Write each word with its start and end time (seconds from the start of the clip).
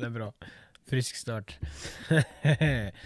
Det 0.00 0.06
er 0.08 0.14
bra. 0.14 0.30
Frisk 0.88 1.16
start. 1.16 1.58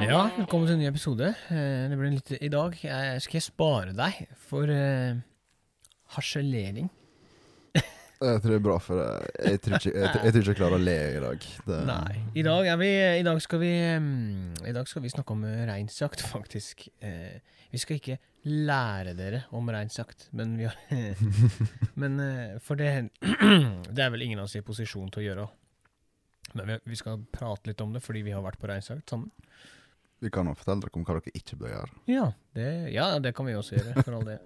Ja, 0.00 0.22
velkommen 0.34 0.66
til 0.66 0.74
en 0.74 0.80
ny 0.82 0.86
episode. 0.88 1.28
Eh, 1.52 1.88
Det 1.90 1.96
blir 1.98 2.14
litt 2.16 2.30
I 2.40 2.48
dag 2.52 2.74
eh, 2.82 3.18
skal 3.22 3.36
jeg 3.38 3.44
spare 3.46 3.92
deg 3.96 4.22
for 4.48 4.70
eh, 4.72 5.20
harselering. 6.16 6.88
Jeg 8.20 8.40
tror 8.42 8.52
det 8.52 8.56
er 8.58 8.64
bra, 8.64 8.74
for 8.84 8.98
jeg, 9.00 9.28
jeg, 9.48 9.60
tror 9.64 9.76
ikke, 9.78 9.92
jeg, 9.94 10.08
jeg 10.12 10.32
tror 10.32 10.42
ikke 10.42 10.52
jeg 10.52 10.58
klarer 10.58 10.76
å 10.76 10.82
le 10.82 10.96
i 11.08 11.20
dag. 11.22 11.44
Det, 11.64 11.78
Nei. 11.88 12.18
I 12.36 12.42
dag, 12.44 12.66
vi, 12.82 12.90
i 13.16 13.22
dag 13.24 13.38
vi 13.62 13.70
mm, 14.04 14.66
I 14.68 14.74
dag 14.76 14.90
skal 14.90 15.04
vi 15.06 15.12
snakke 15.14 15.32
om 15.32 15.46
reinsjakt, 15.70 16.24
faktisk. 16.28 16.84
Eh, 17.00 17.38
vi 17.72 17.80
skal 17.80 17.96
ikke 17.96 18.18
lære 18.44 19.14
dere 19.16 19.40
om 19.56 19.72
reinsjakt, 19.72 20.28
men 20.36 20.52
vi 20.60 20.68
har 20.68 20.76
Men 22.02 22.20
eh, 22.20 22.58
for 22.60 22.76
det 22.76 23.08
Det 23.96 24.04
er 24.04 24.12
vel 24.12 24.26
ingen 24.28 24.42
av 24.42 24.50
oss 24.50 24.58
i 24.60 24.64
posisjon 24.68 25.08
til 25.14 25.22
å 25.22 25.26
gjøre. 25.30 25.48
Men 26.58 26.68
vi, 26.68 26.78
vi 26.92 27.00
skal 27.00 27.24
prate 27.32 27.72
litt 27.72 27.80
om 27.80 27.96
det, 27.96 28.04
fordi 28.04 28.26
vi 28.26 28.36
har 28.36 28.44
vært 28.44 28.60
på 28.60 28.68
reinsjakt 28.68 29.16
sammen. 29.16 29.32
Vi 30.20 30.28
kan 30.32 30.48
jo 30.50 30.52
fortelle 30.58 30.84
dere 30.84 30.98
om 31.00 31.04
hva 31.08 31.14
dere 31.16 31.32
ikke 31.38 31.56
bør 31.60 31.70
gjøre. 31.72 31.94
Ja, 32.12 32.26
det, 32.56 32.66
ja, 32.92 33.06
det 33.24 33.32
kan 33.36 33.46
vi 33.48 33.54
også 33.56 33.78
gjøre, 33.78 34.02
for 34.04 34.18
all 34.18 34.26
del. 34.28 34.40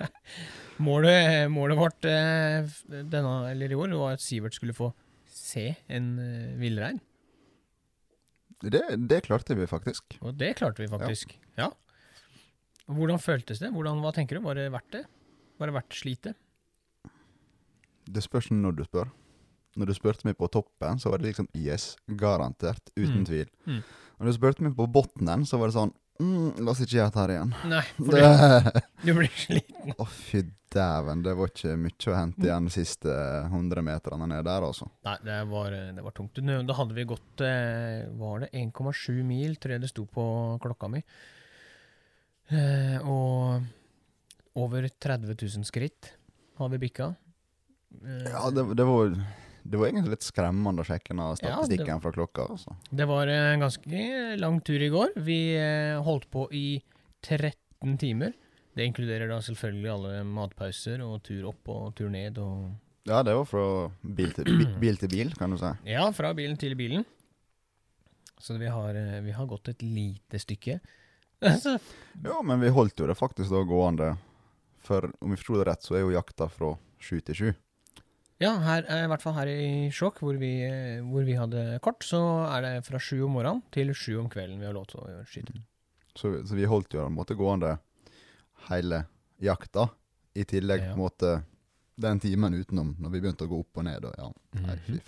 målet, 0.86 1.50
målet 1.50 1.78
vårt 1.80 2.06
eh, 2.06 2.68
denne, 3.10 3.32
eller 3.50 3.74
i 3.74 3.78
år 3.78 3.96
var 3.98 4.14
at 4.18 4.22
Sivert 4.22 4.54
skulle 4.54 4.76
få 4.76 4.92
se 5.34 5.72
en 5.90 6.12
uh, 6.20 6.54
villrein. 6.60 7.00
Det, 8.64 8.84
det 9.10 9.24
klarte 9.26 9.56
vi 9.58 9.66
faktisk. 9.68 10.14
Og 10.22 10.36
det 10.38 10.54
klarte 10.60 10.84
vi 10.84 10.88
faktisk. 10.88 11.34
Ja. 11.58 11.66
ja. 11.66 11.72
Hvordan 12.94 13.18
føltes 13.20 13.58
det? 13.60 13.72
Hvordan, 13.74 13.98
hva 14.04 14.12
tenker 14.14 14.38
du? 14.38 14.44
Var 14.46 14.60
det 14.60 14.70
verdt 14.72 14.94
det? 14.94 15.02
Var 15.58 15.70
det 15.70 15.74
verdt 15.76 15.98
slitet? 15.98 16.38
Det 18.04 18.22
spørs 18.24 18.50
når 18.54 18.78
du 18.78 18.84
spør. 18.86 19.10
Når 19.74 19.90
du 19.90 19.94
spurte 19.96 20.28
meg 20.28 20.36
på 20.38 20.46
toppen, 20.54 21.00
så 21.02 21.10
var 21.10 21.18
det 21.18 21.32
liksom 21.32 21.48
yes, 21.58 21.96
garantert, 22.06 22.92
uten 22.94 23.24
Mm. 23.24 23.26
tvil. 23.26 23.48
Mm. 23.66 23.80
Når 24.18 24.26
du 24.30 24.32
spurte 24.36 24.62
meg 24.66 24.76
på 24.78 24.86
bunnen, 24.94 25.44
så 25.48 25.58
var 25.60 25.70
det 25.70 25.74
sånn 25.76 25.92
mm, 26.22 26.60
La 26.64 26.70
oss 26.72 26.80
ikke 26.84 26.96
gjøre 27.00 27.10
dette 27.10 27.22
her 27.24 27.32
igjen. 27.34 27.54
Nei, 27.70 27.82
for 27.98 28.18
Det- 28.18 28.82
du 29.04 29.10
blir 29.18 29.32
sliten. 29.34 29.94
Å, 29.98 30.06
fy 30.06 30.44
dæven. 30.74 31.22
Det 31.22 31.34
var 31.38 31.50
ikke 31.52 31.74
mye 31.78 32.10
å 32.10 32.16
hente 32.18 32.46
igjen 32.48 32.64
de 32.68 32.72
siste 32.74 33.12
100 33.50 33.82
meterne 33.86 34.26
ned 34.30 34.44
der, 34.46 34.64
altså. 34.66 34.88
Nei, 35.06 35.16
det 35.26 35.36
var, 35.50 35.70
det 35.98 36.02
var 36.06 36.14
tungt. 36.16 36.40
Da 36.42 36.76
hadde 36.80 36.96
vi 36.96 37.04
gått 37.10 37.44
eh, 37.46 38.08
Var 38.18 38.42
det 38.46 38.50
1,7 38.58 39.20
mil, 39.26 39.54
tror 39.62 39.76
jeg 39.76 39.84
det 39.84 39.90
sto 39.92 40.06
på 40.10 40.24
klokka 40.64 40.90
mi. 40.90 41.02
Eh, 42.54 42.98
og 43.08 43.62
over 44.60 44.86
30 44.88 45.34
000 45.34 45.64
skritt 45.66 46.12
har 46.58 46.68
vi 46.74 46.78
bikka. 46.86 47.12
Eh, 48.04 48.28
Ja, 48.30 48.50
det, 48.54 48.66
det 48.78 48.86
var 48.86 49.14
det 49.64 49.78
var 49.80 49.88
egentlig 49.88 50.12
litt 50.12 50.26
skremmende 50.26 50.82
å 50.84 50.86
sjekke 50.86 51.14
den 51.14 51.22
Ja, 51.24 51.34
statistikken 51.38 52.00
fra 52.04 52.12
klokka. 52.12 52.44
altså. 52.52 52.74
Det 52.90 53.06
var 53.08 53.30
en 53.32 53.60
ganske 53.64 54.36
lang 54.36 54.58
tur 54.60 54.82
i 54.84 54.90
går. 54.92 55.14
Vi 55.24 55.38
eh, 55.56 55.96
holdt 56.04 56.26
på 56.30 56.46
i 56.52 56.82
13 57.24 57.96
timer. 57.98 58.34
Det 58.76 58.84
inkluderer 58.84 59.30
da 59.30 59.38
selvfølgelig 59.40 59.90
alle 59.92 60.24
matpauser 60.28 61.00
og 61.06 61.22
tur 61.24 61.46
opp 61.48 61.68
og 61.72 61.94
tur 61.96 62.10
ned 62.12 62.38
og 62.42 62.74
Ja, 63.08 63.22
det 63.22 63.34
var 63.36 63.44
fra 63.48 63.64
bil 64.02 64.32
til 64.36 64.44
bil, 64.48 64.66
bil, 64.84 64.96
til 65.00 65.08
bil 65.12 65.32
kan 65.38 65.50
du 65.52 65.58
si. 65.60 65.70
Ja, 65.88 66.04
fra 66.16 66.34
bilen 66.36 66.56
til 66.60 66.74
bilen. 66.76 67.04
Så 68.40 68.58
vi 68.60 68.68
har, 68.68 68.94
eh, 68.98 69.20
vi 69.24 69.32
har 69.32 69.46
gått 69.48 69.68
et 69.72 69.82
lite 69.82 70.40
stykke. 70.42 70.80
Ja, 72.24 72.38
men 72.42 72.60
vi 72.60 72.68
holdt 72.72 73.00
jo 73.00 73.06
det 73.08 73.16
faktisk 73.18 73.50
da 73.52 73.60
gående. 73.68 74.14
For 74.84 75.08
om 75.20 75.32
vi 75.32 75.36
forsto 75.40 75.56
det 75.58 75.66
rett, 75.68 75.82
så 75.84 75.96
er 75.96 76.04
jo 76.04 76.12
jakta 76.14 76.48
fra 76.52 76.74
sju 77.00 77.18
til 77.24 77.34
sju. 77.38 77.48
Ja, 78.42 78.50
her, 78.64 78.84
eh, 78.88 79.04
i 79.04 79.08
hvert 79.10 79.22
fall 79.22 79.34
her 79.38 79.46
i 79.52 79.90
Skjåk, 79.94 80.18
hvor, 80.24 80.36
vi, 80.40 80.52
eh, 80.66 81.00
hvor 81.06 81.24
vi 81.26 81.36
hadde 81.38 81.78
kort, 81.84 82.02
så 82.04 82.20
er 82.50 82.62
det 82.66 82.72
fra 82.86 82.98
sju 82.98 83.22
om 83.26 83.32
morgenen 83.36 83.62
til 83.74 83.92
sju 83.94 84.18
om 84.20 84.28
kvelden 84.32 84.58
vi 84.60 84.66
har 84.66 84.74
lov 84.76 84.86
til 84.90 85.00
å 85.04 85.22
skyte. 85.28 85.54
Så, 86.14 86.32
så 86.46 86.54
vi 86.58 86.64
holdt 86.70 86.94
jo 86.94 87.00
den 87.02 87.06
en 87.12 87.16
måte 87.16 87.34
gående 87.38 87.76
hele 88.68 89.04
jakta. 89.42 89.88
I 90.34 90.42
tillegg 90.44 90.80
Ja. 90.82 90.92
på 90.92 90.98
en 90.98 91.04
måte 91.04 91.44
den 91.96 92.18
timen 92.20 92.54
utenom, 92.58 92.96
når 92.98 93.10
vi 93.14 93.20
begynte 93.20 93.44
å 93.46 93.50
gå 93.50 93.60
opp 93.62 93.78
og 93.78 93.84
ned. 93.86 94.04
Og 94.04 94.14
ja, 94.18 94.30
nei, 94.66 94.76
fy 94.86 94.96
Mhm. 94.98 95.00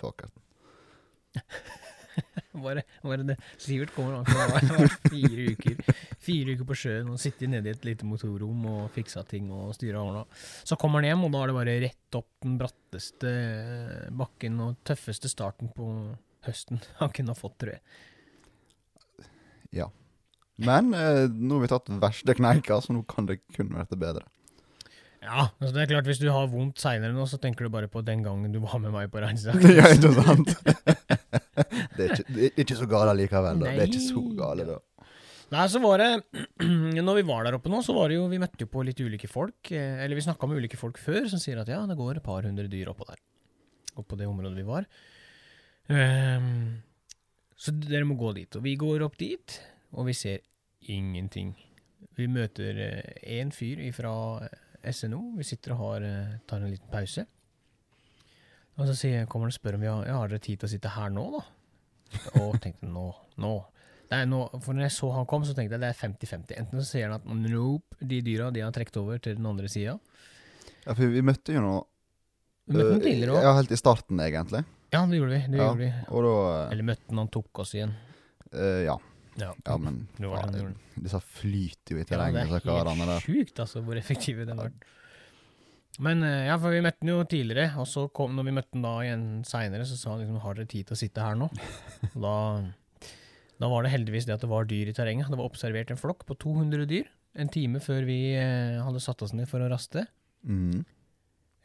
Bare, 2.57 2.83
bare 3.05 3.25
det. 3.29 3.35
Sivert 3.61 3.91
kommer 3.93 4.25
fra 4.25 4.87
fire 5.11 5.51
uker 5.53 5.83
Fire 6.25 6.55
uker 6.57 6.65
på 6.65 6.77
sjøen 6.81 7.11
og 7.13 7.21
sittet 7.21 7.51
nede 7.53 7.69
i 7.69 7.75
et 7.75 7.85
lite 7.85 8.07
motorrom 8.09 8.63
og 8.71 8.87
fiksa 8.95 9.27
ting 9.29 9.51
og 9.53 9.75
styra 9.77 10.01
ordna. 10.01 10.23
Så 10.65 10.79
kommer 10.81 11.03
han 11.03 11.11
hjem, 11.11 11.27
og 11.27 11.35
da 11.35 11.43
er 11.43 11.51
det 11.51 11.57
bare 11.59 11.77
rett 11.85 12.19
opp 12.19 12.31
den 12.47 12.57
bratteste 12.61 13.33
eh, 13.33 14.07
bakken 14.17 14.57
og 14.65 14.81
tøffeste 14.89 15.29
starten 15.29 15.69
på 15.77 15.91
høsten 16.49 16.81
han 17.03 17.13
kunne 17.13 17.37
ha 17.37 17.39
fått, 17.39 17.59
tror 17.61 17.77
jeg. 17.77 17.85
Ja. 19.83 19.91
Men 20.57 20.95
eh, 20.97 21.27
nå 21.29 21.59
har 21.59 21.67
vi 21.67 21.73
tatt 21.75 21.93
verste 22.01 22.39
kneika, 22.39 22.81
så 22.81 22.97
nå 22.97 23.05
kan 23.11 23.29
det 23.29 23.43
kun 23.53 23.69
bli 23.75 24.01
bedre. 24.01 24.25
Ja, 25.27 25.49
altså 25.59 25.73
det 25.75 25.83
er 25.83 25.91
klart 25.91 26.09
hvis 26.09 26.21
du 26.23 26.29
har 26.31 26.49
vondt 26.51 26.81
seinere 26.81 27.15
nå, 27.15 27.25
så 27.29 27.39
tenker 27.43 27.67
du 27.67 27.73
bare 27.73 27.91
på 27.91 28.03
den 28.07 28.23
gangen 28.25 28.53
du 28.55 28.61
var 28.63 28.79
med 28.83 28.95
meg 28.95 29.11
på 29.13 29.21
reinsjakt. 29.25 29.65
ja, 29.75 29.91
ikke 29.93 30.13
sant? 30.17 30.55
Det, 31.57 32.05
er 32.05 32.13
ikke, 32.13 32.27
det 32.35 32.47
er 32.51 32.63
ikke 32.67 32.77
så 32.79 32.89
gale 32.91 33.15
likevel, 33.19 33.59
da. 33.63 33.71
Det 33.73 33.83
er 33.85 33.91
ikke 33.91 34.05
så 34.05 34.23
gale, 34.39 34.67
da. 34.69 34.79
Nei, 35.55 35.67
så 35.71 35.79
var 35.79 36.03
det 36.03 36.09
Når 37.07 37.19
vi 37.21 37.23
var 37.29 37.45
der 37.47 37.55
oppe 37.55 37.71
nå, 37.71 37.79
så 37.87 37.95
var 37.95 38.11
det 38.11 38.17
jo 38.17 38.25
Vi 38.33 38.41
møtte 38.43 38.65
jo 38.65 38.71
på 38.73 38.83
litt 38.83 38.99
ulike 38.99 39.29
folk. 39.31 39.71
eh, 39.71 40.01
Eller 40.03 40.19
vi 40.19 40.25
snakka 40.27 40.49
med 40.51 40.59
ulike 40.59 40.79
folk 40.81 40.99
før 40.99 41.29
som 41.31 41.39
sier 41.39 41.61
at 41.63 41.71
ja, 41.71 41.79
det 41.87 41.95
går 42.01 42.19
et 42.19 42.25
par 42.27 42.43
hundre 42.49 42.67
dyr 42.73 42.91
oppå 42.91 43.07
der. 43.07 43.21
Oppå 43.97 44.19
det 44.19 44.27
området 44.27 44.59
vi 44.59 44.67
var. 44.67 44.89
Um, 45.87 46.83
så 47.57 47.73
dere 47.79 48.05
må 48.09 48.17
gå 48.19 48.33
dit. 48.37 48.59
Og 48.59 48.65
vi 48.67 48.75
går 48.81 49.05
opp 49.07 49.15
dit, 49.23 49.55
og 49.95 50.09
vi 50.11 50.17
ser 50.19 50.43
ingenting. 50.91 51.55
Vi 52.19 52.27
møter 52.29 52.83
én 53.23 53.53
fyr 53.55 53.81
fra 53.97 54.13
SNO. 54.83 55.23
Vi 55.39 55.47
sitter 55.47 55.73
og 55.77 55.81
har, 55.85 56.05
eh, 56.11 56.35
tar 56.49 56.61
en 56.61 56.75
liten 56.75 56.91
pause. 56.93 57.25
Og 58.77 58.89
så 58.91 58.95
sier, 58.99 59.25
kommer 59.31 59.49
han 59.49 59.55
og 59.55 59.57
spør 59.57 59.79
om 59.79 59.85
vi 59.85 59.89
har, 59.89 60.03
ja, 60.09 60.19
har 60.21 60.29
dere 60.33 60.43
tid 60.45 60.61
til 60.61 60.69
å 60.69 60.73
sitte 60.75 60.93
her 60.97 61.13
nå, 61.15 61.25
da. 61.33 61.43
Og 62.43 62.59
tenkte 62.63 62.89
nå, 62.91 63.09
nå. 63.43 63.55
Er 64.15 64.29
nå, 64.31 64.45
for 64.63 64.77
når 64.77 64.87
jeg 64.87 64.95
så 64.95 65.09
han 65.17 65.27
kom, 65.27 65.43
så 65.49 65.55
tenkte 65.57 65.75
jeg 65.75 65.83
det 65.83 65.89
er 65.91 65.99
50-50. 65.99 66.55
Enten 66.61 66.83
så 66.83 66.87
sier 66.87 67.09
han 67.09 67.17
at 67.17 67.27
nope, 67.27 67.97
de 68.07 68.21
dyra 68.23 68.53
de 68.55 68.63
har 68.63 68.75
trukket 68.77 69.01
over 69.01 69.19
til 69.23 69.39
den 69.39 69.49
andre 69.49 69.71
sida. 69.73 69.97
Ja, 70.85 70.95
for 70.95 71.03
vi 71.11 71.25
møtte 71.27 71.57
jo 71.57 71.65
noe 71.65 71.83
Vi 72.71 72.77
møtte 72.77 72.93
han 72.93 73.01
eh, 73.01 73.07
tidligere 73.09 73.35
òg. 73.35 73.47
Ja, 73.49 73.57
helt 73.59 73.75
i 73.75 73.81
starten, 73.81 74.23
egentlig. 74.23 74.63
Ja, 74.95 75.03
det 75.11 75.19
gjorde 75.19 75.33
vi. 75.35 75.43
det 75.51 75.59
Ja. 75.59 75.67
gjorde 75.67 75.83
vi. 75.83 75.91
Og 76.15 76.27
da 76.29 76.37
Eller 76.71 76.91
møtte 76.93 77.09
han, 77.11 77.23
han 77.25 77.33
tok 77.35 77.65
oss 77.65 77.75
igjen. 77.75 77.97
Uh, 78.53 78.83
Ja. 78.87 78.99
Ja, 79.37 79.51
Ja, 79.67 79.75
men 79.77 80.07
faen, 80.17 80.77
disse 80.97 81.19
flyter 81.21 81.93
jo 81.93 81.99
i 81.99 82.05
Ja, 82.09 82.23
det 82.33 82.41
er 82.41 82.47
helt 82.49 83.25
sjukt 83.27 83.59
altså, 83.61 83.83
hvor 83.85 83.99
effektive 84.01 84.47
de 84.47 84.55
har 84.55 84.71
vært. 84.71 84.87
Men 86.05 86.23
eh, 86.27 86.47
ja, 86.51 86.57
for 86.61 86.75
vi 86.75 86.83
møtte 86.85 87.01
han 87.05 87.13
jo 87.13 87.21
tidligere, 87.25 87.71
og 87.81 87.87
så 87.89 88.07
kom, 88.13 88.35
når 88.37 88.49
vi 88.49 88.57
møtte 88.59 88.77
han 88.77 88.85
da 88.85 88.95
igjen 89.05 89.29
seinere, 89.49 89.87
så 89.89 89.97
sa 89.97 90.13
han 90.13 90.25
liksom 90.25 90.41
'har 90.43 90.59
dere 90.59 90.69
tid 90.73 90.89
til 90.89 90.97
å 90.97 91.01
sitte 91.01 91.25
her 91.25 91.39
nå'? 91.41 91.49
Og 92.15 92.19
da, 92.27 92.37
da 93.63 93.71
var 93.73 93.87
det 93.87 93.95
heldigvis 93.95 94.29
det 94.29 94.37
at 94.37 94.45
det 94.45 94.53
var 94.53 94.69
dyr 94.69 94.93
i 94.93 94.97
terrenget. 94.97 95.31
Det 95.33 95.41
var 95.41 95.49
observert 95.49 95.91
en 95.91 96.01
flokk 96.01 96.27
på 96.29 96.37
200 96.37 96.85
dyr 96.91 97.09
en 97.37 97.51
time 97.53 97.81
før 97.85 98.07
vi 98.09 98.21
eh, 98.37 98.83
hadde 98.83 99.03
satt 99.03 99.23
oss 99.25 99.35
ned 99.37 99.49
for 99.51 99.63
å 99.63 99.71
raste. 99.71 100.07
Mm. 100.47 100.85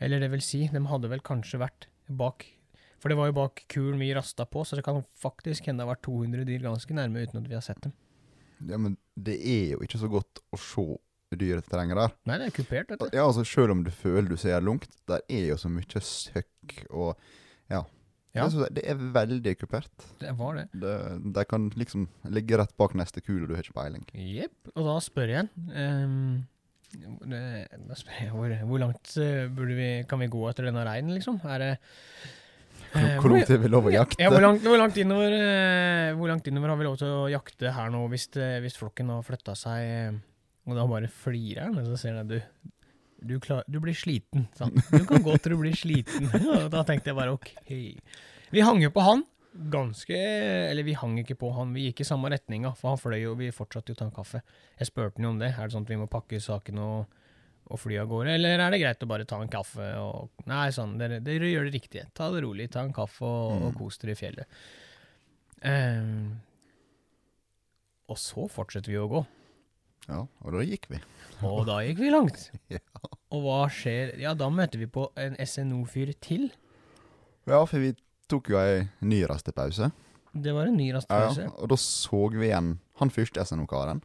Eller 0.02 0.24
det 0.24 0.32
vil 0.34 0.44
si, 0.44 0.66
de 0.72 0.82
hadde 0.90 1.12
vel 1.12 1.24
kanskje 1.24 1.62
vært 1.62 1.88
bak 2.12 2.48
For 3.02 3.10
det 3.10 3.18
var 3.18 3.30
jo 3.30 3.38
bak 3.38 3.64
kulen 3.72 4.02
vi 4.02 4.12
rasta 4.14 4.46
på, 4.46 4.62
så 4.66 4.78
det 4.78 4.84
kan 4.86 5.00
faktisk 5.18 5.66
hende 5.66 5.82
det 5.82 5.88
har 5.88 5.96
vært 5.96 6.06
200 6.06 6.46
dyr 6.46 6.66
ganske 6.68 6.94
nærme 6.94 7.24
uten 7.24 7.40
at 7.40 7.48
vi 7.50 7.58
har 7.58 7.64
sett 7.66 7.82
dem. 7.82 7.96
Ja, 8.70 8.78
men 8.78 8.94
det 9.18 9.40
er 9.42 9.72
jo 9.72 9.80
ikke 9.82 10.02
så 10.02 10.10
godt 10.12 10.42
å 10.54 10.60
se 10.62 10.86
dyr 11.40 11.62
i 11.62 11.66
terrenget 11.68 12.00
der. 12.00 12.14
Nei, 12.28 12.38
det 12.42 12.50
er 12.50 12.56
kupert, 12.56 12.92
dette. 12.92 13.10
Ja, 13.16 13.28
altså 13.28 13.46
Selv 13.48 13.72
om 13.76 13.86
du 13.86 13.92
føler 13.94 14.30
du 14.30 14.38
ser 14.40 14.60
lungt, 14.64 14.90
der 15.08 15.24
er 15.30 15.52
jo 15.54 15.58
så 15.62 15.72
mye 15.72 16.04
søkk 16.04 16.86
og 16.90 17.16
Ja. 17.72 17.86
Ja. 18.32 18.46
Det, 18.48 18.64
er 18.64 18.76
det 18.78 18.84
er 18.88 19.00
veldig 19.12 19.54
kupert. 19.60 20.06
Det 20.22 20.32
var 20.40 20.56
det. 20.56 20.68
Det, 20.72 20.94
de 21.36 21.44
kan 21.48 21.68
liksom 21.76 22.08
ligge 22.32 22.60
rett 22.62 22.72
bak 22.80 22.94
neste 22.96 23.20
kule, 23.20 23.44
og 23.44 23.52
du 23.52 23.58
har 23.58 23.66
ikke 23.66 23.76
peiling. 23.76 24.06
Jepp. 24.16 24.72
Og 24.72 24.88
da 24.88 24.94
spør 25.04 25.34
jeg 25.34 25.50
um, 25.52 26.46
Da 27.28 27.98
spør 28.00 28.22
jeg 28.22 28.32
hvor, 28.32 28.54
hvor 28.70 28.84
langt 28.86 29.18
eh, 29.20 29.52
vi, 29.52 29.90
kan 30.08 30.24
vi 30.24 30.32
gå 30.32 30.46
etter 30.48 30.70
denne 30.70 30.86
reinen, 30.88 31.12
liksom? 31.18 31.42
Er 31.44 31.60
det 31.66 31.74
Hvor, 32.94 33.04
eh, 33.04 33.20
hvor 33.20 33.36
langt 33.36 33.52
er 33.52 33.62
vi 33.66 33.72
lov 33.76 33.92
å 33.92 33.96
jakte? 33.98 34.24
Ja, 34.24 34.32
hvor 34.32 34.48
langt, 34.48 34.64
hvor, 34.64 34.80
langt 34.80 35.04
innover, 35.04 35.36
eh, 35.36 36.16
hvor 36.16 36.32
langt 36.32 36.48
innover 36.48 36.72
har 36.72 36.80
vi 36.80 36.88
lov 36.88 37.00
til 37.04 37.12
å 37.12 37.30
jakte 37.32 37.76
her 37.76 37.92
nå, 37.92 38.06
hvis, 38.16 38.30
hvis 38.64 38.80
flokken 38.80 39.12
har 39.12 39.28
flytta 39.28 39.60
seg? 39.60 40.22
Og 40.70 40.78
da 40.78 40.86
bare 40.88 41.08
flirer 41.10 41.68
han, 41.70 41.80
og 41.82 41.88
så 41.90 41.98
ser 41.98 42.16
han 42.16 42.24
at 42.26 42.30
du, 42.30 42.70
du, 43.26 43.36
klar, 43.42 43.64
du 43.68 43.80
blir 43.82 43.96
sliten. 43.98 44.48
Sant? 44.58 44.78
Du 44.94 45.06
kan 45.10 45.24
gå 45.26 45.34
til 45.42 45.56
du 45.56 45.60
blir 45.64 45.76
sliten. 45.78 46.28
Og 46.58 46.68
da 46.74 46.84
tenkte 46.88 47.10
jeg 47.12 47.18
bare 47.18 47.34
ok. 47.34 47.52
Vi 48.52 48.62
hang 48.66 48.82
jo 48.84 48.92
på 48.94 49.02
han, 49.06 49.24
ganske 49.72 50.16
Eller 50.16 50.86
vi 50.88 50.94
hang 50.96 51.18
ikke 51.20 51.36
på 51.42 51.50
han, 51.56 51.74
vi 51.76 51.88
gikk 51.90 52.04
i 52.04 52.08
samme 52.08 52.30
retninga, 52.32 52.72
for 52.80 52.94
han 52.94 53.02
fløy 53.02 53.26
og 53.32 53.40
vi 53.42 53.50
fortsatte 53.56 53.92
jo 53.92 53.98
å 53.98 54.02
ta 54.04 54.06
en 54.10 54.14
kaffe. 54.16 54.42
Jeg 54.80 54.90
spurte 54.92 55.18
han 55.20 55.28
jo 55.28 55.34
om 55.34 55.42
det. 55.42 55.50
Er 55.58 55.66
det 55.68 55.76
sånn 55.76 55.84
at 55.88 55.92
vi 55.92 56.00
må 56.00 56.08
pakke 56.12 56.40
sakene 56.44 56.86
og, 56.86 57.18
og 57.72 57.80
fly 57.82 57.98
av 58.02 58.08
gårde, 58.12 58.38
eller 58.38 58.60
er 58.64 58.72
det 58.74 58.80
greit 58.84 59.04
å 59.06 59.10
bare 59.12 59.26
ta 59.30 59.42
en 59.42 59.52
kaffe 59.52 59.90
og 60.02 60.46
Nei, 60.52 60.70
sånn, 60.76 60.98
dere, 61.02 61.20
dere 61.24 61.50
gjør 61.52 61.68
det 61.70 61.76
riktige. 61.78 62.06
Ta 62.18 62.30
det 62.34 62.42
rolig, 62.46 62.70
ta 62.74 62.86
en 62.86 62.94
kaffe 62.96 63.26
og, 63.28 63.52
og 63.58 63.68
Mm. 63.72 63.76
kos 63.82 64.00
dere 64.02 64.16
i 64.16 64.20
fjellet. 64.20 64.62
Um, 65.62 66.40
og 68.12 68.18
så 68.20 68.48
fortsetter 68.52 68.92
vi 68.92 69.00
å 69.00 69.08
gå. 69.12 69.22
Ja, 70.10 70.24
og 70.42 70.54
da 70.56 70.64
gikk 70.66 70.88
vi. 70.92 71.00
Og 71.48 71.64
da 71.66 71.80
gikk 71.86 71.98
vi 72.04 72.12
langt. 72.14 72.50
Ja. 72.74 72.80
Og 73.32 73.42
hva 73.46 73.60
skjer? 73.72 74.12
Ja, 74.20 74.34
da 74.38 74.50
møter 74.52 74.78
vi 74.82 74.86
på 74.92 75.08
en 75.18 75.38
SNO-fyr 75.40 76.12
til. 76.22 76.50
Ja, 77.48 77.62
for 77.66 77.80
vi 77.80 77.94
tok 78.30 78.50
jo 78.52 78.60
ei 78.60 78.84
ny 79.08 79.22
rastepause. 79.30 79.88
Det 80.32 80.52
var 80.56 80.68
en 80.70 80.76
ny 80.78 80.90
rastepause. 80.94 81.46
ja. 81.48 81.54
Og 81.64 81.72
da 81.72 81.78
så 81.80 82.20
vi 82.34 82.50
igjen 82.50 82.74
han 83.00 83.10
første 83.14 83.46
SNO-karen. 83.48 84.02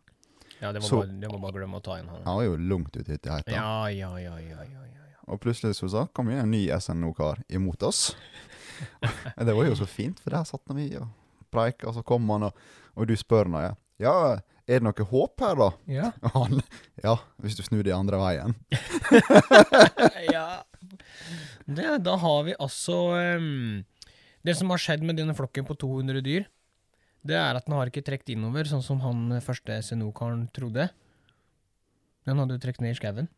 Ja, 0.62 0.70
det 0.72 0.80
var, 0.80 0.88
Så- 0.88 1.02
bare, 1.02 1.18
det 1.20 1.28
var 1.32 1.38
bare 1.42 1.52
å 1.52 1.58
glemme 1.58 1.80
å 1.80 1.84
ta 1.84 1.98
inn 2.00 2.08
han. 2.08 2.22
Han 2.24 2.38
var 2.38 2.44
jo 2.46 2.56
langt 2.56 2.96
ute 2.96 3.12
i 3.12 3.18
heita. 3.18 3.50
Ja, 3.52 3.88
ja, 3.92 4.12
ja, 4.22 4.38
ja, 4.38 4.62
ja, 4.62 4.84
ja. 4.86 5.04
ja. 5.10 5.20
Og 5.28 5.40
plutselig 5.42 5.74
så 5.76 5.90
sa, 5.90 6.06
kom 6.16 6.30
jo 6.32 6.38
en 6.40 6.50
ny 6.54 6.64
SNO-kar 6.80 7.42
imot 7.50 7.82
oss. 7.82 8.14
Det 9.36 9.52
var 9.56 9.66
jo 9.68 9.74
så 9.76 9.86
fint, 9.88 10.20
for 10.22 10.30
der 10.32 10.44
satt 10.48 10.62
vi 10.76 10.88
og 10.96 11.08
preika, 11.52 11.88
og 11.90 11.94
så 11.98 12.02
kom 12.06 12.28
han, 12.30 12.48
og, 12.48 12.54
og 12.96 13.06
du 13.08 13.14
spør 13.16 13.48
nå, 13.52 13.60
ja. 13.64 13.74
Ja, 14.00 14.14
er 14.66 14.80
det 14.80 14.86
noe 14.86 15.06
håp 15.10 15.42
her, 15.44 15.58
da? 15.60 15.68
Ja. 15.90 16.10
Han 16.34 16.60
Ja, 17.04 17.16
hvis 17.42 17.56
du 17.58 17.62
snur 17.66 17.84
det 17.86 17.94
andre 17.94 18.18
veien. 18.18 18.56
ja. 20.34 20.62
Det, 21.66 21.86
da 22.06 22.16
har 22.22 22.44
vi 22.46 22.54
altså 22.62 22.96
um, 23.38 23.84
Det 24.46 24.54
som 24.58 24.70
har 24.70 24.82
skjedd 24.82 25.02
med 25.06 25.18
denne 25.18 25.34
flokken 25.38 25.66
på 25.66 25.74
200 25.78 26.22
dyr, 26.26 26.46
det 27.26 27.34
er 27.38 27.58
at 27.58 27.66
den 27.66 27.74
har 27.74 27.90
ikke 27.90 28.04
trukket 28.06 28.36
innover, 28.36 28.68
sånn 28.70 28.84
som 28.86 29.00
han 29.02 29.40
første 29.42 29.80
SNO-karen 29.82 30.44
trodde. 30.54 30.86
Den 32.26 32.38
hadde 32.38 32.54
jo 32.54 32.62
trukket 32.62 32.84
ned 32.84 32.94
i 32.94 32.98
skauen. 32.98 33.28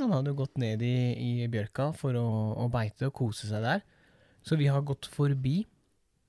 Den 0.00 0.12
hadde 0.12 0.32
jo 0.32 0.38
gått 0.38 0.56
ned 0.60 0.80
i, 0.84 0.94
i 1.16 1.48
bjørka 1.52 1.90
for 1.96 2.16
å, 2.16 2.24
å 2.64 2.68
beite 2.72 3.08
og 3.08 3.14
kose 3.16 3.48
seg 3.48 3.64
der. 3.64 3.84
Så 4.46 4.56
vi 4.60 4.68
har 4.72 4.84
gått 4.86 5.08
forbi. 5.12 5.58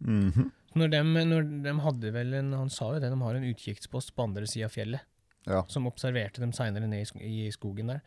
Mhm. 0.03 0.51
Når 0.75 0.91
de, 0.91 1.03
når 1.31 1.45
de 1.63 1.73
hadde 1.79 2.09
vel 2.11 2.33
en 2.37 2.49
Han 2.57 2.69
sa 2.69 2.89
jo 2.91 2.99
det, 2.99 3.09
de 3.09 3.21
har 3.21 3.37
en 3.37 3.45
utkikkspost 3.47 4.11
på 4.13 4.25
andre 4.27 4.49
sida 4.49 4.67
av 4.67 4.75
fjellet. 4.75 5.05
Ja. 5.47 5.61
som 5.71 5.87
observerte 5.87 6.41
dem 6.43 6.51
seinere 6.51 6.89
ned 6.91 7.07
i, 7.23 7.47
skogen 7.55 7.87
der. 7.93 8.01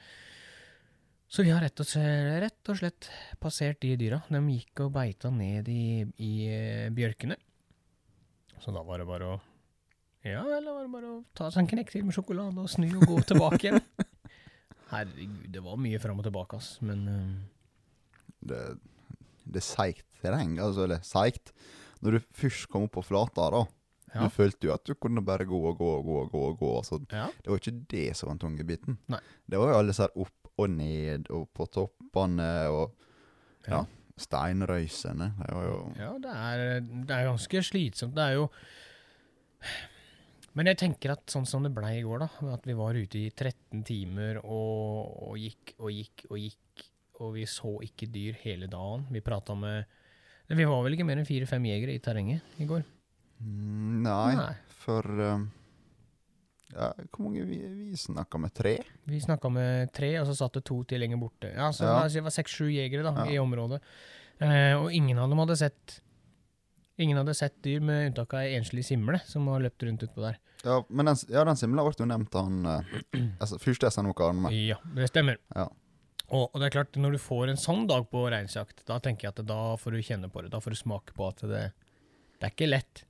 Så 1.30 1.44
vi 1.46 1.52
har 1.54 1.62
rett 1.62 1.80
og, 1.80 1.86
slett, 1.86 2.40
rett 2.42 2.72
og 2.72 2.80
slett 2.80 3.08
passert 3.40 3.80
de 3.80 3.94
dyra. 3.96 4.18
De 4.28 4.40
gikk 4.50 4.82
og 4.84 4.92
beita 4.96 5.30
ned 5.32 5.70
i, 5.70 6.02
i 6.20 6.32
eh, 6.50 6.90
bjørkene. 6.92 7.38
Så 8.60 8.74
da 8.76 8.82
var 8.84 9.00
det 9.00 9.08
bare 9.08 9.30
å 9.36 9.38
Ja, 10.26 10.42
eller 10.42 10.74
var 10.74 10.84
det 10.84 10.92
bare 10.92 11.12
å 11.14 11.20
ta 11.32 11.48
seg 11.48 11.62
en 11.62 11.70
knekk 11.70 11.94
til 11.94 12.04
med 12.04 12.16
sjokolade 12.16 12.60
og 12.60 12.68
snu 12.68 12.90
og 12.90 13.06
gå 13.08 13.22
tilbake 13.30 13.62
igjen. 13.62 13.80
Herregud, 14.90 15.46
det 15.54 15.62
var 15.64 15.80
mye 15.80 16.00
fram 16.02 16.20
og 16.20 16.26
tilbake, 16.26 16.58
ass. 16.58 16.74
Men 16.84 17.06
um... 17.08 17.34
Det, 18.40 18.58
det 19.46 19.62
er 19.62 19.64
seigt 19.64 20.06
terreng, 20.20 20.58
altså, 20.60 20.84
eller 20.88 21.00
seigt. 21.06 21.54
Når 22.00 22.16
du 22.16 22.20
først 22.32 22.68
kom 22.72 22.86
opp 22.88 22.94
på 22.96 23.02
flata, 23.04 23.46
da, 23.52 23.62
ja. 24.14 24.24
du 24.24 24.32
følte 24.32 24.66
jo 24.68 24.72
at 24.74 24.84
du 24.88 24.94
kunne 24.96 25.22
bare 25.24 25.44
gå 25.48 25.58
og 25.70 25.76
gå 25.78 25.88
og 25.98 26.04
gå 26.06 26.16
og 26.24 26.30
gå. 26.32 26.42
og 26.48 26.58
gå, 26.58 26.70
altså. 26.80 27.00
ja. 27.12 27.26
Det 27.42 27.52
var 27.52 27.60
ikke 27.62 27.86
det 27.92 28.04
som 28.16 28.28
var 28.30 28.34
den 28.38 28.44
tunge 28.46 28.64
biten. 28.68 28.98
Nei. 29.12 29.20
Det 29.46 29.60
var 29.60 29.72
jo 29.72 29.78
alle 29.78 29.92
disse 29.92 30.06
her 30.08 30.16
opp 30.24 30.52
og 30.60 30.70
ned, 30.74 31.30
og 31.32 31.48
på 31.56 31.66
toppene, 31.72 32.50
og 32.72 32.96
Ja. 33.68 33.84
steinrøysene. 34.20 35.30
Det 35.38 35.54
var 35.54 35.64
jo 35.64 35.78
Ja, 35.96 36.10
det 36.20 36.32
er, 36.36 36.80
det 36.80 37.10
er 37.16 37.28
ganske 37.30 37.62
slitsomt. 37.64 38.14
Det 38.16 38.24
er 38.24 38.34
jo 38.40 38.48
Men 40.58 40.66
jeg 40.66 40.80
tenker 40.82 41.12
at 41.14 41.30
sånn 41.30 41.46
som 41.46 41.62
det 41.62 41.70
blei 41.76 42.00
i 42.00 42.02
går, 42.02 42.24
da, 42.24 42.28
at 42.56 42.64
vi 42.66 42.74
var 42.74 42.96
ute 42.98 43.20
i 43.20 43.30
13 43.30 43.84
timer 43.86 44.40
og, 44.42 45.28
og 45.30 45.36
gikk 45.38 45.76
og 45.78 45.92
gikk 45.94 46.24
og 46.30 46.40
gikk, 46.42 46.84
og 47.22 47.34
vi 47.36 47.44
så 47.46 47.76
ikke 47.86 48.08
dyr 48.10 48.38
hele 48.42 48.66
dagen. 48.66 49.06
Vi 49.14 49.22
prata 49.22 49.54
med 49.54 49.84
Vi 50.50 50.66
var 50.66 50.82
vel 50.82 50.96
ikke 50.96 51.06
mer 51.06 51.20
enn 51.20 51.28
fire-fem 51.28 51.66
jegere 51.70 51.94
i 51.94 52.02
terrenget 52.02 52.58
i 52.58 52.66
går? 52.66 52.82
Mm, 53.40 54.02
Nei, 54.04 54.54
for 54.82 55.06
um, 55.06 55.44
ja, 56.74 56.90
Hvor 57.10 57.24
mange 57.26 57.44
vi, 57.48 57.60
vi 57.62 57.96
snakka 57.98 58.38
med? 58.42 58.52
Tre? 58.54 58.74
Vi 59.08 59.20
snakka 59.22 59.50
med 59.52 59.92
tre, 59.96 60.10
og 60.20 60.26
så 60.28 60.36
satt 60.42 60.58
det 60.58 60.64
to 60.68 60.82
til 60.90 61.00
lenger 61.02 61.20
borte. 61.22 61.50
Ja, 61.54 61.70
så 61.74 61.86
Ja. 61.86 62.08
si 62.08 62.18
det 62.18 62.26
var 62.26 62.34
seks-sju 62.34 62.68
jegere 62.68 63.06
da, 63.06 63.14
Ja. 63.24 63.30
i 63.30 63.38
området. 63.38 63.80
Eh, 64.40 64.74
og 64.76 64.92
ingen 64.92 65.18
av 65.18 65.28
dem 65.30 65.38
hadde 65.38 65.56
sett 65.56 66.00
Ingen 67.00 67.16
hadde 67.16 67.32
sett 67.32 67.54
dyr, 67.64 67.80
med 67.80 68.10
unntak 68.10 68.34
av 68.34 68.40
ei 68.40 68.58
enslig 68.58 68.82
simle 68.84 69.22
som 69.24 69.46
har 69.48 69.62
løpt 69.64 69.80
rundt 69.86 70.02
utpå 70.04 70.20
der. 70.20 70.36
Ja, 70.66 70.82
men 70.90 71.06
den, 71.06 71.16
ja, 71.30 71.44
den 71.48 71.56
simla 71.56 71.80
ble 71.86 71.94
jo 71.96 72.04
nevnt 72.04 72.34
av 72.36 72.44
han 72.44 72.66
uh, 72.66 72.82
altså, 73.40 73.56
første 73.62 73.88
SNO-karen 73.88 74.42
med. 74.42 74.52
Ja, 74.52 74.76
det 74.94 75.08
stemmer. 75.08 75.38
Ja. 75.56 75.70
Og, 76.30 76.44
og 76.52 76.60
det 76.62 76.68
er 76.68 76.74
klart, 76.78 76.96
når 77.00 77.16
du 77.16 77.20
får 77.22 77.50
en 77.50 77.58
sånn 77.60 77.86
dag 77.90 78.04
på 78.10 78.24
reinsjakt, 78.30 78.84
da 78.86 79.00
tenker 79.02 79.26
jeg 79.28 79.34
at 79.34 79.46
da 79.48 79.60
får 79.80 79.96
du 79.96 80.02
kjenne 80.06 80.28
på 80.30 80.44
det. 80.44 80.52
Da 80.52 80.60
får 80.62 80.76
du 80.76 80.78
smake 80.78 81.14
på 81.16 81.26
at 81.26 81.42
det, 81.50 81.62
det 82.38 82.46
er 82.46 82.52
ikke 82.54 82.68
lett. 82.70 83.02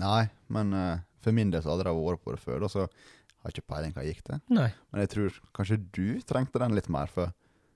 Nei, 0.00 0.24
men 0.50 0.72
uh, 0.74 1.02
for 1.22 1.36
min 1.36 1.52
del 1.52 1.62
så 1.62 1.74
hadde 1.74 1.86
jeg 1.86 2.00
vært 2.00 2.24
på 2.24 2.34
det 2.34 2.40
før, 2.42 2.64
da, 2.64 2.70
så 2.72 2.86
har 2.88 3.50
jeg 3.52 3.58
ikke 3.58 3.68
peiling 3.74 3.92
hva 3.94 4.04
gikk 4.08 4.22
til. 4.26 4.40
Nei. 4.56 4.70
Men 4.90 5.04
jeg 5.04 5.12
tror 5.12 5.36
kanskje 5.54 5.78
du 5.94 6.06
trengte 6.26 6.62
den 6.62 6.74
litt 6.78 6.88
mer, 6.92 7.12
for 7.12 7.34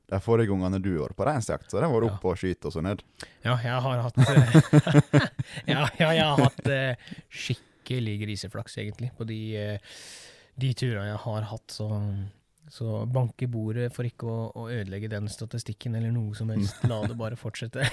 de 0.08 0.18
forrige 0.24 0.48
gangene 0.48 0.80
du 0.80 0.94
var 1.02 1.12
på 1.12 1.26
reinsjakt, 1.28 1.68
så 1.68 1.76
har 1.78 1.84
jeg 1.86 1.94
vært 1.98 2.08
Ja. 2.08 2.14
oppe 2.16 2.30
og 2.32 2.40
skyte 2.40 2.70
og 2.70 2.74
så 2.74 2.82
ned. 2.84 3.04
Ja, 3.44 3.58
jeg 3.60 3.82
har 3.84 4.02
hatt 4.06 4.18
eh, 4.24 4.56
ja, 5.74 5.82
ja, 6.00 6.08
jeg 6.16 6.24
har 6.24 6.40
hatt 6.46 6.64
uh, 6.72 7.12
skikkelig 7.28 8.16
griseflaks, 8.24 8.78
egentlig, 8.80 9.12
på 9.20 9.28
de, 9.28 9.38
uh, 9.76 10.00
de 10.64 10.72
turene 10.80 11.10
jeg 11.10 11.20
har 11.28 11.48
hatt. 11.52 11.76
Så, 11.76 11.90
så 12.72 13.02
bank 13.08 13.42
i 13.42 13.48
bordet 13.50 13.88
for 13.94 14.06
ikke 14.08 14.28
å, 14.28 14.38
å 14.52 14.66
ødelegge 14.68 15.10
den 15.12 15.28
statistikken 15.32 15.96
eller 15.98 16.12
noe 16.12 16.36
som 16.36 16.50
helst. 16.52 16.82
La 16.90 17.00
det 17.08 17.16
bare 17.18 17.38
fortsette. 17.40 17.84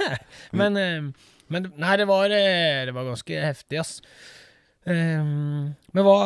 men, 0.58 0.78
eh, 0.80 1.08
men 1.52 1.68
nei, 1.80 1.96
det 2.00 2.06
var, 2.08 2.32
eh, 2.32 2.84
det 2.88 2.94
var 2.96 3.08
ganske 3.10 3.42
heftig, 3.44 3.80
ass. 3.82 3.98
Eh, 4.88 5.22
men 5.22 6.06
hva, 6.06 6.16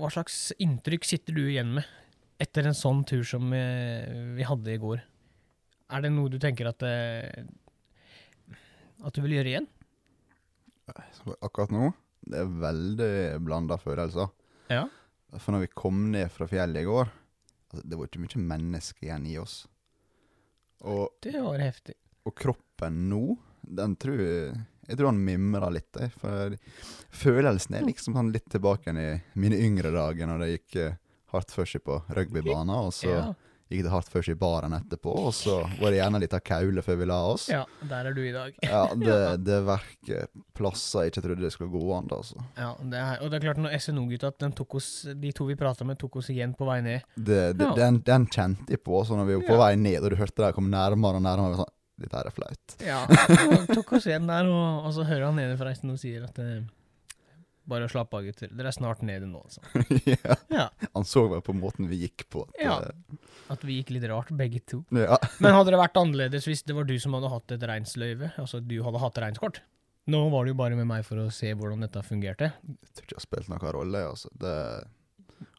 hva 0.00 0.12
slags 0.14 0.52
inntrykk 0.62 1.08
sitter 1.08 1.36
du 1.36 1.44
igjen 1.48 1.74
med 1.80 1.96
etter 2.40 2.70
en 2.70 2.76
sånn 2.76 3.02
tur 3.04 3.24
som 3.26 3.50
vi 3.52 4.44
hadde 4.46 4.72
i 4.72 4.80
går? 4.80 5.02
Er 5.90 6.06
det 6.06 6.12
noe 6.14 6.30
du 6.32 6.38
tenker 6.40 6.70
at 6.70 6.80
At 9.00 9.12
du 9.12 9.20
vil 9.20 9.34
gjøre 9.34 9.50
igjen? 9.50 9.66
Akkurat 11.42 11.74
nå, 11.74 11.90
det 12.30 12.40
er 12.40 12.54
veldig 12.62 13.12
blanda 13.44 13.76
følelser. 13.82 14.30
Ja. 14.72 14.86
For 15.38 15.54
når 15.54 15.60
vi 15.66 15.74
kom 15.78 16.10
ned 16.12 16.30
fra 16.34 16.46
fjellet 16.50 16.82
i 16.82 16.88
går, 16.88 17.10
altså, 17.70 17.84
det 17.86 17.98
var 17.98 18.08
ikke 18.10 18.22
mye 18.24 18.42
menneske 18.50 19.06
igjen 19.06 19.26
i 19.30 19.36
oss. 19.38 19.60
Og, 20.80 21.10
Det 21.22 21.36
var 21.36 21.60
heftig. 21.60 21.94
og 22.26 22.34
kroppen 22.40 23.08
nå, 23.10 23.36
den 23.62 23.94
tror 24.00 24.16
jeg 24.24 24.54
Jeg 24.90 24.96
tror 24.98 25.06
han 25.12 25.20
mimrer 25.22 25.70
litt. 25.70 25.98
For 26.18 26.56
følelsen 27.14 27.76
er 27.78 27.84
liksom 27.86 28.16
sånn 28.16 28.32
litt 28.34 28.48
tilbake 28.50 28.90
i 28.90 29.20
mine 29.38 29.54
yngre 29.62 29.92
dager, 29.94 30.26
når 30.26 30.40
det 30.42 30.48
gikk 30.50 30.76
eh, 30.82 30.96
hardt 31.30 31.52
for 31.54 31.64
seg 31.68 31.84
på 31.86 32.00
rugbybanen, 32.10 32.72
og 32.74 32.90
så 32.96 33.12
Ja. 33.12 33.28
Gikk 33.70 33.84
det 33.86 33.92
hardt 33.92 34.08
først 34.10 34.32
i 34.32 34.34
baren 34.34 34.72
etterpå, 34.74 35.12
og 35.28 35.32
så 35.36 35.60
var 35.80 35.92
det 35.94 36.00
gjerne 36.00 36.20
litt 36.24 36.32
av 36.34 36.40
kaule 36.42 36.82
før 36.82 36.96
vi 37.00 37.06
la 37.06 37.18
oss. 37.30 37.44
ja, 37.52 37.60
der 37.86 38.08
er 38.10 38.16
du 38.16 38.20
i 38.26 38.32
dag. 38.34 38.56
Ja, 38.66 38.82
det, 39.06 39.18
det 39.46 39.60
verker 39.68 40.26
plasser 40.58 41.04
jeg 41.06 41.12
ikke 41.14 41.22
trodde 41.28 41.44
det 41.46 41.52
skulle 41.54 41.70
gå 41.70 41.82
an, 41.96 42.08
da, 42.10 42.18
altså. 42.20 42.42
Ja, 42.58 42.70
det 42.82 42.98
er, 43.04 43.22
og 43.22 43.30
det 43.30 43.38
er 43.40 43.46
klart 43.46 43.62
når 43.62 43.76
SNO-gutta, 43.78 44.32
de, 44.40 45.14
de 45.22 45.32
to 45.38 45.46
vi 45.48 45.58
prata 45.60 45.86
med, 45.86 45.98
tok 46.02 46.18
oss 46.20 46.30
igjen 46.34 46.56
på 46.58 46.66
vei 46.68 46.80
ned. 46.84 47.06
Det, 47.16 47.40
det, 47.60 47.68
Ja. 47.70 47.74
den, 47.78 48.00
den 48.06 48.26
kjente 48.26 48.74
jeg 48.74 48.82
på, 48.84 49.04
så 49.06 49.14
når 49.18 49.30
vi 49.30 49.38
var 49.38 49.46
på 49.52 49.56
Ja. 49.58 49.62
vei 49.68 49.74
ned, 49.76 50.02
og 50.02 50.10
du 50.10 50.16
hørte 50.20 50.42
det 50.44 50.54
komme 50.58 50.72
nærmere 50.74 51.20
og 51.22 51.24
nærmere, 51.28 51.54
jeg 51.54 51.62
sånn, 51.62 51.74
dette 52.00 52.16
her 52.16 52.28
er 52.30 52.34
flaut. 52.34 52.76
Ja, 52.80 53.00
og 53.52 53.66
tok 53.76 53.90
oss 53.98 54.06
igjen 54.08 54.26
der, 54.26 54.46
og, 54.50 54.86
og 54.88 54.94
så 54.96 55.04
hører 55.04 55.26
han 55.30 55.36
nede 55.36 55.56
fra 55.60 55.72
SNO 55.76 55.98
sier 56.00 56.24
at 56.26 56.38
eh, 56.42 56.62
bare 57.70 57.88
slapp 57.90 58.12
av, 58.18 58.24
gutter. 58.26 58.50
Dere 58.52 58.70
er 58.72 58.76
snart 58.76 59.00
nede 59.06 59.28
nå, 59.30 59.40
altså. 59.46 59.62
ja. 60.10 60.36
Ja, 60.52 60.66
Han 60.96 61.06
så 61.08 61.24
vel 61.30 61.42
på 61.46 61.54
måten 61.56 61.88
vi 61.90 62.02
gikk 62.04 62.26
på. 62.34 62.44
At, 62.50 62.60
Ja. 62.62 62.76
eh, 62.90 63.26
At 63.54 63.64
vi 63.66 63.78
gikk 63.80 63.94
litt 63.96 64.06
rart, 64.10 64.30
begge 64.36 64.60
to. 64.66 64.82
ja. 64.94 65.16
Men 65.44 65.56
hadde 65.56 65.72
det 65.74 65.80
vært 65.80 65.98
annerledes 66.02 66.46
hvis 66.50 66.62
det 66.68 66.76
var 66.76 66.86
du 66.90 66.96
som 67.02 67.14
hadde 67.18 67.30
hatt 67.32 67.54
et 67.56 67.66
reinsløyve? 67.72 68.32
Altså 68.42 68.60
du 68.62 68.76
hadde 68.86 69.02
hatt 69.02 69.18
reinskort? 69.24 69.62
Nå 70.10 70.24
var 70.32 70.44
det 70.46 70.54
jo 70.54 70.58
bare 70.58 70.76
med 70.78 70.88
meg 70.90 71.04
for 71.06 71.20
å 71.22 71.28
se 71.30 71.52
hvordan 71.54 71.84
dette 71.84 72.00
fungerte. 72.02 72.50
Jeg 72.66 72.94
tror 72.96 73.04
ikke 73.04 73.14
det 73.14 73.18
har 73.20 73.26
spilt 73.28 73.50
noen 73.52 73.72
rolle. 73.76 74.00
Altså. 74.10 74.30
Det, 74.42 74.54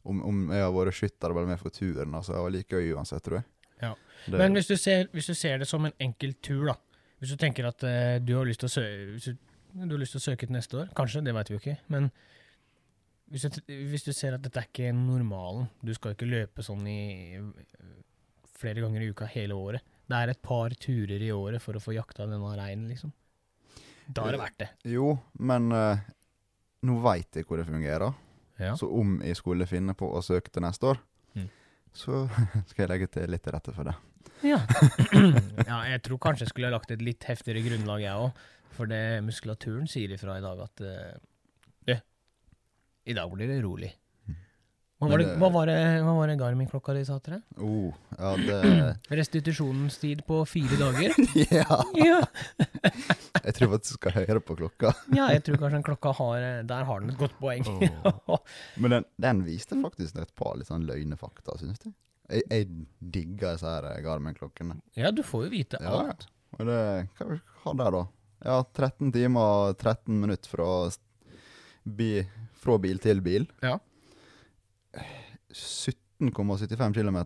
om, 0.04 0.22
om 0.28 0.40
jeg 0.52 0.64
har 0.66 0.74
vært 0.76 0.98
skytter 0.98 1.32
eller 1.36 1.52
med 1.54 1.62
for 1.62 1.72
turen, 1.76 2.16
altså, 2.18 2.34
jeg 2.36 2.46
var 2.48 2.56
like 2.56 2.80
gøy 2.82 2.96
uansett, 2.98 3.24
tror 3.24 3.38
jeg. 3.40 3.48
Ja. 3.86 3.92
Det, 4.26 4.38
Men 4.42 4.58
hvis 4.58 4.68
du, 4.70 4.76
ser, 4.78 5.08
hvis 5.14 5.30
du 5.30 5.34
ser 5.38 5.62
det 5.62 5.68
som 5.70 5.86
en 5.88 5.96
enkel 6.04 6.34
tur, 6.44 6.66
da. 6.74 6.76
Hvis 7.22 7.32
du 7.36 7.38
tenker 7.42 7.68
at 7.70 7.86
uh, 7.86 8.18
du 8.22 8.34
har 8.38 8.50
lyst 8.50 8.64
til 8.66 8.70
å 8.70 8.74
søke 8.74 9.38
du, 9.74 9.94
har 9.96 10.02
lyst 10.02 10.16
til 10.18 10.22
å 10.22 10.26
søke 10.30 10.48
til 10.48 10.56
neste 10.56 10.78
år, 10.82 10.92
kanskje, 10.98 11.24
det 11.26 11.34
vet 11.36 11.50
vi 11.52 11.56
jo 11.56 11.62
ikke. 11.62 11.78
Men 11.94 12.10
hvis 13.32 13.48
du, 13.48 13.62
hvis 13.92 14.04
du 14.08 14.12
ser 14.14 14.36
at 14.36 14.44
dette 14.44 14.60
er 14.60 14.68
ikke 14.68 14.92
normalen, 14.96 15.70
du 15.82 15.94
skal 15.96 16.16
ikke 16.16 16.28
løpe 16.28 16.66
sånn 16.66 16.84
i 16.92 17.02
eh, 17.40 17.92
flere 18.60 18.84
ganger 18.84 19.06
i 19.06 19.12
uka 19.14 19.30
hele 19.32 19.56
året. 19.58 19.86
Det 20.12 20.18
er 20.20 20.34
et 20.34 20.42
par 20.44 20.74
turer 20.76 21.24
i 21.24 21.32
året 21.32 21.64
for 21.64 21.78
å 21.78 21.82
få 21.84 21.96
jakta 21.96 22.28
denne 22.28 22.56
reinen, 22.58 22.90
liksom. 22.92 23.14
Da 24.12 24.26
er 24.28 24.36
det 24.36 24.42
verdt 24.42 24.60
det. 24.60 24.68
Jo, 24.92 25.14
men 25.40 25.72
uh, 25.72 26.02
nå 26.84 26.98
veit 27.06 27.40
jeg 27.40 27.48
hvor 27.48 27.62
det 27.62 27.68
fungerer. 27.70 28.12
Ja. 28.60 28.74
Så 28.78 28.90
om 28.92 29.20
jeg 29.24 29.40
skulle 29.40 29.66
finne 29.70 29.96
på 29.98 30.10
å 30.12 30.20
søke 30.26 30.52
til 30.54 30.66
neste 30.68 30.92
år, 30.94 31.02
Mm. 31.32 31.46
så 31.96 32.26
skal 32.68 32.82
jeg 32.84 32.90
legge 32.92 33.08
til 33.08 33.30
litt 33.32 33.44
til 33.46 33.54
rette 33.56 33.72
for 33.72 33.88
det. 33.88 33.94
Ja. 34.44 34.58
ja, 35.70 35.78
jeg 35.94 36.02
tror 36.04 36.20
kanskje 36.20 36.44
jeg 36.44 36.52
skulle 36.52 36.68
ha 36.68 36.76
lagt 36.76 36.92
et 36.92 37.04
litt 37.06 37.24
heftigere 37.24 37.64
grunnlag, 37.64 38.04
jeg 38.04 38.26
òg. 38.26 38.42
For 38.76 38.88
det 38.90 39.22
muskulaturen 39.26 39.88
sier 39.92 40.14
ifra 40.16 40.38
i 40.40 40.44
dag 40.44 40.62
at 40.64 40.84
uh, 40.86 41.18
Du, 41.88 41.96
i 43.06 43.14
dag 43.18 43.32
blir 43.34 43.50
det 43.50 43.62
rolig. 43.66 43.90
Hva 45.02 45.08
var 45.10 45.18
det, 45.18 45.32
hva 45.42 45.48
var 45.50 45.66
det, 45.66 45.76
hva 46.06 46.12
var 46.14 46.30
det 46.30 46.36
Garmin-klokka 46.38 46.94
di 46.94 47.00
sa 47.08 47.16
til 47.26 47.34
deg? 47.34 47.62
Oh, 47.66 47.96
ja, 48.20 48.34
det 48.38 48.58
Restitusjonstid 49.18 50.22
på 50.28 50.44
fire 50.46 50.78
dager? 50.78 51.16
Ja! 51.58 51.80
ja. 51.98 52.20
Jeg 53.48 53.56
tror 53.58 53.72
faktisk 53.72 53.96
du 53.96 53.98
skal 53.98 54.14
høre 54.20 54.44
på 54.46 54.54
klokka. 54.60 54.92
ja, 55.18 55.32
jeg 55.34 55.42
tror 55.48 55.58
kanskje 55.58 55.80
den 55.80 55.86
klokka 55.88 56.12
har 56.20 56.44
eh, 56.46 56.60
Der 56.70 56.84
har 56.86 57.02
den 57.02 57.10
et 57.10 57.18
godt 57.18 57.34
poeng. 57.40 57.66
Men 58.78 58.94
den, 58.94 59.08
den 59.26 59.42
viste 59.48 59.80
faktisk 59.82 60.20
et 60.22 60.34
par 60.38 60.54
litt 60.60 60.70
sånn 60.70 60.86
løgnefakta, 60.86 61.56
syns 61.58 61.82
jeg. 61.82 61.96
Jeg, 62.30 62.46
jeg 62.52 62.68
digger 63.18 63.56
disse 63.58 63.66
her 63.74 63.88
Garmin-klokkene. 64.06 64.78
ja, 65.02 65.10
du 65.10 65.24
får 65.26 65.48
jo 65.48 65.52
vite 65.56 65.82
Ja, 65.82 65.96
alt. 66.12 66.28
Og 66.60 66.70
det, 66.70 66.78
hva 67.18 67.40
har 67.66 67.80
der, 67.82 67.98
da? 67.98 68.04
Ja, 68.42 68.60
13 68.74 69.12
timer 69.14 69.42
og 69.72 69.78
13 69.78 70.16
minutter 70.24 70.50
fra, 70.50 70.68
bi, 71.86 72.12
fra 72.62 72.78
bil 72.82 72.98
til 73.04 73.22
bil. 73.26 73.46
Ja. 73.62 73.76
17,75 75.54 76.94
km. 76.94 77.20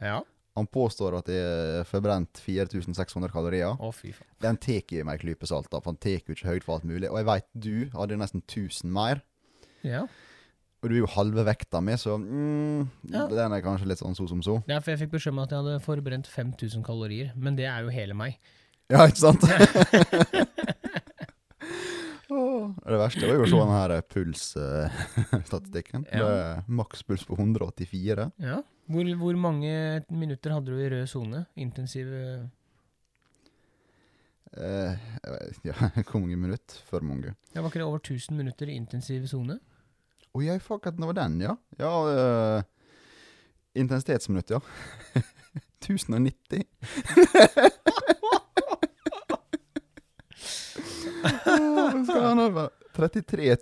Ja. 0.00 0.22
Han 0.54 0.68
påstår 0.70 1.16
at 1.18 1.28
jeg 1.32 1.78
har 1.80 1.86
forbrent 1.88 2.38
4600 2.44 3.32
kalorier. 3.32 3.74
Å, 3.74 3.88
fy 3.94 4.12
faen. 4.14 4.28
Den 4.44 4.58
tar 4.62 4.82
jeg 4.84 5.02
med 5.06 5.16
en 5.16 5.22
klype 5.24 5.48
salt, 5.50 5.66
da, 5.72 5.80
for 5.82 5.90
han 5.94 5.98
tar 6.02 6.20
jo 6.20 6.36
ikke 6.36 6.46
høyt 6.52 6.66
for 6.66 6.76
alt 6.78 6.86
mulig. 6.86 7.08
Og 7.10 7.18
jeg 7.18 7.26
veit 7.30 7.48
du 7.56 7.72
hadde 7.96 8.20
nesten 8.20 8.44
1000 8.44 8.92
mer. 8.94 9.24
Ja. 9.82 10.04
Og 10.84 10.90
du 10.92 10.94
er 10.98 11.00
jo 11.00 11.10
halve 11.16 11.42
vekta 11.48 11.80
mi, 11.82 11.96
så 11.98 12.18
mm, 12.20 12.84
Ja. 13.10 13.24
den 13.32 13.56
er 13.56 13.64
kanskje 13.64 13.88
litt 13.88 14.02
sånn 14.02 14.14
so 14.14 14.28
som 14.30 14.42
så. 14.44 14.58
Er 14.68 14.84
for 14.84 14.92
jeg 14.92 15.00
fikk 15.06 15.14
beskjed 15.16 15.32
om 15.34 15.42
at 15.42 15.54
jeg 15.54 15.62
hadde 15.64 15.80
forbrent 15.82 16.28
5000 16.30 16.84
kalorier, 16.86 17.32
men 17.34 17.56
det 17.58 17.66
er 17.70 17.86
jo 17.86 17.94
hele 17.94 18.14
meg. 18.16 18.36
Ja, 18.92 19.06
ikke 19.08 19.22
sant? 19.22 19.42
Det 22.84 22.96
verste 22.98 23.28
var 23.28 23.36
jo 23.36 23.44
å 23.44 23.46
se 23.48 23.58
den 23.60 23.70
her 23.72 23.92
pulsstatistikken. 24.10 26.04
Ja. 26.12 26.62
Makspuls 26.66 27.24
på 27.28 27.36
184. 27.38 28.26
Ja. 28.42 28.58
Hvor, 28.90 29.04
hvor 29.20 29.36
mange 29.40 30.02
minutter 30.12 30.52
hadde 30.56 30.74
du 30.74 30.80
i 30.82 30.90
rød 30.92 31.06
sone? 31.08 31.44
Intensiv 31.60 32.10
eh, 32.12 32.44
Eh, 34.56 34.98
vet 35.24 35.64
ja, 35.68 35.74
hvor 36.06 36.20
mange 36.20 36.36
minutter? 36.36 36.78
For 36.86 37.02
mange. 37.02 37.34
Ja, 37.54 37.60
Var 37.60 37.68
ikke 37.70 37.78
det 37.80 37.86
over 37.88 37.98
1000 37.98 38.36
minutter 38.36 38.70
i 38.70 38.76
intensiv 38.78 39.26
sone? 39.26 39.58
Å, 40.34 40.42
jeg 40.42 40.62
fuck 40.62 40.86
at 40.90 40.98
det 40.98 41.08
var 41.08 41.16
den, 41.18 41.40
ja. 41.42 41.56
Ja, 41.78 41.90
uh, 42.06 42.62
intensitetsminutt, 43.78 44.50
ja. 44.54 44.60
1090. 45.82 46.62
Skal 51.24 52.22
han 52.28 52.42
ha 52.44 52.68
33 52.94 53.56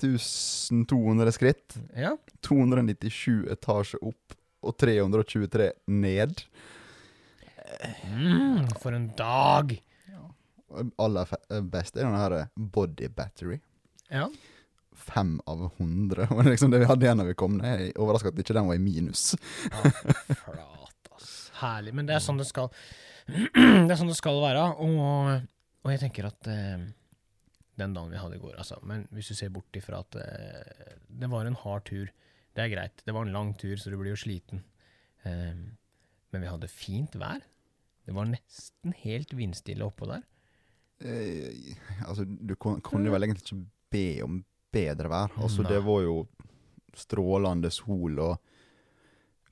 200 0.89 1.33
skritt, 1.33 1.77
Ja. 1.97 2.17
297 2.45 3.47
etasjer 3.55 4.03
opp 4.05 4.37
og 4.63 4.77
323 4.79 5.71
ned. 5.91 6.43
Mm, 8.13 8.69
for 8.83 8.93
en 8.93 9.09
dag! 9.17 9.73
Aller 10.97 11.29
best 11.69 11.97
er 11.97 12.07
den 12.07 12.17
her 12.17 12.35
body 12.57 13.09
battery. 13.13 13.59
Ja. 14.13 14.29
Fem 14.97 15.41
av 15.49 15.67
hundre. 15.79 16.29
Og 16.37 16.45
liksom 16.47 16.71
det 16.73 16.81
vi 16.83 16.89
hadde 16.89 17.05
igjen 17.07 17.21
når 17.21 17.33
vi 17.33 17.39
kom 17.43 17.59
ned. 17.59 17.81
Jeg 17.81 17.93
er 17.93 18.01
overraska 18.01 18.33
at 18.33 18.41
ikke 18.41 18.57
den 18.57 18.69
var 18.71 18.79
i 18.79 18.83
minus. 18.85 19.33
ja 19.69 19.93
flat, 20.45 21.11
ass. 21.17 21.35
Herlig. 21.61 21.93
Men 21.97 22.09
det 22.09 22.17
er 22.17 22.25
sånn 22.25 22.41
det 22.41 22.49
skal 22.49 22.71
Det 23.27 23.93
er 23.93 23.99
sånn 24.01 24.11
det 24.13 24.19
skal 24.19 24.41
være. 24.45 24.65
Og, 24.85 25.45
og 25.85 25.93
jeg 25.93 26.01
tenker 26.07 26.29
at 26.31 26.49
eh, 26.53 26.87
den 27.81 27.95
dagen 27.97 28.13
vi 28.13 28.21
hadde 28.21 28.37
i 28.37 28.43
går, 28.43 28.57
altså 28.61 28.77
Men 28.85 29.07
hvis 29.17 29.31
du 29.33 29.37
ser 29.39 29.53
bort 29.53 29.77
ifra 29.79 30.03
at 30.05 30.19
eh, 30.21 30.97
det 31.09 31.31
var 31.33 31.49
en 31.49 31.57
hard 31.57 31.87
tur 31.89 32.11
Det 32.53 32.61
er 32.61 32.69
greit. 32.69 33.01
Det 33.07 33.15
var 33.17 33.25
en 33.25 33.33
lang 33.33 33.55
tur, 33.57 33.77
så 33.81 33.89
du 33.89 33.97
blir 33.97 34.13
jo 34.13 34.21
sliten. 34.21 34.61
Eh, 35.25 35.57
men 36.33 36.43
vi 36.45 36.51
hadde 36.51 36.69
fint 36.69 37.15
vær. 37.17 37.41
Det 38.05 38.13
var 38.13 38.29
nesten 38.29 38.93
helt 39.01 39.33
vindstille 39.33 39.87
oppå 39.87 40.09
der. 40.11 40.27
Eh, 41.01 41.73
altså, 42.05 42.27
du 42.27 42.53
kunne 42.61 43.13
vel 43.13 43.25
egentlig 43.25 43.47
ikke 43.47 43.63
be 43.93 44.07
om 44.27 44.43
bedre 44.73 45.09
vær. 45.09 45.33
Altså, 45.41 45.65
Nei. 45.65 45.73
det 45.73 45.81
var 45.87 46.05
jo 46.05 46.17
strålende 46.93 47.71
sol 47.73 48.21
og 48.21 48.53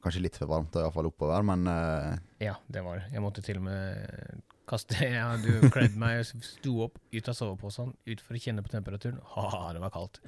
kanskje 0.05 0.23
litt 0.25 0.37
for 0.41 0.49
varmt 0.51 0.77
iallfall 0.77 1.11
oppover, 1.11 1.45
men 1.45 1.67
uh, 1.69 2.17
Ja, 2.41 2.55
det 2.69 2.85
var 2.85 3.01
det. 3.01 3.11
Jeg 3.13 3.25
måtte 3.25 3.45
til 3.45 3.61
og 3.61 3.67
med 3.67 4.45
kaste 4.71 4.97
ja, 5.11 5.29
Du 5.43 5.69
kledde 5.73 5.99
meg 6.01 6.23
sto 6.27 6.77
opp 6.87 6.99
ut 7.11 7.31
av 7.31 7.37
soveposen 7.37 7.95
ut 8.07 8.23
for 8.25 8.39
å 8.39 8.43
kjenne 8.43 8.65
på 8.65 8.73
temperaturen. 8.73 9.21
Ha, 9.35 9.73
det 9.75 9.83
var 9.83 9.93
kaldt. 9.95 10.21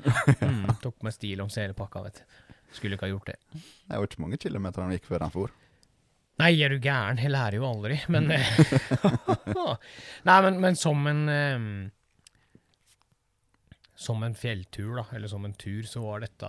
Mm, 0.42 0.66
tok 0.82 1.02
med 1.06 1.14
stillongs 1.16 1.58
hele 1.60 1.76
pakka, 1.78 2.02
vet 2.08 2.22
du. 2.22 2.38
Skulle 2.72 2.96
ikke 2.96 3.06
ha 3.08 3.12
gjort 3.12 3.28
det. 3.28 3.36
det 3.52 3.98
var 3.98 4.08
ikke 4.08 4.22
mange 4.24 4.38
kilometer 4.40 4.82
han 4.82 4.94
gikk 4.96 5.08
før 5.10 5.26
han 5.26 5.34
for. 5.34 5.52
Nei, 6.40 6.54
er 6.64 6.72
du 6.72 6.78
gæren? 6.80 7.20
Jeg 7.20 7.30
lærer 7.34 7.58
jo 7.58 7.66
aldri. 7.68 7.98
Men 8.10 8.30
Nei, 10.28 10.38
men, 10.46 10.60
men 10.64 10.78
som 10.80 11.06
en 11.06 11.26
um, 11.28 11.66
Som 13.94 14.24
en 14.24 14.34
fjelltur, 14.34 14.96
da, 14.96 15.04
eller 15.14 15.28
som 15.28 15.44
en 15.44 15.54
tur, 15.54 15.82
så 15.86 16.00
var 16.02 16.24
dette 16.24 16.48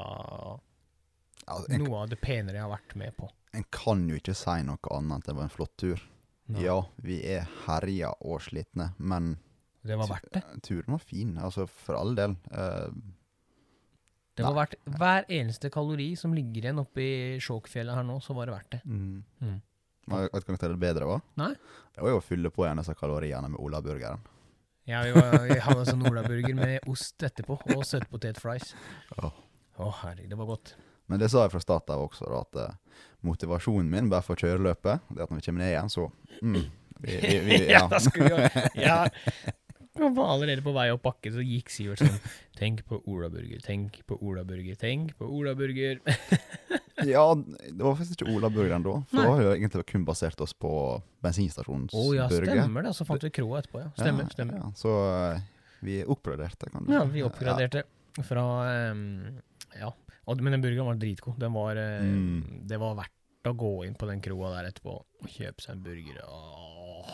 Altså, 1.43 1.67
en, 1.75 1.83
noe 1.83 2.05
av 2.05 2.12
det 2.13 2.21
penere 2.23 2.55
jeg 2.55 2.63
har 2.63 2.71
vært 2.71 2.93
med 2.95 3.15
på. 3.19 3.27
en 3.51 3.65
kan 3.75 4.05
jo 4.07 4.15
ikke 4.15 4.35
si 4.38 4.62
noe 4.63 4.79
annet 4.95 5.12
enn 5.12 5.17
at 5.17 5.25
det 5.27 5.35
var 5.35 5.50
en 5.50 5.51
flott 5.51 5.73
tur. 5.77 6.00
Nei, 6.53 6.63
Ja, 6.65 6.77
vi 7.03 7.19
er 7.36 7.48
herja 7.65 8.13
og 8.22 8.41
slitne, 8.45 8.91
men 9.00 9.33
Det 9.83 9.98
var 10.00 10.07
verdt 10.13 10.31
det. 10.33 10.43
turen 10.63 10.95
var 10.95 11.03
fin. 11.03 11.36
Altså, 11.38 11.67
for 11.67 11.95
all 12.00 12.15
del. 12.15 12.36
Eh, 12.51 12.89
Det 14.36 14.43
var 14.45 14.53
verdt 14.55 14.75
Hver 14.98 15.25
eneste 15.29 15.69
kalori 15.69 16.15
som 16.17 16.33
ligger 16.33 16.63
igjen 16.63 16.79
oppe 16.81 17.01
i 17.03 17.39
Skjåkfjellet 17.43 17.93
her 18.00 18.03
nå, 18.07 18.19
så 18.24 18.33
var 18.33 18.45
det 18.50 18.55
verdt 18.55 18.72
det. 18.72 18.81
mm. 18.86 19.24
Mm. 19.41 19.62
Vet 20.10 20.45
du 20.45 20.51
hva 20.51 20.57
det 20.67 20.79
bedre 20.81 21.05
var? 21.07 21.22
Nei. 21.39 21.53
Det 21.95 22.01
var 22.03 22.10
jo 22.10 22.17
å 22.19 22.24
fylle 22.25 22.50
på 22.51 22.65
igjen 22.65 22.77
disse 22.81 22.95
kaloriene 23.00 23.48
med 23.53 23.60
Olaburgeren. 23.63 24.19
Ja, 24.86 25.01
vi, 25.05 25.13
var, 25.15 25.45
vi 25.48 25.60
hadde 25.63 25.86
sånn 25.88 26.01
olaburger 26.10 26.55
med 26.57 26.89
ost 26.91 27.24
etterpå, 27.24 27.55
og 27.72 27.86
søtpotetfries. 27.88 28.74
Å, 29.24 29.29
Åh. 29.79 29.93
herregud, 30.01 30.29
det 30.33 30.39
var 30.41 30.50
godt. 30.50 30.74
Men 31.12 31.19
det 31.19 31.29
sa 31.31 31.43
jeg 31.43 31.53
fra 31.53 31.63
start 31.63 31.91
av 31.93 32.05
også, 32.05 32.29
da, 32.31 32.43
at 32.45 32.62
eh, 32.63 33.01
motivasjonen 33.27 33.89
min 33.91 34.12
bare 34.12 34.25
for 34.25 34.39
kjøreløpet, 34.39 35.03
det 35.12 35.25
at 35.25 35.33
når 35.33 35.41
vi 35.41 35.48
kommer 35.48 35.65
ned 35.65 35.74
igjen, 35.74 35.91
så 35.91 36.07
mm, 36.41 36.63
vi, 37.03 37.17
vi, 37.19 37.36
vi, 37.50 37.60
ja, 37.75 37.83
ja. 37.89 38.00
skulle 38.03 38.31
jo 38.31 38.63
Ja. 38.79 39.03
Og 40.01 40.15
var 40.17 40.31
allerede 40.33 40.63
på 40.65 40.72
vei 40.74 40.88
opp 40.89 41.03
bakken, 41.05 41.36
så 41.36 41.43
gikk 41.45 41.67
Sivert 41.69 42.01
sånn 42.01 42.15
Tenk 42.57 42.81
på 42.89 42.98
olaburger, 43.10 43.60
tenk 43.62 44.00
på 44.10 44.17
olaburger, 44.25 44.77
tenk 44.79 45.12
på 45.19 45.27
olaburger. 45.29 46.00
ja, 47.13 47.24
det 47.36 47.77
var 47.77 47.98
faktisk 48.00 48.22
ikke 48.22 48.33
Olaburgeren 48.33 48.86
da. 48.86 48.95
For 49.12 49.19
Nei. 49.19 49.25
har 49.27 49.38
vi 49.38 49.45
jo 49.45 49.53
egentlig 49.53 49.86
kun 49.89 50.05
basert 50.07 50.41
oss 50.41 50.55
på 50.57 50.72
bensinstasjonsburger. 51.25 52.10
Å 52.10 52.17
ja, 52.17 52.27
stemmer 52.31 52.88
det. 52.88 52.93
Så 52.98 53.05
fant 53.10 53.25
vi 53.25 53.33
kroa 53.33 53.62
etterpå, 53.62 53.83
ja. 53.83 53.91
Stemmer. 53.98 54.29
Ja, 54.29 54.36
stemmer. 54.38 54.62
Ja, 54.62 54.72
så 54.79 54.95
eh, 55.12 55.43
vi 55.86 56.00
er 56.01 56.10
oppgraderte, 56.13 56.72
kan 56.74 56.88
du 56.88 56.93
Ja, 56.93 57.03
vi 57.10 57.25
oppgraderte 57.25 57.86
fra 58.25 58.45
um, 58.93 59.41
Ja. 59.77 59.91
Men 60.27 60.53
den 60.56 60.62
burgeren 60.63 60.88
var 60.88 60.96
dritgod. 61.01 61.36
Den 61.42 61.53
var 61.53 61.75
eh, 61.75 62.00
Mm. 62.03 62.63
Det 62.70 62.77
var 62.80 62.96
verdt 62.96 63.50
å 63.50 63.53
gå 63.60 63.72
inn 63.86 63.96
på 64.00 64.08
den 64.08 64.22
kroa 64.24 64.53
der 64.56 64.70
etterpå 64.72 64.94
og 65.03 65.27
kjøpe 65.27 65.62
seg 65.62 65.75
en 65.75 65.84
burger. 65.84 66.22
Åh, 66.24 67.13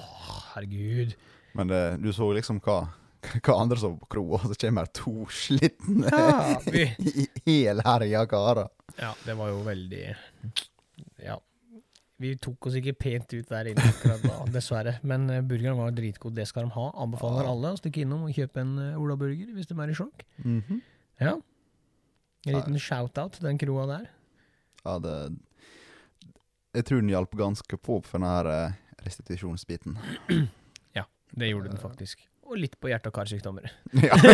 herregud. 0.54 1.16
Men 1.58 1.68
det, 1.72 1.80
du 2.04 2.12
så 2.14 2.28
liksom 2.38 2.60
hva, 2.62 2.84
hva 3.46 3.56
andre 3.64 3.78
så 3.82 3.90
på 3.98 4.06
kroa, 4.14 4.40
så 4.46 4.54
kommer 4.62 4.86
det 4.86 4.94
to 5.00 5.26
slitne, 5.34 6.06
Ja, 6.14 6.60
helherja 7.50 8.26
karer. 8.30 8.70
ja, 9.00 9.14
det 9.26 9.34
var 9.40 9.50
jo 9.50 9.64
veldig 9.66 10.04
Ja. 11.26 11.40
Vi 12.20 12.34
tok 12.36 12.68
oss 12.68 12.76
ikke 12.76 12.94
pent 13.00 13.32
ut 13.34 13.48
der 13.48 13.70
inne 13.72 13.80
akkurat 13.90 14.22
da, 14.28 14.38
dessverre. 14.58 14.98
Men 15.08 15.30
eh, 15.32 15.42
burgeren 15.42 15.78
var 15.80 15.94
dritgod. 15.96 16.34
Det 16.36 16.46
skal 16.50 16.66
de 16.68 16.74
ha. 16.76 16.90
Anbefaler 17.00 17.46
Ja. 17.48 17.54
alle 17.54 17.70
å 17.72 17.78
stikke 17.80 18.02
innom 18.04 18.26
og 18.28 18.34
kjøpe 18.36 18.60
en 18.60 18.74
Ola-burger 19.00 19.54
hvis 19.56 19.70
de 19.72 19.78
er 19.80 19.94
i 19.94 19.96
sjokk. 19.96 20.26
Mhm. 20.44 20.82
Ja. 21.24 21.38
En 22.48 22.56
liten 22.56 22.80
shout-out 22.80 23.36
til 23.36 23.50
den 23.50 23.60
kroa 23.60 23.86
der. 23.90 24.06
Ja, 24.86 24.98
det 25.04 25.16
Jeg 26.74 26.86
tror 26.86 27.02
den 27.02 27.10
hjalp 27.12 27.36
ganske 27.36 27.78
på 27.78 28.00
for 28.06 28.22
den 28.22 28.28
her 28.30 28.74
restitusjonsbiten. 29.06 29.98
ja, 30.98 31.04
Det 31.36 31.50
gjorde 31.50 31.70
den 31.74 31.82
faktisk. 31.82 32.24
Og 32.50 32.58
litt 32.58 32.80
på 32.80 32.90
hjerte- 32.90 33.12
og 33.12 33.18
karsykdommer. 33.18 33.68
ja. 34.08 34.16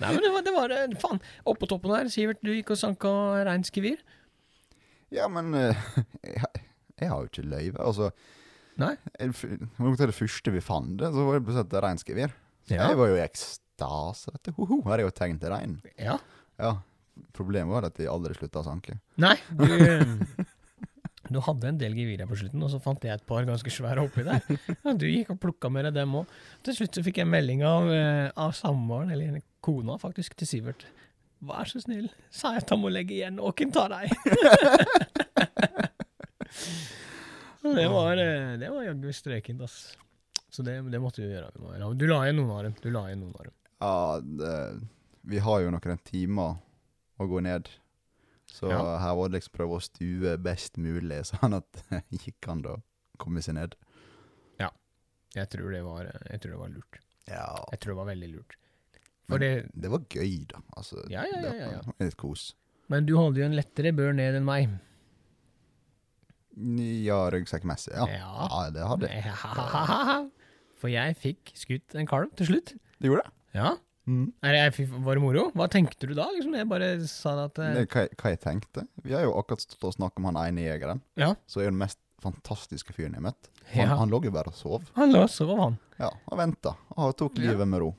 Nei, 0.00 0.10
men 0.14 0.22
det 0.22 0.30
var, 0.32 0.42
det 0.46 0.54
var 0.54 0.74
eh, 0.74 0.96
Faen, 1.00 1.20
oppå 1.48 1.68
toppen 1.70 1.94
her. 1.94 2.10
Sivert, 2.12 2.40
du 2.44 2.52
gikk 2.54 2.72
og 2.74 2.80
sanka 2.80 3.10
reinsgevir. 3.48 4.00
ja, 5.14 5.28
men 5.28 5.54
eh, 5.54 5.88
jeg, 6.36 6.62
jeg 7.00 7.10
har 7.10 7.24
jo 7.24 7.30
ikke 7.30 7.46
løyve. 7.46 7.80
Altså, 7.82 8.10
Nei? 8.80 8.94
Jeg 9.18 9.34
det 10.00 10.16
første 10.16 10.54
vi 10.54 10.62
fant, 10.64 10.94
det, 11.00 11.10
så 11.12 11.26
var 11.26 11.36
det 11.36 11.44
plutselig 11.44 11.66
et 11.66 11.82
reinsgevir. 11.84 12.36
Ja. 12.70 12.86
jeg 12.88 12.96
var 13.00 13.10
jo 13.10 13.16
i 13.18 13.24
ekstase. 13.80 14.30
vet 14.32 14.44
du. 14.44 14.52
Ho, 14.58 14.66
ho, 14.66 14.80
her 14.90 15.00
er 15.00 15.06
jo 15.08 15.10
tegn 15.14 15.38
til 15.40 15.50
rein. 15.52 15.80
Ja. 15.98 16.18
Ja. 16.60 16.76
Problemet 17.36 17.72
var 17.72 17.84
at 17.88 17.96
de 17.98 18.08
aldri 18.08 18.34
slutta 18.36 18.60
å 18.62 18.64
sanke. 18.64 18.98
Nei, 19.20 19.36
du, 19.50 19.66
du 21.34 21.40
hadde 21.44 21.68
en 21.68 21.78
del 21.80 21.94
gevirer 21.96 22.28
på 22.28 22.38
slutten, 22.38 22.62
og 22.64 22.70
så 22.72 22.80
fant 22.80 23.02
jeg 23.04 23.12
et 23.16 23.26
par 23.28 23.44
ganske 23.48 23.70
svære 23.72 24.04
oppi 24.06 24.24
der. 24.24 24.40
Ja, 24.84 24.94
du 24.94 25.06
gikk 25.08 25.34
og 25.34 25.40
plukka 25.42 25.70
med 25.72 25.84
deg 25.88 25.98
dem 26.00 26.16
òg. 26.22 26.30
Til 26.64 26.78
slutt 26.78 26.96
så 26.96 27.04
fikk 27.04 27.20
jeg 27.22 27.28
melding 27.28 27.64
av, 27.66 27.90
eh, 27.92 28.30
av 28.36 28.54
samboeren, 28.56 29.12
eller 29.12 29.40
kona 29.64 29.98
faktisk, 30.00 30.36
til 30.40 30.48
Sivert. 30.48 30.86
Vær 31.44 31.68
så 31.68 31.80
snill, 31.80 32.10
sa 32.32 32.54
jeg 32.54 32.66
at 32.66 32.72
han 32.72 32.80
må 32.82 32.90
legge 32.92 33.16
igjen, 33.16 33.40
åken 33.40 33.72
tar 33.72 33.92
deg. 33.92 34.12
Det 37.60 37.84
var, 37.92 38.16
eh, 38.16 38.56
det 38.56 38.70
var 38.72 38.86
jaggu 38.86 39.12
strekent, 39.12 39.60
ass. 39.62 39.92
Så 40.50 40.64
det, 40.64 40.78
det 40.90 40.98
måtte 40.98 41.20
vi. 41.20 41.28
Gjøre. 41.28 41.52
Du 41.94 42.06
la 42.08 42.22
igjen 42.24 42.40
noen 42.40 42.52
av 42.56 42.62
dem. 42.64 42.74
Du 42.82 42.88
la 42.90 43.04
igjen 43.10 43.20
noen 43.20 43.36
av 43.36 43.44
dem. 43.46 43.54
Ja, 43.80 44.20
det, 44.20 44.54
vi 45.30 45.38
har 45.44 45.60
jo 45.64 45.70
noen 45.74 45.98
timer 46.04 46.58
å 47.20 47.26
gå 47.28 47.40
ned. 47.44 47.68
Så 48.50 48.68
Ja. 48.70 48.98
her 48.98 49.14
var 49.14 49.28
det 49.30 49.38
liksom 49.40 49.54
prøve 49.56 49.76
å 49.78 49.82
stue 49.84 50.36
best 50.42 50.76
mulig, 50.76 51.22
sånn 51.30 51.54
at 51.56 51.82
det 51.90 52.02
gikk 52.26 52.48
an 52.50 52.64
å 52.66 52.82
komme 53.18 53.42
seg 53.42 53.54
ned. 53.60 53.76
Jeg 55.30 55.46
tror 55.46 55.70
det 55.70 55.84
var, 55.86 56.08
jeg 56.26 56.40
tror 56.42 56.50
det 56.56 56.58
var 56.58 56.70
lurt. 56.74 56.96
Ja. 57.30 57.44
Jeg 57.70 57.78
tror 57.78 57.92
det 57.92 57.98
var 58.00 58.08
veldig 58.08 58.28
lurt. 58.32 58.56
For 59.30 59.38
det, 59.38 59.50
det 59.78 59.90
var 59.92 60.00
gøy, 60.10 60.32
da. 60.50 60.58
Altså, 60.74 61.04
Ja, 61.06 61.22
ja, 61.22 61.38
ja, 61.44 61.52
ja, 61.54 61.68
ja. 61.76 61.82
Det 61.84 61.92
var 62.00 62.08
litt 62.08 62.16
kos. 62.18 62.48
men 62.90 63.06
du 63.06 63.12
hadde 63.14 63.38
jo 63.38 63.44
en 63.46 63.54
lettere 63.54 63.92
bør 63.94 64.10
ned 64.18 64.34
enn 64.40 64.48
meg. 64.48 64.72
Ja, 67.06 67.20
ryggsekkmessig. 67.30 67.94
Ja. 67.94 68.08
Ja. 68.10 68.48
ja, 68.50 68.70
det 68.74 68.88
hadde 68.90 69.10
jeg. 69.12 69.22
Ja. 69.30 70.26
For 70.82 70.90
jeg 70.90 71.14
fikk 71.20 71.52
skutt 71.54 71.94
en 71.94 72.08
kalv 72.10 72.34
til 72.40 72.50
slutt. 72.50 72.74
Du 72.98 73.06
gjorde 73.12 73.22
det? 73.28 73.34
Ja. 73.56 73.76
Mm. 74.08 74.32
Det, 74.42 74.88
var 75.04 75.14
det 75.14 75.22
moro? 75.22 75.50
Hva 75.54 75.68
tenkte 75.70 76.08
du 76.08 76.14
da? 76.16 76.26
Liksom, 76.34 76.54
jeg 76.56 76.68
bare 76.70 76.88
sa 77.06 77.34
at 77.44 77.58
eh, 77.62 77.84
hva, 77.84 78.04
jeg- 78.06 78.16
hva 78.18 78.30
jeg 78.32 78.40
tenkte? 78.40 78.86
Vi 79.04 79.12
har 79.14 79.22
jo 79.26 79.34
akkurat 79.38 79.60
stått 79.62 79.84
og 79.84 79.94
snakket 79.94 80.18
om 80.22 80.30
han 80.30 80.40
ene 80.48 80.64
jegeren. 80.66 81.02
Ja. 81.20 81.34
Så 81.46 81.60
er 81.60 81.68
jo 81.68 81.70
den 81.74 81.82
mest 81.84 81.98
fantastiske 82.20 82.92
fyren 82.96 83.14
jeg 83.14 83.22
har 83.22 83.28
møtt. 83.30 83.48
Han, 83.72 83.86
Ja. 83.88 83.96
han 83.96 84.10
lå 84.10 84.22
jo 84.24 84.30
bare 84.34 84.48
og 84.48 84.54
sov. 84.58 84.82
Han 84.96 85.12
lå 85.12 85.22
og 85.24 85.30
sov, 85.30 85.56
han. 85.60 85.78
Ja, 85.98 86.10
og 86.26 86.38
venta. 86.38 86.74
Og 86.96 87.16
tok 87.16 87.38
Ja. 87.38 87.50
livet 87.52 87.68
med 87.68 87.80
ro. 87.80 87.94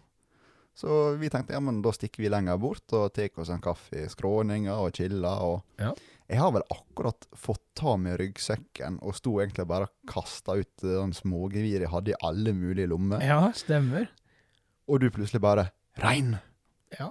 Så 0.76 1.18
vi 1.20 1.30
tenkte 1.30 1.54
ja, 1.54 1.60
men 1.60 1.82
da 1.82 1.92
stikker 1.92 2.24
vi 2.24 2.30
lenger 2.30 2.58
bort 2.60 2.92
og 2.94 3.12
tar 3.14 3.30
oss 3.38 3.50
en 3.50 3.62
kaffe 3.62 4.06
i 4.06 4.08
skråninga 4.10 4.74
og 4.80 4.94
chiller. 4.96 5.42
Og 5.42 5.64
Ja. 5.80 5.94
Jeg 6.30 6.40
har 6.40 6.52
vel 6.52 6.64
akkurat 6.72 7.26
fått 7.36 7.60
ta 7.76 7.98
med 7.98 8.18
ryggsekken 8.20 9.00
og 9.04 9.14
sto 9.16 9.34
egentlig 9.42 9.68
bare 9.68 9.84
og 9.84 9.90
kasta 10.08 10.54
ut 10.58 10.78
den 10.82 11.12
smågeviret 11.12 11.82
jeg 11.82 11.90
hadde 11.90 12.12
i 12.14 12.20
alle 12.24 12.54
mulige 12.54 12.88
lommer. 12.88 13.20
Ja, 13.22 13.52
stemmer. 13.52 14.08
Og 14.92 15.00
du 15.00 15.08
plutselig 15.14 15.40
bare 15.44 15.70
Rein! 16.02 16.34
Ja. 16.98 17.08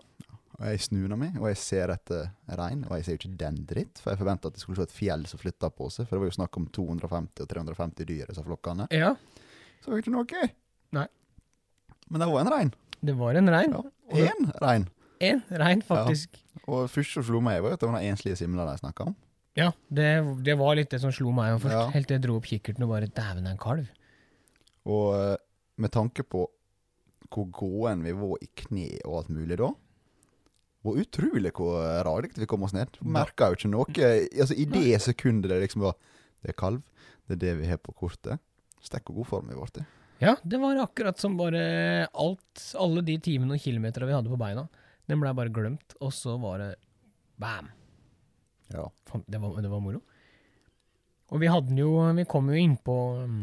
Og 0.61 0.67
jeg 0.69 0.81
snur 0.85 1.13
meg, 1.17 1.39
og 1.41 1.47
jeg 1.49 1.57
ser 1.57 1.89
etter 1.95 2.27
rein, 2.59 2.83
og 2.85 2.93
jeg 2.99 3.05
ser 3.07 3.15
jo 3.15 3.19
ikke 3.23 3.37
den 3.41 3.63
dritt, 3.69 4.01
for 4.03 4.13
jeg 4.13 4.21
forventa 4.21 4.51
at 4.51 4.57
det 4.59 4.61
skulle 4.61 4.77
se 4.77 4.85
et 4.91 4.93
fjell 4.93 5.23
som 5.29 5.41
flytta 5.41 5.71
på 5.73 5.87
seg, 5.89 6.05
for 6.05 6.19
det 6.19 6.21
var 6.27 6.29
jo 6.29 6.37
snakk 6.37 6.59
om 6.61 6.67
250 6.77 7.45
og 7.47 7.49
350 7.49 8.09
dyr 8.11 8.27
i 8.27 8.29
disse 8.29 8.45
flokkene. 8.45 8.87
Ja, 8.93 9.15
Så 9.81 9.89
var 9.89 9.97
det 9.97 10.05
ikke 10.05 10.13
noe. 10.13 10.51
Nei. 10.99 11.07
Men 12.13 12.21
det 12.25 12.29
var 12.29 12.43
en 12.43 12.53
rein. 12.53 12.75
det 13.01 13.15
var 13.17 13.39
en 13.41 13.49
rein. 13.55 13.73
Ja. 13.73 14.27
Én 14.29 14.51
rein. 14.61 14.85
En 15.25 15.41
rein, 15.65 15.81
faktisk. 15.85 16.37
Og 16.67 16.91
først 16.93 17.15
så 17.17 17.23
som 17.23 17.31
slo 17.31 17.41
meg, 17.45 17.63
var 17.65 17.73
jo 17.73 17.79
at 17.79 17.81
det 17.81 17.89
var 17.89 17.97
den 18.01 18.13
enslige 18.13 18.37
simla 18.37 18.69
de 18.69 18.77
snakka 18.83 19.09
om. 19.09 19.17
Ja, 19.57 19.71
det, 19.89 20.11
det 20.45 20.59
var 20.61 20.77
litt 20.77 20.93
det 20.93 21.01
som 21.01 21.13
slo 21.15 21.33
meg 21.33 21.57
først. 21.63 21.73
Ja. 21.79 21.89
Helt 21.97 22.09
til 22.11 22.19
jeg 22.19 22.27
dro 22.29 22.37
opp 22.37 22.49
kikkerten 22.53 22.85
og 22.85 22.93
bare 22.93 23.09
Dæven, 23.09 23.45
det 23.49 23.55
er 23.55 23.57
en 23.57 23.65
kalv. 23.65 23.89
Og 24.93 25.07
eh, 25.17 25.37
med 25.81 25.93
tanke 25.97 26.23
på 26.29 26.45
hvor 27.31 27.47
gåen 27.55 28.03
vi 28.05 28.15
var 28.17 28.43
i 28.43 28.49
kne 28.63 28.89
og 29.05 29.23
alt 29.23 29.33
mulig 29.35 29.59
da, 29.61 29.71
hvor 30.81 31.01
utrolig 31.01 31.53
hvor 31.57 31.85
radigt 32.07 32.39
vi 32.41 32.49
kom 32.49 32.65
oss 32.65 32.75
ned. 32.77 32.97
Merka 33.05 33.51
jo 33.51 33.59
ikke 33.59 33.71
noe. 33.73 34.11
Altså 34.33 34.57
I 34.57 34.67
det 34.71 35.01
sekundet 35.05 35.53
det 35.53 35.61
liksom 35.67 35.85
var 35.85 35.99
Det 36.41 36.55
er 36.55 36.57
kalv, 36.57 36.81
det 37.29 37.37
er 37.37 37.41
det 37.43 37.57
vi 37.59 37.69
har 37.69 37.81
på 37.85 37.93
kortet. 37.93 38.41
Stekk 38.81 39.11
og 39.13 39.21
god 39.21 39.29
form 39.29 39.51
vi 39.51 39.59
ble 39.59 39.83
i. 39.83 39.89
Ja, 40.21 40.35
det 40.43 40.57
var 40.61 40.77
akkurat 40.81 41.21
som 41.21 41.37
bare 41.37 42.07
alt, 42.13 42.63
alle 42.81 43.03
de 43.05 43.19
timene 43.21 43.57
og 43.57 43.61
kilometerne 43.61 44.09
vi 44.09 44.15
hadde 44.17 44.33
på 44.33 44.41
beina. 44.41 44.67
Den 45.09 45.21
blei 45.21 45.33
bare 45.37 45.53
glemt, 45.53 45.95
og 46.01 46.13
så 46.17 46.37
var 46.41 46.61
det 46.61 46.71
bam. 47.41 47.69
Ja. 48.73 48.87
Det 49.27 49.41
var, 49.41 49.61
det 49.61 49.71
var 49.73 49.85
moro. 49.85 50.01
Og 51.31 51.41
vi 51.41 51.49
hadde 51.51 51.77
jo 51.79 51.93
Vi 52.17 52.25
kom 52.29 52.51
jo 52.51 52.59
innpå 52.59 52.97
um, 53.23 53.41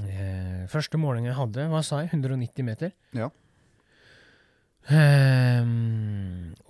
eh, 0.00 0.64
Første 0.72 1.00
måling 1.00 1.28
jeg 1.28 1.36
hadde, 1.38 1.68
hva 1.72 1.82
sa 1.84 2.00
jeg? 2.02 2.12
190 2.14 2.66
meter. 2.66 2.94
Ja. 3.16 3.28
Eh, 4.88 5.66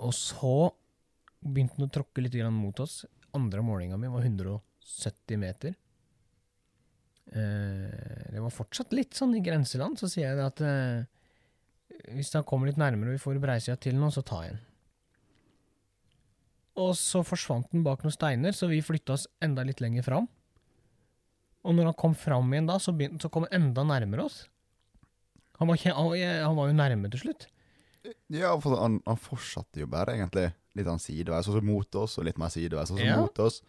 og 0.03 0.13
så 0.17 0.57
begynte 1.43 1.79
den 1.79 1.89
å 1.89 1.93
tråkke 1.93 2.25
litt 2.25 2.37
grann 2.37 2.57
mot 2.57 2.83
oss. 2.83 3.03
Andre 3.37 3.63
målinga 3.65 3.99
mi 4.01 4.11
var 4.13 4.27
170 4.27 5.41
meter. 5.41 5.75
Eh, 7.33 8.29
det 8.33 8.43
var 8.43 8.53
fortsatt 8.53 8.93
litt 8.93 9.17
sånn 9.17 9.37
i 9.39 9.45
grenseland. 9.45 9.99
Så 10.01 10.11
sier 10.13 10.29
jeg 10.29 10.45
at 10.45 10.61
eh, 10.67 11.09
hvis 12.13 12.33
han 12.37 12.47
kommer 12.49 12.69
litt 12.69 12.81
nærmere 12.81 13.13
og 13.13 13.19
vi 13.19 13.25
får 13.25 13.41
breisida 13.43 13.79
til 13.81 13.97
nå, 13.99 14.11
så 14.13 14.25
tar 14.27 14.47
jeg 14.49 14.57
den. 14.57 14.69
Og 16.83 16.95
så 16.97 17.21
forsvant 17.27 17.69
den 17.73 17.85
bak 17.85 18.01
noen 18.05 18.15
steiner, 18.15 18.55
så 18.57 18.69
vi 18.71 18.81
flytta 18.85 19.17
oss 19.17 19.27
enda 19.45 19.65
litt 19.67 19.83
lenger 19.85 20.07
fram. 20.07 20.29
Og 21.63 21.77
når 21.77 21.91
han 21.93 21.99
kom 22.01 22.15
fram 22.19 22.51
igjen 22.53 22.67
da, 22.67 22.79
så, 22.83 22.93
begynte, 22.97 23.23
så 23.23 23.31
kom 23.31 23.45
han 23.47 23.55
enda 23.61 23.85
nærmere 23.87 24.25
oss. 24.27 24.41
Han 25.61 25.69
var, 25.71 25.79
ikke, 25.79 25.93
han, 25.95 26.57
var- 26.57 26.71
jo 26.73 26.75
nærme 26.75 27.11
til 27.13 27.21
slutt. 27.23 27.47
Ja, 28.35 28.51
for 28.59 28.75
han, 28.81 28.97
han 29.07 29.21
fortsatte 29.21 29.79
jo 29.79 29.87
bare 29.87 30.17
egentlig 30.17 30.49
litt 30.75 30.89
sånn 30.89 30.99
sideveis, 31.03 31.47
og 31.47 31.55
så 31.55 31.63
mot 31.63 31.99
oss, 32.01 32.17
og 32.19 32.27
litt 32.27 32.41
mer 32.41 32.51
sideveis, 32.51 32.91
og 32.91 32.99
så 32.99 33.07
Ja. 33.07 33.21
mot 33.21 33.39
oss. 33.45 33.61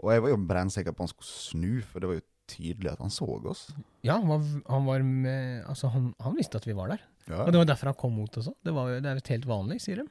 Og 0.00 0.12
jeg 0.12 0.22
var 0.24 0.32
jo 0.32 0.38
brennsikker 0.48 0.92
på 0.96 1.02
at 1.04 1.08
han 1.08 1.12
skulle 1.12 1.34
snu, 1.34 1.82
for 1.84 2.00
det 2.00 2.08
var 2.08 2.18
jo 2.20 2.26
tydelig 2.48 2.92
at 2.94 3.00
han 3.02 3.10
så 3.12 3.26
oss. 3.50 3.66
Ja, 4.06 4.16
han 4.20 4.28
var, 4.30 4.44
han 4.70 4.84
var 4.86 5.02
med 5.02 5.64
Altså, 5.66 5.88
han, 5.92 6.14
han 6.22 6.36
visste 6.38 6.56
at 6.60 6.66
vi 6.68 6.76
var 6.78 6.88
der. 6.94 7.02
Ja, 7.26 7.42
Og 7.44 7.52
det 7.52 7.58
var 7.60 7.68
derfor 7.72 7.90
han 7.90 7.98
kom 7.98 8.14
mot 8.16 8.36
oss 8.38 8.48
òg. 8.48 8.56
Det, 8.64 8.72
var 8.76 8.92
det 9.02 9.10
er 9.10 9.18
jo 9.18 9.24
helt 9.34 9.48
vanlig, 9.50 9.80
sier 9.82 10.00
de. 10.00 10.06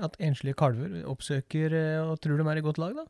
At 0.00 0.16
enslige 0.22 0.56
kalver 0.58 1.02
oppsøker 1.10 1.74
eh, 1.74 2.00
og 2.08 2.18
tror 2.24 2.38
de 2.40 2.46
er 2.48 2.60
i 2.60 2.64
godt 2.64 2.78
lag, 2.80 2.94
da. 2.96 3.04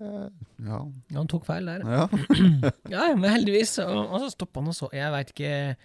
Eh, 0.00 0.28
ja. 0.66 0.78
Ja, 1.10 1.18
Han 1.18 1.28
tok 1.30 1.44
feil 1.46 1.66
der. 1.66 1.82
ja. 1.86 2.06
Ja, 2.94 3.14
men 3.14 3.30
heldigvis. 3.30 3.78
Og, 3.84 3.98
og 4.12 4.20
så 4.24 4.30
stoppa 4.32 4.60
han 4.60 4.68
og 4.72 4.74
så. 4.78 4.88
Jeg 4.92 5.12
veit 5.12 5.34
ikke 5.34 5.76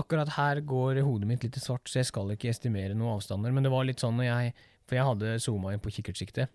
Akkurat 0.00 0.30
her 0.32 0.62
går 0.64 1.02
hodet 1.04 1.26
mitt 1.28 1.42
litt 1.44 1.56
i 1.58 1.60
svart, 1.60 1.84
så 1.90 1.98
jeg 2.00 2.06
skal 2.08 2.30
ikke 2.32 2.48
estimere 2.48 2.94
noen 2.96 3.18
avstander. 3.18 3.52
Men 3.52 3.66
det 3.66 3.72
var 3.74 3.84
litt 3.84 4.00
sånn 4.00 4.16
når 4.16 4.24
jeg 4.30 4.54
For 4.88 4.96
jeg 4.96 5.04
hadde 5.10 5.34
zooma 5.44 5.74
inn 5.74 5.82
på 5.84 5.92
kikkertsiktet 5.92 6.48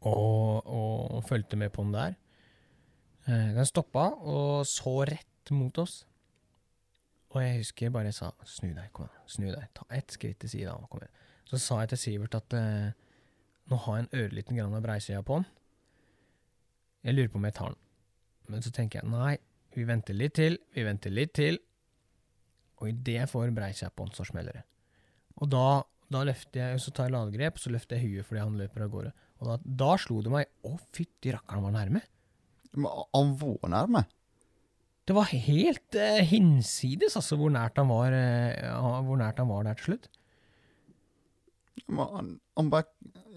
og, 0.00 0.64
og, 0.64 1.10
og 1.12 1.24
fulgte 1.28 1.58
med 1.60 1.70
på 1.76 1.82
den 1.84 1.92
der. 1.92 2.14
Eh, 3.28 3.50
Den 3.54 3.66
stoppa 3.68 4.06
og 4.16 4.64
så 4.66 4.94
rett 5.04 5.52
mot 5.52 5.76
oss. 5.82 6.00
Og 7.30 7.42
jeg 7.44 7.58
husker 7.60 7.86
jeg 7.86 7.92
bare 7.94 8.10
sa 8.16 8.32
'snu 8.42 8.72
deg, 8.74 8.88
kom 8.96 9.06
igjen, 9.06 9.26
snu 9.28 9.50
deg, 9.52 9.68
ta 9.76 9.84
ett 9.94 10.10
skritt 10.10 10.38
til 10.40 10.48
sida', 10.50 11.08
Så 11.44 11.58
sa 11.58 11.78
jeg 11.80 11.88
til 11.90 11.98
Sivert 11.98 12.34
at 12.34 12.52
eh, 12.54 12.90
nå 13.70 13.78
har 13.84 13.98
jeg 13.98 14.06
en 14.06 14.24
ørliten 14.24 14.58
grann 14.58 14.74
av 14.74 14.82
breisida 14.84 15.22
på 15.26 15.38
den. 15.38 15.46
Jeg 17.06 17.16
lurer 17.16 17.30
på 17.32 17.40
om 17.40 17.46
jeg 17.48 17.56
tar 17.56 17.72
den. 17.72 17.80
Men 18.50 18.64
så 18.66 18.72
tenker 18.74 19.00
jeg 19.00 19.10
nei, 19.12 19.36
vi 19.76 19.86
venter 19.86 20.16
litt 20.16 20.34
til, 20.40 20.58
vi 20.74 20.84
venter 20.86 21.14
litt 21.14 21.32
til. 21.38 21.60
Og 22.80 22.90
idet 22.90 23.16
jeg 23.20 23.30
får 23.30 23.54
breisida 23.54 23.92
på 23.94 24.08
den, 24.08 24.14
så 24.16 24.26
smeller 24.26 24.60
det. 24.60 24.64
Og 25.40 25.50
da, 25.52 25.66
da 26.10 26.24
løfter 26.26 26.64
jeg, 26.64 26.80
så 26.82 26.92
tar 26.94 27.08
jeg 27.08 27.14
ladegrep, 27.14 27.60
så 27.60 27.72
løfter 27.72 27.98
jeg 28.00 28.10
huet 28.10 28.28
fordi 28.28 28.42
han 28.42 28.58
løper 28.58 28.86
av 28.86 28.94
gårde. 28.94 29.12
Og 29.40 29.48
da, 29.48 29.58
da 29.84 29.90
slo 30.00 30.20
det 30.24 30.32
meg 30.34 30.50
å 30.66 30.74
fytti 30.96 31.32
rakkeren, 31.36 31.64
var 31.68 31.76
nærme. 31.76 32.02
Men 32.74 33.04
han 33.14 33.36
var 33.40 33.72
nærme. 33.72 34.04
Det 35.08 35.16
var 35.16 35.30
helt 35.32 35.96
eh, 35.98 36.20
hinsides, 36.28 37.16
altså, 37.18 37.38
hvor 37.40 37.50
nært, 37.50 37.78
var, 37.88 38.14
eh, 38.14 38.74
hvor 39.06 39.18
nært 39.18 39.40
han 39.42 39.48
var 39.50 39.64
der 39.66 39.78
til 39.78 39.92
slutt. 39.92 40.10
Han, 41.88 42.34
han 42.58 42.70
bare 42.72 42.88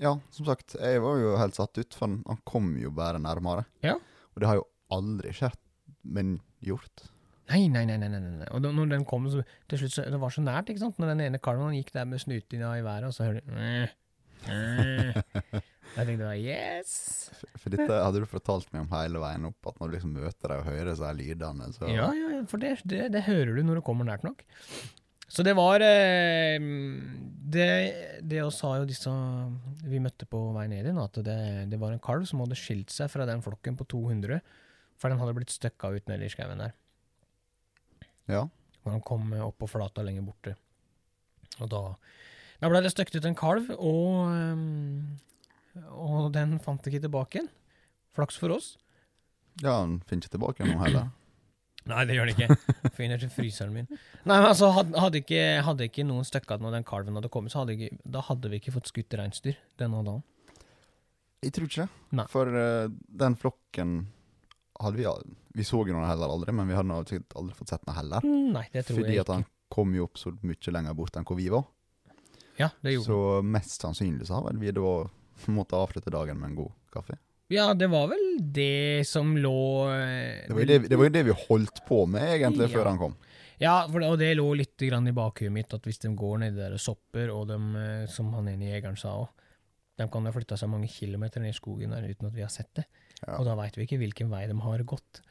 Ja, 0.01 0.17
som 0.33 0.47
sagt, 0.47 0.75
jeg 0.79 1.01
var 1.03 1.17
jo 1.21 1.35
helt 1.39 1.57
satt 1.57 1.77
ut, 1.79 1.95
for 1.95 2.07
han, 2.07 2.19
han 2.27 2.41
kom 2.49 2.73
jo 2.81 2.91
bare 2.95 3.21
nærmere. 3.21 3.65
Ja. 3.85 3.97
Og 4.33 4.41
det 4.41 4.49
har 4.49 4.59
jo 4.59 4.67
aldri 4.93 5.33
skjedd, 5.35 5.59
men 6.03 6.37
gjort. 6.63 7.09
Nei, 7.51 7.67
nei, 7.67 7.83
nei. 7.85 7.97
nei, 7.99 8.09
nei. 8.09 8.47
Og 8.55 8.63
da, 8.63 8.71
når 8.73 8.93
den 8.93 9.03
kom, 9.07 9.27
så 9.29 9.43
til 9.69 9.81
slutt 9.83 9.93
så, 9.97 10.05
Det 10.09 10.19
var 10.21 10.31
så 10.33 10.43
nært, 10.43 10.71
ikke 10.71 10.83
sant? 10.85 10.99
Når 11.01 11.13
den 11.13 11.25
ene 11.27 11.41
kalven 11.43 11.75
gikk 11.75 11.91
der 11.95 12.07
med 12.09 12.23
snuten 12.23 12.63
i 12.63 12.85
været, 12.85 13.09
og 13.09 13.15
så 13.15 13.27
hører 13.27 13.43
du. 13.43 13.51
Jeg 15.93 16.07
tenkte 16.07 16.25
bare 16.25 16.39
yes! 16.41 16.93
For, 17.37 17.59
for 17.61 17.75
dette 17.75 17.99
hadde 18.05 18.23
du 18.23 18.27
fortalt 18.29 18.71
meg 18.73 18.85
om 18.85 18.93
hele 18.95 19.21
veien 19.21 19.45
opp, 19.49 19.69
at 19.69 19.77
når 19.79 19.91
du 19.91 19.95
liksom 19.97 20.15
møter 20.17 20.49
deg 20.49 20.63
og 20.63 20.67
hører 20.71 20.89
disse 20.89 21.11
lydene, 21.19 21.69
så 21.75 21.91
Ja, 21.91 22.07
ja, 22.17 22.31
ja, 22.37 22.41
for 22.49 22.63
det, 22.63 22.73
det, 22.89 23.05
det 23.13 23.25
hører 23.27 23.53
du 23.53 23.61
når 23.67 23.79
du 23.79 23.85
kommer 23.85 24.07
nært 24.07 24.25
nok. 24.25 24.41
Så 25.31 25.43
det 25.45 25.53
var 25.57 25.81
eh, 25.81 26.59
Det, 27.53 27.67
det 28.21 28.41
sa 28.53 28.73
jo 28.79 28.87
disse 28.89 29.11
vi 29.87 30.01
møtte 30.03 30.27
på 30.29 30.39
vei 30.55 30.67
ned 30.71 30.85
igjen, 30.85 30.99
at 31.01 31.17
det, 31.25 31.37
det 31.71 31.79
var 31.81 31.93
en 31.93 32.03
kalv 32.03 32.25
som 32.29 32.41
hadde 32.43 32.57
skilt 32.59 32.91
seg 32.93 33.11
fra 33.11 33.27
den 33.29 33.43
flokken 33.45 33.77
på 33.79 33.87
200 33.91 34.39
For 34.99 35.11
den 35.11 35.19
hadde 35.21 35.35
blitt 35.37 35.53
støkka 35.53 35.93
ut 35.95 36.11
nede 36.11 36.27
i 36.27 36.31
skauen 36.31 36.61
der. 36.63 36.75
Ja. 38.31 38.45
Hvor 38.83 38.95
han 38.95 39.03
kom 39.05 39.33
eh, 39.33 39.43
opp 39.43 39.57
på 39.61 39.69
flata 39.71 40.03
lenger 40.05 40.27
borte. 40.27 40.55
Og 41.61 41.69
da, 41.71 41.81
da 42.61 42.69
ble 42.71 42.81
det 42.83 42.93
støkt 42.93 43.15
ut 43.15 43.25
en 43.27 43.37
kalv, 43.37 43.67
og, 43.75 44.31
ehm, 44.33 45.19
og 45.91 46.31
den 46.33 46.55
fant 46.63 46.87
ikke 46.89 47.03
tilbake 47.03 47.37
igjen. 47.39 47.51
Flaks 48.13 48.37
for 48.41 48.53
oss. 48.55 48.75
ja, 49.61 49.79
han 49.79 49.99
finner 50.07 50.25
ikke 50.25 50.35
tilbake 50.37 50.65
nå 50.67 50.77
heller. 50.81 51.11
Nei, 51.91 52.03
det 52.07 52.15
gjør 52.15 52.29
det 52.29 52.35
ikke. 52.37 52.75
Finner 52.97 53.19
til 53.19 53.31
fryseren 53.33 53.73
min. 53.75 53.89
Nei, 54.23 54.37
men 54.37 54.47
altså, 54.47 54.69
hadde, 54.75 54.95
hadde, 55.03 55.19
ikke, 55.23 55.43
hadde 55.67 55.87
ikke 55.89 56.05
noen 56.07 56.27
støkka 56.27 56.57
når 56.63 56.77
den 56.77 56.87
kalven 56.87 57.19
hadde 57.19 57.31
kommet, 57.33 57.53
så 57.53 57.63
hadde, 57.63 57.75
ikke, 57.75 57.99
da 58.15 58.23
hadde 58.29 58.51
vi 58.51 58.61
ikke 58.61 58.75
fått 58.77 58.91
skutt 58.91 59.17
reinsdyr 59.19 59.57
denne 59.81 60.03
dagen. 60.05 60.23
Jeg 61.43 61.55
tror 61.57 61.67
ikke 61.67 61.85
det. 61.85 62.03
Nei. 62.19 62.27
For 62.31 62.55
uh, 62.55 62.91
den 63.23 63.35
flokken 63.39 63.95
hadde 64.79 64.99
vi 64.99 65.07
Vi 65.59 65.65
så 65.67 65.81
jo 65.83 65.93
noen 65.93 66.07
heller 66.07 66.31
aldri, 66.33 66.55
men 66.55 66.69
vi 66.71 66.77
hadde 66.77 67.01
sikkert 67.09 67.35
aldri 67.41 67.57
fått 67.57 67.73
sett 67.73 67.83
den 67.85 67.97
heller. 67.97 68.23
Nei, 68.25 68.65
det 68.73 68.87
tror 68.87 69.01
Fordi 69.01 69.17
jeg 69.17 69.25
at 69.25 69.33
han 69.35 69.45
kom 69.73 69.93
jo 69.97 70.07
opp 70.07 70.21
så 70.21 70.31
mye 70.45 70.73
lenger 70.75 70.95
bort 70.97 71.17
enn 71.17 71.27
hvor 71.27 71.37
vi 71.37 71.49
var. 71.53 71.67
Ja, 72.59 72.69
det 72.85 72.95
gjorde 72.95 73.09
Så 73.09 73.19
mest 73.45 73.81
sannsynlig 73.81 74.27
så 74.29 74.37
har 74.37 74.47
vel 74.47 74.59
vi 74.61 74.73
da 74.73 74.95
måttet 75.49 75.77
avslutte 75.77 76.13
dagen 76.13 76.39
med 76.39 76.51
en 76.51 76.57
god 76.61 76.73
kaffe. 76.93 77.17
Ja, 77.51 77.73
det 77.75 77.89
var 77.91 78.07
vel 78.13 78.23
det 78.55 79.03
som 79.07 79.35
lå 79.37 79.89
eh, 79.91 80.47
Det 80.47 80.55
var 80.55 80.63
jo 80.63 80.69
det, 80.69 80.79
det, 80.89 80.97
var 80.97 81.09
jo 81.09 81.13
det 81.13 81.23
vi 81.27 81.35
holdt 81.47 81.83
på 81.87 82.05
med 82.09 82.37
egentlig 82.37 82.69
Ja. 82.69 82.73
før 82.77 82.89
han 82.91 83.01
kom. 83.01 83.15
Ja, 83.61 83.75
for 83.87 84.01
det, 84.01 84.09
og 84.09 84.17
det 84.19 84.31
lå 84.35 84.47
litt 84.57 84.81
i 84.81 84.89
bakhuet 85.15 85.51
mitt, 85.51 85.73
at 85.73 85.85
hvis 85.85 85.99
de 85.99 86.11
går 86.17 86.39
nedi 86.41 86.57
der 86.57 86.73
og 86.73 86.81
sopper, 86.81 87.29
og 87.31 87.47
de, 87.47 87.59
eh, 87.79 88.05
som 88.11 88.33
han 88.33 88.47
ene 88.47 88.71
jegeren 88.71 88.97
sa 88.97 89.13
òg, 89.21 89.29
de 89.97 90.07
kan 90.09 90.25
ha 90.25 90.31
flytta 90.33 90.57
seg 90.57 90.71
mange 90.71 90.89
kilometer 90.89 91.39
ned 91.39 91.53
i 91.53 91.57
skogen 91.57 91.93
der 91.93 92.07
uten 92.07 92.27
at 92.27 92.33
vi 92.33 92.41
har 92.41 92.49
sett 92.49 92.71
det. 92.79 92.87
Ja. 93.21 93.37
Og 93.37 93.45
da 93.45 93.55
veit 93.55 93.77
vi 93.77 93.85
ikke 93.85 93.99
hvilken 94.01 94.31
vei 94.31 94.47
de 94.49 94.57
har 94.57 94.83
gått. 94.89 95.21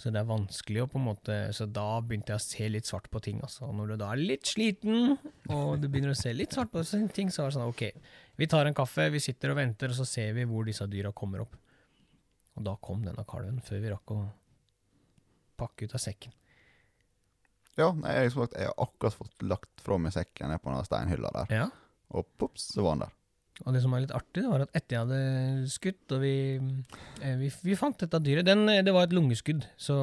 Så 0.00 0.08
det 0.14 0.16
er 0.22 0.28
vanskelig 0.30 0.80
å 0.80 0.88
på 0.88 0.96
en 0.96 1.04
måte 1.10 1.34
Så 1.52 1.66
da 1.68 1.98
begynte 2.00 2.32
jeg 2.32 2.40
å 2.40 2.44
se 2.46 2.68
litt 2.72 2.88
svart 2.88 3.10
på 3.12 3.20
ting, 3.20 3.40
altså. 3.44 3.66
Og 3.68 3.74
når 3.76 3.90
du 3.92 3.96
da 4.00 4.06
er 4.14 4.22
litt 4.22 4.48
sliten, 4.48 5.18
og 5.52 5.74
du 5.82 5.88
begynner 5.92 6.14
å 6.14 6.16
se 6.16 6.32
litt 6.32 6.56
svart 6.56 6.70
på 6.72 6.80
ting, 7.12 7.28
så 7.28 7.42
er 7.44 7.50
det 7.50 7.56
sånn 7.58 7.68
OK, 7.68 7.82
vi 8.40 8.48
tar 8.48 8.64
en 8.70 8.76
kaffe, 8.78 9.10
vi 9.12 9.20
sitter 9.20 9.52
og 9.52 9.58
venter, 9.60 9.92
og 9.92 9.98
så 10.00 10.06
ser 10.08 10.32
vi 10.38 10.46
hvor 10.48 10.64
disse 10.64 10.86
dyra 10.88 11.12
kommer 11.12 11.44
opp. 11.44 11.58
Og 12.56 12.64
da 12.64 12.74
kom 12.80 13.04
denne 13.04 13.26
kalven, 13.28 13.60
før 13.64 13.82
vi 13.84 13.92
rakk 13.92 14.14
å 14.16 14.20
pakke 15.60 15.84
ut 15.84 15.94
av 15.98 16.00
sekken. 16.02 16.32
Ja, 17.78 17.92
nei, 17.96 18.16
jeg, 18.16 18.32
sagt, 18.34 18.56
jeg 18.58 18.68
har 18.72 18.80
akkurat 18.82 19.14
fått 19.20 19.44
lagt 19.46 19.84
fra 19.84 19.96
meg 20.00 20.12
sekken 20.16 20.50
ned 20.52 20.60
på 20.64 20.72
den 20.72 20.88
steinhylla 20.88 21.30
der, 21.36 21.52
Ja. 21.54 21.68
og 22.16 22.26
pops, 22.40 22.70
så 22.74 22.82
var 22.84 22.96
han 22.96 23.04
der. 23.04 23.14
Og 23.66 23.74
det 23.74 23.82
som 23.84 23.92
var 23.92 24.00
litt 24.00 24.12
artig, 24.16 24.40
det 24.40 24.48
var 24.48 24.62
at 24.64 24.70
etter 24.78 24.96
jeg 24.96 25.02
hadde 25.04 25.72
skutt, 25.72 26.14
og 26.16 26.22
vi, 26.22 26.34
eh, 27.20 27.34
vi, 27.36 27.50
vi 27.66 27.76
fant 27.76 27.98
dette 28.00 28.20
dyret 28.24 28.46
den, 28.48 28.62
eh, 28.72 28.80
Det 28.86 28.94
var 28.96 29.04
et 29.04 29.12
lungeskudd, 29.12 29.66
så 29.76 29.96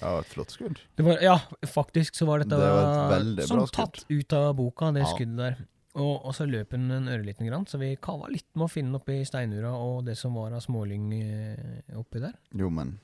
Ja, 0.00 0.16
et 0.18 0.32
flott 0.32 0.50
skudd. 0.50 0.80
det 0.98 1.04
var, 1.06 1.22
Ja, 1.22 1.36
faktisk 1.62 2.18
så 2.18 2.26
var 2.26 2.42
dette 2.42 2.58
Det 2.58 3.46
var 3.46 3.46
skudd. 3.46 3.72
tatt 3.72 4.04
ut 4.10 4.32
av 4.32 4.54
boka, 4.58 4.90
det 4.92 5.04
Ja. 5.06 5.12
skuddet 5.14 5.36
der. 5.36 5.56
Og, 5.94 6.24
og 6.26 6.34
så 6.34 6.42
løp 6.50 6.70
den 6.74 6.90
en 6.90 7.06
ørliten 7.06 7.46
grann, 7.46 7.66
så 7.70 7.78
vi 7.78 7.94
kava 8.02 8.26
litt 8.26 8.48
med 8.56 8.66
å 8.66 8.70
finne 8.72 8.90
den 8.90 8.98
oppi 8.98 9.20
steinura 9.24 9.70
og 9.78 10.04
det 10.08 10.16
som 10.18 10.34
var 10.34 10.50
av 10.56 10.64
smålyng 10.64 11.12
eh, 11.22 11.94
oppi 12.00 12.18
der. 12.18 12.34
Jo, 12.52 12.68
men 12.68 12.96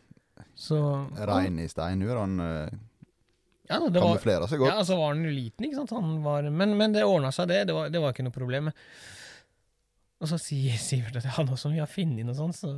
Så 0.58 0.80
rein 1.14 1.58
i 1.60 1.68
steinuraen 1.70 2.40
uh, 2.40 2.68
Ja, 3.70 3.78
det 3.78 4.00
kamuflerer 4.02 4.48
seg 4.50 4.58
godt. 4.58 4.72
Ja, 4.74 4.82
så 4.82 4.96
var 4.98 5.14
han 5.14 5.22
liten, 5.22 5.68
ikke 5.68 5.76
sant. 5.78 5.90
Han 5.94 6.22
var, 6.24 6.42
men, 6.50 6.76
men 6.76 6.92
det 6.92 7.04
ordna 7.06 7.30
seg, 7.30 7.46
det. 7.52 7.68
Det 7.68 7.76
var, 7.76 7.88
det 7.94 8.00
var 8.02 8.10
ikke 8.12 8.26
noe 8.26 8.34
problem. 8.34 8.72
Og 10.20 10.28
så 10.28 10.36
sier 10.40 10.76
Sivert 10.80 11.16
at 11.16 11.28
ja, 11.28 11.44
nå 11.46 11.56
som 11.58 11.72
vi 11.72 11.80
har 11.80 11.88
funnet 11.88 12.26
noe 12.28 12.36
sånt, 12.36 12.58
så 12.58 12.74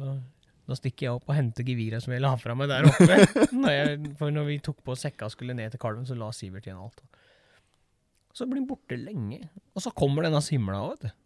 da 0.69 0.77
stikker 0.79 1.09
jeg 1.09 1.17
opp 1.17 1.27
og 1.27 1.35
henter 1.35 1.67
geviret 1.67 2.05
som 2.05 2.15
jeg 2.15 2.23
la 2.23 2.31
fra 2.39 2.55
meg 2.55 2.71
der 2.71 2.87
oppe. 2.87 3.17
når 3.65 3.75
jeg, 3.75 4.13
for 4.21 4.35
når 4.35 4.47
vi 4.47 4.61
tok 4.63 4.79
på 4.87 4.95
sekka 4.99 5.27
og 5.27 5.35
skulle 5.35 5.57
ned 5.59 5.75
til 5.75 5.83
kalven, 5.83 6.07
så 6.07 6.15
la 6.19 6.31
Sivert 6.37 6.69
igjen 6.69 6.79
alt. 6.79 7.03
Så 8.33 8.47
blir 8.49 8.63
han 8.63 8.69
borte 8.71 8.97
lenge. 8.97 9.43
Og 9.75 9.85
så 9.85 9.93
kommer 9.97 10.25
denne 10.25 10.41
simla 10.45 10.79
òg, 10.85 10.95
vet 10.95 11.11
du. 11.11 11.19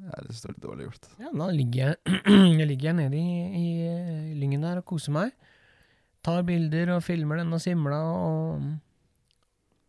Ja, 0.00 0.18
det 0.24 0.34
står 0.36 0.54
litt 0.54 0.64
dårlig 0.64 0.86
gjort. 0.88 1.08
Ja, 1.20 1.30
da 1.36 1.46
ligger 1.52 1.90
jeg, 1.90 2.20
jeg 2.60 2.68
ligger 2.72 2.94
nede 2.96 3.20
i, 3.20 3.30
i 3.60 4.36
lyngen 4.38 4.64
der 4.64 4.80
og 4.82 4.86
koser 4.90 5.14
meg. 5.14 5.34
Tar 6.24 6.42
bilder 6.48 6.96
og 6.96 7.04
filmer 7.04 7.40
denne 7.40 7.58
simla 7.62 8.00
og 8.18 8.66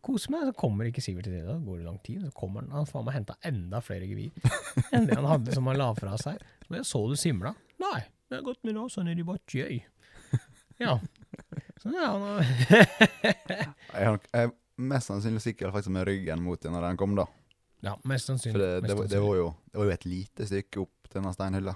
koser 0.04 0.34
meg. 0.34 0.46
Så 0.48 0.54
kommer 0.58 0.88
ikke 0.88 1.04
Sivert 1.04 1.28
til 1.28 1.36
det. 1.36 1.44
Da 1.46 1.58
går 1.62 1.80
det 1.80 1.86
lang 1.86 2.00
tid. 2.04 2.24
Så 2.26 2.32
kommer 2.36 2.64
han. 2.64 2.72
Han 2.74 2.88
faen 2.88 3.06
meg 3.06 3.16
henta 3.20 3.38
enda 3.48 3.82
flere 3.84 4.08
gevir 4.10 4.34
enn 4.94 5.08
det 5.08 5.18
han 5.18 5.28
hadde 5.30 5.54
som 5.56 5.68
han 5.70 5.80
la 5.80 5.92
fra 5.98 6.16
seg. 6.20 6.42
Jeg 6.72 6.88
så 6.88 7.04
du 7.10 7.16
simla? 7.20 7.54
Nei, 7.82 8.00
det 8.30 8.40
har 8.40 8.46
gått 8.46 8.62
med 8.66 8.78
nå. 8.78 8.88
ned 9.04 9.20
i 9.20 9.26
Batjøy. 9.26 9.82
Ja. 10.80 10.96
Så 11.82 11.92
ja, 11.94 12.10
nå 12.18 12.32
Jeg 12.40 14.06
han. 14.06 14.18
jeg 14.32 14.48
er 14.48 14.52
mest 14.82 15.10
sannsynlig 15.10 15.42
sikker 15.44 15.70
faktisk 15.74 15.94
med 15.94 16.06
ryggen 16.08 16.42
mot 16.42 16.60
deg 16.62 16.74
når 16.74 16.88
den 16.88 16.98
kom, 17.00 17.14
da. 17.18 17.26
Ja, 17.82 17.96
mest 18.08 18.30
sannsynlig. 18.30 18.56
For 18.56 18.62
det, 18.64 18.70
det, 18.74 18.88
det, 18.88 18.96
var, 18.98 19.08
det, 19.10 19.20
var 19.22 19.38
jo, 19.38 19.48
det 19.70 19.80
var 19.80 19.88
jo 19.88 19.94
et 19.94 20.06
lite 20.08 20.46
stykke 20.48 20.82
opp 20.84 21.08
til 21.08 21.18
denne 21.20 21.34
steinhylla. 21.34 21.74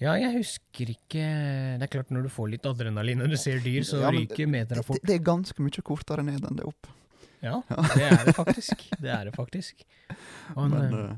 Ja, 0.00 0.14
jeg 0.16 0.32
husker 0.38 0.90
ikke 0.94 1.24
Det 1.76 1.84
er 1.84 1.90
klart, 1.92 2.10
når 2.14 2.24
du 2.24 2.30
får 2.32 2.48
litt 2.54 2.64
adrenalin 2.68 3.20
og 3.24 3.28
du 3.32 3.36
ser 3.40 3.60
dyr, 3.64 3.82
så 3.84 4.00
Ja, 4.00 4.12
ryker 4.14 4.48
metera 4.48 4.82
fort. 4.86 5.02
det 5.04 5.18
er 5.18 5.24
ganske 5.26 5.60
mye 5.60 5.82
kortere 5.84 6.24
ned 6.24 6.40
enn 6.48 6.56
det 6.56 6.64
opp. 6.68 6.88
Ja, 7.44 7.60
det 7.68 8.04
er 8.06 8.24
det 8.28 8.34
faktisk. 8.36 8.86
Det 9.00 9.10
er 9.12 9.28
det 9.28 9.34
faktisk. 9.36 9.84
Han, 10.56 10.70
Men, 10.72 10.94
eh, 10.94 11.10
eh, 11.10 11.16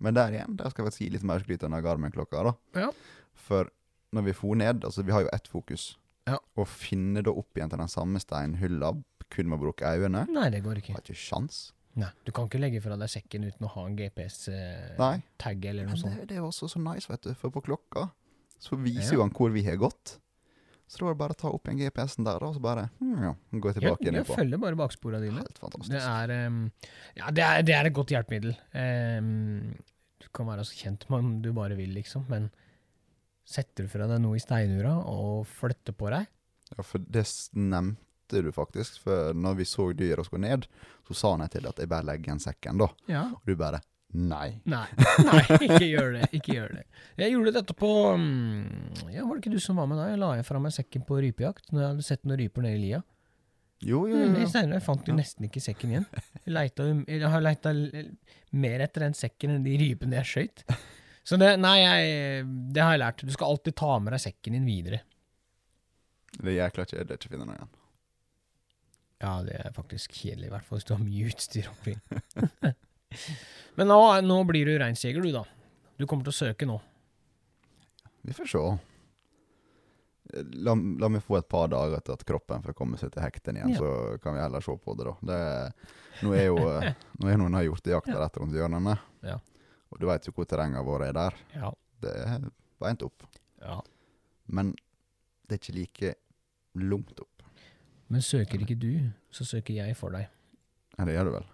men 0.00 0.14
der 0.16 0.34
igjen, 0.34 0.56
der 0.58 0.70
skal 0.72 0.86
jeg 0.88 0.96
si 0.96 1.08
litt 1.10 1.26
mer 1.26 1.42
skryt 1.42 1.62
enn 1.66 1.74
den 1.74 1.84
Garmin-klokka. 1.84 2.42
da. 2.46 2.54
Ja. 2.86 2.90
For 3.34 3.70
når 4.14 4.24
vi 4.30 4.32
for 4.34 4.54
ned, 4.58 4.84
altså 4.86 5.04
vi 5.06 5.12
har 5.14 5.26
jo 5.26 5.30
ett 5.34 5.46
fokus. 5.50 5.96
Ja. 6.26 6.38
Å 6.58 6.66
finne 6.66 7.22
da 7.26 7.30
opp 7.34 7.54
igjen 7.58 7.70
til 7.70 7.78
den 7.82 7.90
samme 7.90 8.22
steinhylla 8.22 8.94
kun 9.30 9.46
med 9.50 9.58
å 9.58 9.62
bruke 9.62 9.86
øynene, 9.86 10.24
nei, 10.30 10.48
det 10.50 10.62
går 10.64 10.80
ikke. 10.80 10.94
har 10.96 11.04
ikke 11.04 11.14
sjans. 11.18 11.72
Nei, 11.98 12.08
Du 12.24 12.30
kan 12.32 12.46
ikke 12.46 12.58
legge 12.62 12.80
fra 12.82 12.96
deg 12.98 13.10
sekken 13.10 13.44
uten 13.46 13.66
å 13.66 13.70
ha 13.74 13.84
en 13.86 13.96
GPS-tag. 13.98 14.98
Nei. 14.98 15.22
eller 15.68 15.86
noe 15.86 15.98
sånt. 15.98 16.16
det, 16.18 16.28
det 16.30 16.36
er 16.38 16.46
også 16.46 16.68
så 16.70 16.78
nice, 16.82 17.10
vet 17.10 17.22
du. 17.22 17.34
For 17.34 17.50
på 17.50 17.62
klokka 17.66 18.08
så 18.60 18.76
Ja. 18.76 18.82
viser 18.84 19.16
jo 19.16 19.22
han 19.24 19.32
hvor 19.34 19.50
vi 19.54 19.62
har 19.66 19.76
gått. 19.80 20.18
Så 20.90 20.98
da 20.98 21.04
var 21.06 21.14
det 21.14 21.20
bare 21.22 21.34
å 21.36 21.38
ta 21.38 21.50
opp 21.54 21.68
igjen 21.70 21.78
GPS-en 21.84 22.24
der, 22.26 22.42
og 22.42 22.56
så 22.56 22.60
bare 22.64 22.88
hm, 22.98 23.22
ja, 23.22 23.34
gå 23.62 23.72
tilbake 23.76 24.02
igjen 24.02 24.16
jeg 24.18 24.26
på. 24.26 24.34
følger 24.40 24.58
bare 24.58 24.78
baksporene 24.80 25.20
dine. 25.22 25.44
Helt 25.44 25.60
fantastisk. 25.62 25.92
Det 25.94 26.00
er, 26.02 26.32
um, 26.50 26.64
ja, 27.14 27.30
det 27.30 27.44
er, 27.46 27.62
det 27.62 27.76
er 27.76 27.86
et 27.90 27.94
godt 27.94 28.10
hjelpemiddel. 28.10 28.56
Um, 28.74 29.76
du 30.20 30.26
kan 30.34 30.48
være 30.50 30.64
så 30.66 30.74
kjent 30.80 31.06
om 31.14 31.36
du 31.44 31.52
bare 31.56 31.76
vil, 31.78 31.92
liksom, 31.94 32.26
men 32.28 32.50
setter 33.46 33.86
du 33.86 33.90
fra 33.92 34.06
deg 34.10 34.20
noe 34.22 34.36
i 34.38 34.42
steinura 34.42 34.96
og 35.10 35.46
flytter 35.48 35.94
på 35.98 36.10
deg 36.12 36.26
Ja, 36.76 36.82
for 36.86 37.02
det 37.02 37.24
nevnte 37.58 38.42
du 38.44 38.50
faktisk. 38.54 39.00
For 39.02 39.32
når 39.34 39.56
vi 39.62 39.64
så 39.66 39.88
dyra 39.96 40.22
gå 40.26 40.38
ned, 40.42 40.66
så 41.08 41.16
sa 41.18 41.32
han 41.36 41.48
til 41.50 41.66
at 41.66 41.78
jeg 41.82 41.90
bare 41.90 42.06
legger 42.06 42.30
igjen 42.30 42.42
sekken, 42.42 42.78
da. 42.82 42.86
Ja. 43.10 43.24
Og 43.34 43.46
du 43.46 43.56
bare 43.58 43.80
nei. 44.12 44.48
Nei, 44.66 44.86
nei, 45.26 45.42
ikke 45.66 45.86
gjør 45.86 46.12
det. 46.16 46.28
Ikke 46.34 46.54
gjør 46.56 46.72
det. 46.80 46.84
Jeg 47.20 47.32
gjorde 47.34 47.52
dette 47.58 47.74
på 47.78 47.90
mm, 48.18 49.10
Ja, 49.14 49.22
Var 49.26 49.36
det 49.36 49.42
ikke 49.44 49.52
du 49.54 49.60
som 49.62 49.78
var 49.78 49.86
med 49.90 50.00
da? 50.00 50.08
Jeg 50.10 50.18
la 50.22 50.30
jeg 50.38 50.46
fra 50.48 50.58
meg 50.62 50.74
sekken 50.74 51.04
på 51.06 51.18
rypejakt 51.22 51.70
når 51.70 51.80
jeg 51.84 51.90
hadde 51.92 52.06
sett 52.08 52.24
noen 52.26 52.40
ryper 52.42 52.66
nede 52.66 52.78
i 52.80 52.84
lia. 52.88 53.02
Jo, 53.80 54.02
jo, 54.10 54.16
Mm, 54.26 54.34
jo. 54.42 54.48
Steinar, 54.50 54.76
jeg 54.80 54.84
fant 54.84 55.06
jo 55.08 55.14
Ja. 55.14 55.18
nesten 55.22 55.46
ikke 55.46 55.62
sekken 55.64 55.94
igjen. 55.94 56.06
Jeg, 56.44 56.52
leita, 56.52 56.88
jeg 57.08 57.30
har 57.32 57.40
leita 57.44 57.72
mer 58.52 58.82
etter 58.84 59.06
den 59.06 59.14
sekken 59.16 59.54
enn 59.54 59.64
de 59.64 59.76
rypene 59.80 60.18
jeg 60.20 60.28
skøyt. 60.34 60.64
Så 61.24 61.38
det, 61.40 61.54
nei, 61.62 61.76
jeg, 61.80 62.44
det 62.74 62.82
har 62.82 62.92
jeg 62.96 63.00
lært. 63.04 63.24
Du 63.24 63.32
skal 63.32 63.54
alltid 63.54 63.76
ta 63.78 63.94
med 64.02 64.12
deg 64.16 64.20
sekken 64.26 64.56
din 64.58 64.66
videre. 64.68 65.00
Det 66.36 66.50
er 66.52 66.58
jækla 66.64 66.84
kjedelig 66.90 67.16
å 67.28 67.32
finne 67.32 67.46
noe 67.48 67.56
igjen. 67.56 67.72
Ja, 69.20 69.32
det 69.44 69.56
er 69.60 69.72
faktisk 69.76 70.12
kjedelig, 70.16 70.48
i 70.48 70.52
hvert 70.54 70.64
fall 70.64 70.78
hvis 70.80 70.86
du 70.88 70.94
har 70.96 71.02
mye 71.04 71.26
utstyr 71.30 71.66
oppi. 71.72 71.96
Men 73.78 73.88
nå, 73.90 73.98
nå 74.26 74.38
blir 74.48 74.66
du 74.68 74.76
reinsjeger, 74.80 75.22
du, 75.24 75.32
da. 75.34 75.44
Du 76.00 76.06
kommer 76.06 76.24
til 76.26 76.32
å 76.34 76.38
søke 76.40 76.66
nå. 76.68 76.78
Vi 78.22 78.34
får 78.36 78.48
se. 78.52 78.62
La, 80.62 80.74
la 80.74 81.08
meg 81.10 81.24
få 81.26 81.40
et 81.40 81.48
par 81.50 81.66
dager 81.72 81.96
etter 81.98 82.14
at 82.14 82.22
kroppen 82.28 82.62
får 82.62 82.74
komme 82.78 82.98
seg 83.00 83.10
til 83.14 83.24
hekten 83.24 83.56
igjen, 83.58 83.72
Ja. 83.74 83.78
så 83.82 84.18
kan 84.22 84.36
vi 84.36 84.42
heller 84.44 84.62
se 84.62 84.76
på 84.78 84.94
det, 84.98 85.08
da. 85.08 85.14
Det, 85.26 85.94
nå 86.22 86.34
er 86.38 86.44
jo 86.46 86.58
nå 87.20 87.30
er 87.32 87.40
noen 87.40 87.56
har 87.58 87.64
gjort 87.66 87.90
jakta 87.90 88.18
rett 88.20 88.38
rundt 88.38 88.54
hjørnene, 88.54 88.94
Ja. 89.26 89.38
og 89.90 89.98
du 89.98 90.06
veit 90.06 90.28
jo 90.28 90.34
hvor 90.36 90.46
terrenget 90.46 90.86
vårt 90.86 91.08
er 91.08 91.16
der. 91.18 91.34
Ja. 91.56 91.72
Det 92.00 92.12
er 92.14 92.46
beint 92.80 93.02
opp. 93.06 93.26
ja. 93.62 93.80
Men 94.50 94.72
det 95.46 95.56
er 95.56 95.60
ikke 95.60 95.74
like 95.76 96.14
langt 96.78 97.20
opp. 97.22 97.42
Men 98.10 98.22
søker 98.22 98.62
ikke 98.62 98.78
du, 98.78 99.10
så 99.34 99.44
søker 99.46 99.74
jeg 99.76 99.96
for 99.98 100.10
deg. 100.14 100.26
Ja, 100.98 101.04
det 101.06 101.14
gjør 101.14 101.28
du 101.28 101.34
vel. 101.36 101.44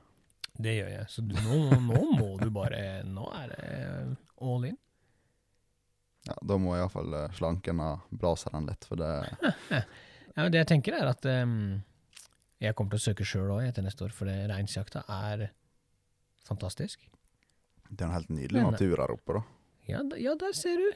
Det 0.59 0.73
gjør 0.79 0.88
jeg. 0.92 1.07
Så 1.12 1.23
du, 1.27 1.35
nå, 1.45 1.57
nå 1.85 2.03
må 2.16 2.29
du 2.40 2.49
bare 2.55 3.03
Nå 3.05 3.27
er 3.37 3.51
det 3.53 3.71
all 4.40 4.64
in. 4.71 4.77
Ja, 6.27 6.37
Da 6.42 6.57
må 6.59 6.75
iallfall 6.77 7.12
og 7.14 8.07
blase 8.11 8.51
den 8.55 8.66
litt, 8.66 8.85
for 8.88 8.99
det 8.99 9.11
Ja, 10.37 10.42
men 10.42 10.53
det 10.53 10.59
jeg 10.64 10.69
tenker 10.73 10.97
er 10.99 11.09
at 11.12 11.25
um, 11.45 11.83
jeg 12.61 12.75
kommer 12.77 12.92
til 12.97 13.01
å 13.01 13.05
søke 13.07 13.25
sjøl 13.29 13.53
òg 13.55 13.69
etter 13.69 13.85
neste 13.85 14.05
år, 14.05 14.12
for 14.12 14.29
det 14.29 14.35
reinsjakta 14.51 15.05
er 15.09 15.47
fantastisk. 16.45 17.07
Det 17.88 18.01
er 18.03 18.09
en 18.11 18.16
helt 18.16 18.33
nydelig 18.33 18.61
Men- 18.62 18.75
natur 18.75 19.01
her 19.01 19.14
oppe, 19.14 19.38
da. 19.38 19.45
Ja, 19.87 20.01
ja, 20.19 20.35
der 20.35 20.53
ser 20.59 20.81
du. 20.83 20.88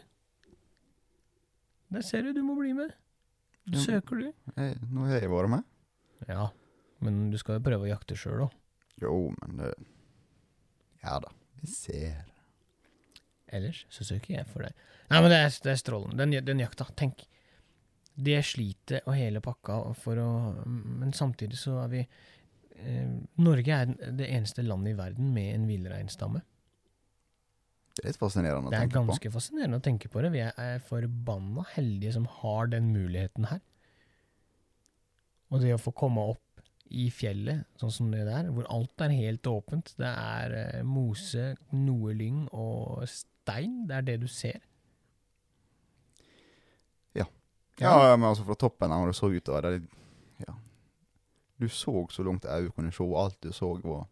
Der 1.95 2.03
ser 2.07 2.27
du, 2.27 2.33
du 2.35 2.43
må 2.43 2.57
bli 2.59 2.73
med. 2.75 2.93
Du 3.71 3.79
søker, 3.79 4.19
du. 4.19 4.33
Jeg, 4.57 4.77
nå 4.91 5.07
har 5.07 5.21
jeg 5.23 5.31
vært 5.31 5.53
med. 5.53 5.65
Ja, 6.29 6.49
men 7.05 7.31
du 7.31 7.39
skal 7.41 7.59
jo 7.59 7.65
prøve 7.65 7.87
å 7.87 7.91
jakte 7.91 8.19
sjøl 8.19 8.45
òg. 8.49 8.57
Jo, 9.01 9.31
men 9.41 9.57
det 9.63 9.73
Ja 11.03 11.19
da, 11.23 11.31
vi 11.61 11.67
ser. 11.73 12.27
Ellers 13.51 13.87
så 13.91 14.05
søker 14.07 14.37
jeg 14.37 14.47
for 14.47 14.63
deg. 14.67 14.75
Nei, 15.11 15.21
men 15.25 15.33
det 15.33 15.39
er, 15.43 15.55
det 15.65 15.73
er 15.73 15.79
strålende. 15.81 16.19
Den, 16.21 16.37
den 16.47 16.61
jakta, 16.63 16.87
tenk. 16.97 17.25
Det 18.21 18.37
slitet 18.45 19.07
og 19.09 19.17
hele 19.17 19.41
pakka 19.41 19.79
for 19.97 20.19
å 20.21 20.29
Men 20.67 21.15
samtidig 21.17 21.57
så 21.59 21.79
er 21.85 21.89
vi 21.95 22.01
eh, 22.05 23.09
Norge 23.41 23.79
er 23.79 23.95
det 24.19 24.29
eneste 24.29 24.63
landet 24.67 24.93
i 24.93 24.99
verden 24.99 25.33
med 25.35 25.55
en 25.55 25.67
villreinstamme. 25.71 26.43
Det 27.97 28.05
er 28.05 28.13
litt 28.13 28.21
fascinerende 28.21 28.69
å 28.69 28.75
Det 28.75 28.83
er 28.85 28.93
ganske 28.93 29.31
på. 29.31 29.35
fascinerende 29.35 29.81
å 29.81 29.85
tenke 29.85 30.09
på 30.13 30.23
det. 30.23 30.31
Vi 30.37 30.45
er, 30.45 30.53
er 30.61 30.85
forbanna 30.85 31.65
heldige 31.75 32.15
som 32.19 32.29
har 32.41 32.71
den 32.71 32.93
muligheten 32.95 33.49
her. 33.51 33.65
Og 35.51 35.65
det 35.65 35.75
å 35.75 35.81
få 35.83 35.91
komme 35.97 36.23
opp 36.37 36.45
i 36.91 37.07
fjellet, 37.15 37.65
sånn 37.81 37.93
som 37.95 38.11
det 38.13 38.25
der, 38.27 38.51
hvor 38.55 38.67
alt 38.73 39.05
er 39.05 39.15
helt 39.15 39.47
åpent. 39.47 39.95
Det 40.01 40.11
er 40.11 40.57
eh, 40.59 40.83
mose, 40.87 41.55
noe 41.77 42.15
lyng 42.17 42.47
og 42.51 43.07
stein. 43.11 43.85
Det 43.89 44.01
er 44.01 44.09
det 44.11 44.19
du 44.25 44.29
ser. 44.31 44.59
Ja, 47.81 48.17
men 48.17 48.29
altså 48.29 48.45
fra 48.45 48.57
toppen 48.61 48.93
av 48.93 49.03
når 49.03 49.13
du 49.15 49.17
så 49.17 49.31
utover 49.33 49.67
det, 49.67 49.77
ja. 50.45 50.55
Du 51.61 51.69
så 51.73 52.05
så 52.13 52.25
langt 52.27 52.45
øyet 52.45 52.75
kunne 52.77 52.93
se, 52.93 53.07
alt 53.17 53.39
du 53.41 53.53
så 53.57 53.73
var 53.81 54.03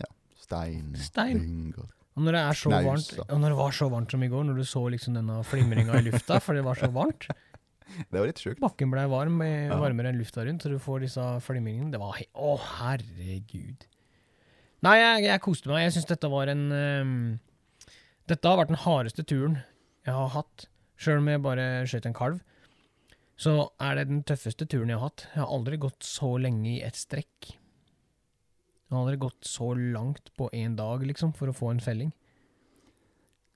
ja, 0.00 0.08
stein, 0.42 0.94
Stein. 0.98 1.38
lyng 1.38 1.76
og 1.78 1.92
Og 2.14 2.22
når 2.22 2.36
det 2.36 2.40
er 2.40 2.58
så 2.58 2.70
varmt, 2.70 3.12
og 3.24 3.40
når 3.42 3.48
det 3.50 3.58
var 3.58 3.72
så 3.74 3.88
varmt 3.90 4.12
som 4.14 4.22
i 4.22 4.28
går, 4.30 4.44
når 4.46 4.58
du 4.58 4.64
så 4.70 4.82
liksom 4.94 5.16
denne 5.18 5.40
flimringa 5.46 5.98
i 5.98 6.04
lufta, 6.06 6.38
for 6.38 6.54
det 6.54 6.62
var 6.62 6.78
så 6.78 6.90
varmt 6.94 7.26
Det 8.10 8.16
var 8.18 8.26
litt 8.30 8.40
sjukt. 8.42 8.60
Bakken 8.62 8.90
ble 8.92 9.04
varm, 9.12 9.40
eh, 9.44 9.66
Ja. 9.68 9.76
varmere 9.80 10.10
enn 10.12 10.18
lufta 10.20 10.44
rundt, 10.46 10.62
så 10.64 10.70
du 10.72 10.78
får 10.82 11.04
disse 11.04 11.24
flimringene. 11.44 11.90
Det 11.92 12.00
var 12.00 12.16
he 12.18 12.26
Å, 12.34 12.54
herregud. 12.78 13.84
Nei, 14.84 14.96
jeg, 15.00 15.24
jeg 15.28 15.40
koste 15.44 15.70
meg. 15.70 15.84
Jeg 15.86 15.94
syns 15.96 16.08
dette 16.10 16.28
var 16.32 16.50
en 16.52 16.64
um, 16.72 17.12
Dette 18.28 18.48
har 18.48 18.58
vært 18.60 18.72
den 18.72 18.80
hardeste 18.84 19.24
turen 19.28 19.58
jeg 20.04 20.12
har 20.16 20.28
hatt. 20.34 20.66
Sjøl 21.00 21.20
om 21.22 21.28
jeg 21.28 21.42
bare 21.44 21.64
skjøt 21.88 22.06
en 22.08 22.16
kalv, 22.16 22.40
så 23.40 23.54
er 23.82 23.96
det 23.98 24.04
den 24.10 24.20
tøffeste 24.28 24.66
turen 24.68 24.92
jeg 24.92 24.98
har 25.00 25.08
hatt. 25.08 25.24
Jeg 25.34 25.40
har 25.42 25.52
aldri 25.56 25.78
gått 25.80 26.04
så 26.06 26.34
lenge 26.40 26.68
i 26.76 26.82
ett 26.84 26.96
strekk. 27.00 27.50
Jeg 28.84 28.92
har 28.92 29.00
aldri 29.00 29.16
gått 29.24 29.48
så 29.48 29.72
langt 29.76 30.28
på 30.38 30.50
én 30.54 30.76
dag, 30.76 31.02
liksom, 31.08 31.32
for 31.36 31.50
å 31.50 31.56
få 31.56 31.72
en 31.72 31.80
felling. 31.82 32.12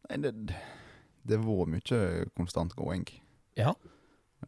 Nei, 0.08 0.18
det, 0.24 0.32
det 1.28 1.38
var 1.44 1.68
mye 1.68 2.00
konstant 2.36 2.72
gåing. 2.78 3.04
Ja. 3.60 3.74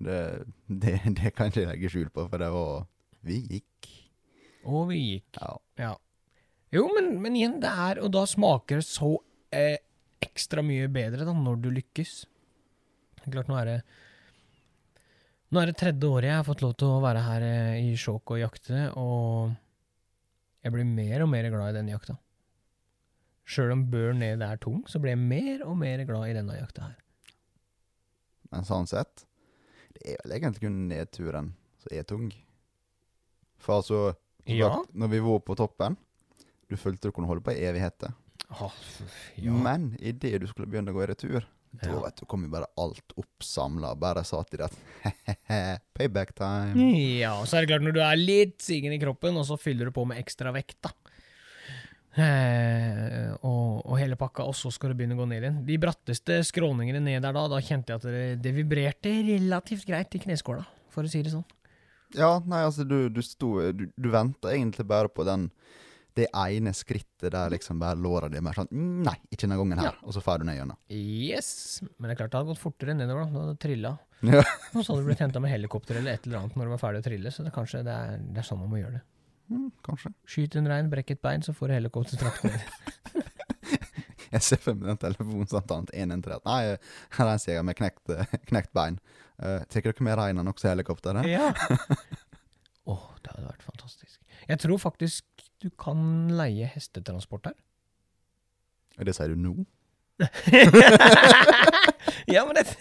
Det, 0.01 0.21
det, 0.67 0.95
det 1.19 1.35
kan 1.37 1.51
ikke 1.51 1.65
jeg 1.65 1.73
legge 1.75 1.93
skjul 1.93 2.13
på, 2.15 2.27
for 2.31 2.43
det 2.43 2.51
var 2.55 2.87
Vi 3.27 3.43
gikk. 3.45 3.91
Og 4.69 4.89
vi 4.91 5.01
gikk. 5.01 5.41
Ja. 5.41 5.53
Ja. 5.81 5.95
Jo, 6.73 6.87
men, 6.95 7.17
men 7.23 7.37
igjen, 7.37 7.59
det 7.63 7.71
er 7.71 7.99
Og 8.05 8.13
da 8.15 8.23
smaker 8.31 8.79
det 8.81 8.87
så 8.87 9.17
eh, 9.55 9.81
ekstra 10.23 10.63
mye 10.65 10.89
bedre 10.93 11.27
da, 11.27 11.35
når 11.35 11.59
du 11.65 11.71
lykkes. 11.75 12.23
Klart, 13.27 13.51
nå 13.51 13.59
er 13.61 13.69
det 13.69 13.81
Nå 15.51 15.59
er 15.59 15.71
det 15.71 15.81
tredje 15.81 16.07
året 16.07 16.29
jeg 16.29 16.39
har 16.39 16.47
fått 16.47 16.63
lov 16.63 16.77
til 16.79 16.93
å 16.93 17.01
være 17.03 17.25
her 17.27 17.45
eh, 17.45 17.79
i 17.91 17.95
Skjåk 17.99 18.37
og 18.37 18.39
jakte, 18.39 18.85
og 18.95 19.57
jeg 20.63 20.75
blir 20.77 20.87
mer 20.87 21.25
og 21.25 21.33
mer 21.33 21.49
glad 21.51 21.73
i 21.73 21.79
denne 21.81 21.91
jakta. 21.91 22.15
Sjøl 23.51 23.75
om 23.75 23.83
bør 23.91 24.15
ned 24.15 24.45
er 24.47 24.61
tung, 24.63 24.85
så 24.87 25.01
blir 25.03 25.17
jeg 25.17 25.25
mer 25.25 25.65
og 25.67 25.75
mer 25.81 26.05
glad 26.07 26.31
i 26.31 26.37
denne 26.37 26.55
jakta 26.55 26.93
her. 26.93 27.33
Men 28.55 28.69
sånn 28.69 28.87
sett, 28.91 29.25
det 30.01 30.15
er 30.15 30.23
vel 30.25 30.37
egentlig 30.39 30.65
kun 30.65 30.79
nedturen 30.91 31.53
som 31.81 31.95
er 31.97 32.07
tung. 32.09 32.31
For 33.61 33.81
altså, 33.81 34.17
Ja. 34.49 34.71
sagt, 34.73 34.95
når 34.97 35.09
vi 35.13 35.19
var 35.21 35.39
på 35.45 35.55
toppen, 35.57 35.97
du 36.71 36.77
følte 36.81 37.09
du 37.09 37.13
kunne 37.13 37.29
holde 37.29 37.45
på 37.45 37.53
i 37.53 37.61
evigheter. 37.69 38.13
Åh, 38.51 38.73
ja. 39.39 39.53
Men 39.53 39.93
idet 40.01 40.41
du 40.41 40.47
skulle 40.51 40.67
begynne 40.71 40.91
å 40.91 40.97
gå 40.97 41.05
i 41.05 41.11
retur, 41.13 41.45
da 41.85 42.01
vet 42.03 42.17
du, 42.19 42.25
kom 42.27 42.43
jo 42.43 42.51
bare 42.51 42.67
alt 42.83 43.13
oppsamla. 43.21 43.93
Bare 44.01 44.25
sa 44.27 44.41
til 44.43 44.59
deg 44.65 44.73
at 44.73 45.85
Payback 45.95 46.33
time. 46.35 46.89
Ja, 47.21 47.37
så 47.47 47.59
er 47.61 47.67
det 47.67 47.71
klart 47.71 47.85
når 47.87 47.95
du 47.95 48.01
er 48.03 48.17
litt 48.19 48.59
sigen 48.65 48.93
i 48.97 48.99
kroppen, 48.99 49.37
og 49.39 49.47
så 49.47 49.59
fyller 49.61 49.87
du 49.87 49.95
på 49.95 50.07
med 50.09 50.19
ekstra 50.19 50.51
vekt, 50.57 50.81
da. 50.83 50.91
Eh, 52.19 53.31
og, 53.47 53.85
og 53.87 53.95
hele 54.01 54.19
pakka, 54.19 54.49
og 54.51 54.57
så 54.59 54.73
skal 54.75 54.91
du 54.91 54.99
begynne 54.99 55.15
å 55.15 55.21
gå 55.21 55.29
ned 55.31 55.45
igjen. 55.45 55.61
De 55.69 55.77
bratteste 55.83 56.41
skråningene 56.49 57.03
ned 57.05 57.23
der 57.23 57.37
da, 57.37 57.45
da 57.53 57.61
kjente 57.63 57.95
jeg 57.95 58.03
at 58.03 58.09
det, 58.09 58.25
det 58.43 58.55
vibrerte 58.57 59.13
relativt 59.29 59.87
greit 59.89 60.17
i 60.19 60.23
kneskåla, 60.25 60.65
for 60.91 61.07
å 61.07 61.13
si 61.13 61.23
det 61.23 61.35
sånn. 61.35 61.47
Ja, 62.19 62.41
nei, 62.43 62.65
altså, 62.67 62.83
du, 62.83 63.05
du 63.07 63.21
sto 63.23 63.53
Du, 63.71 63.85
du 63.95 64.09
venta 64.11 64.51
egentlig 64.51 64.83
bare 64.91 65.07
på 65.13 65.23
den 65.29 65.47
det 66.19 66.27
ene 66.35 66.73
skrittet 66.75 67.31
der 67.31 67.53
liksom 67.55 67.79
bare 67.79 67.95
låra 67.95 68.27
di 68.29 68.41
er 68.41 68.43
mer 68.43 68.57
sånn 68.59 68.67
«Mm, 68.75 69.03
Nei, 69.07 69.15
ikke 69.31 69.45
denne 69.45 69.59
gangen 69.61 69.79
her. 69.79 69.99
Og 70.03 70.15
så 70.17 70.23
får 70.25 70.43
du 70.43 70.49
ned 70.49 70.57
gjennom. 70.59 70.79
Yes! 70.91 71.51
Men 71.97 72.11
det 72.11 72.17
er 72.17 72.19
klart 72.25 72.33
det 72.33 72.41
hadde 72.41 72.51
gått 72.51 72.63
fortere 72.65 72.97
nedover, 72.99 73.23
da. 73.23 73.31
Det 73.31 73.45
hadde 73.45 73.61
trilla. 73.63 73.93
Ja. 74.27 74.43
Og 74.75 74.83
så 74.83 74.91
hadde 74.91 75.05
du 75.05 75.07
blitt 75.07 75.23
henta 75.23 75.41
med 75.41 75.55
helikopter 75.55 76.01
eller 76.01 76.19
et 76.19 76.27
eller 76.27 76.43
annet 76.43 76.59
når 76.59 76.67
du 76.67 76.75
var 76.75 76.83
ferdig 76.83 77.05
å 77.05 77.07
trille, 77.07 77.33
så 77.33 77.47
det, 77.47 77.55
kanskje 77.55 77.85
det 77.87 77.95
er, 77.95 78.19
det 78.27 78.43
er 78.43 78.49
sånn 78.51 78.61
man 78.61 78.73
må 78.75 78.83
gjøre 78.83 78.99
det. 78.99 79.05
Mm, 79.51 79.71
kanskje. 79.87 80.13
Skyt 80.31 80.57
en 80.61 80.69
rein, 80.71 80.91
brekk 80.93 81.17
et 81.17 81.23
bein, 81.23 81.43
så 81.43 81.55
får 81.57 81.71
du 81.71 81.77
helikoptertrakten 81.79 82.55
din. 82.55 83.25
Jeg 84.31 84.45
ser 84.47 84.61
for 84.63 84.79
meg 84.79 84.93
den 84.93 85.01
telefonsamtalen 85.03 85.89
til 85.89 86.05
113. 86.05 86.45
Nei, 86.47 86.77
reinsjeger 87.19 87.65
med 87.67 87.77
knekt, 87.81 88.13
eh, 88.15 88.37
knekt 88.47 88.71
bein. 88.77 89.01
Uh, 89.41 89.59
Tar 89.73 89.83
dere 89.83 90.07
med 90.07 90.19
reinen 90.21 90.51
også 90.53 90.69
i 90.69 90.71
helikopteret? 90.71 91.27
Ja. 91.27 91.51
Åh, 92.91 93.09
det 93.25 93.33
hadde 93.33 93.49
vært 93.49 93.67
fantastisk. 93.67 94.21
Jeg 94.47 94.63
tror 94.63 94.79
faktisk 94.83 95.27
du 95.61 95.69
kan 95.75 96.31
leie 96.33 96.69
hestetransport 96.71 97.51
her. 97.51 97.59
Det 99.03 99.15
sier 99.17 99.35
du 99.35 99.41
nå? 99.41 99.55
ja, 102.35 102.43
men 102.47 102.55
det 102.59 102.65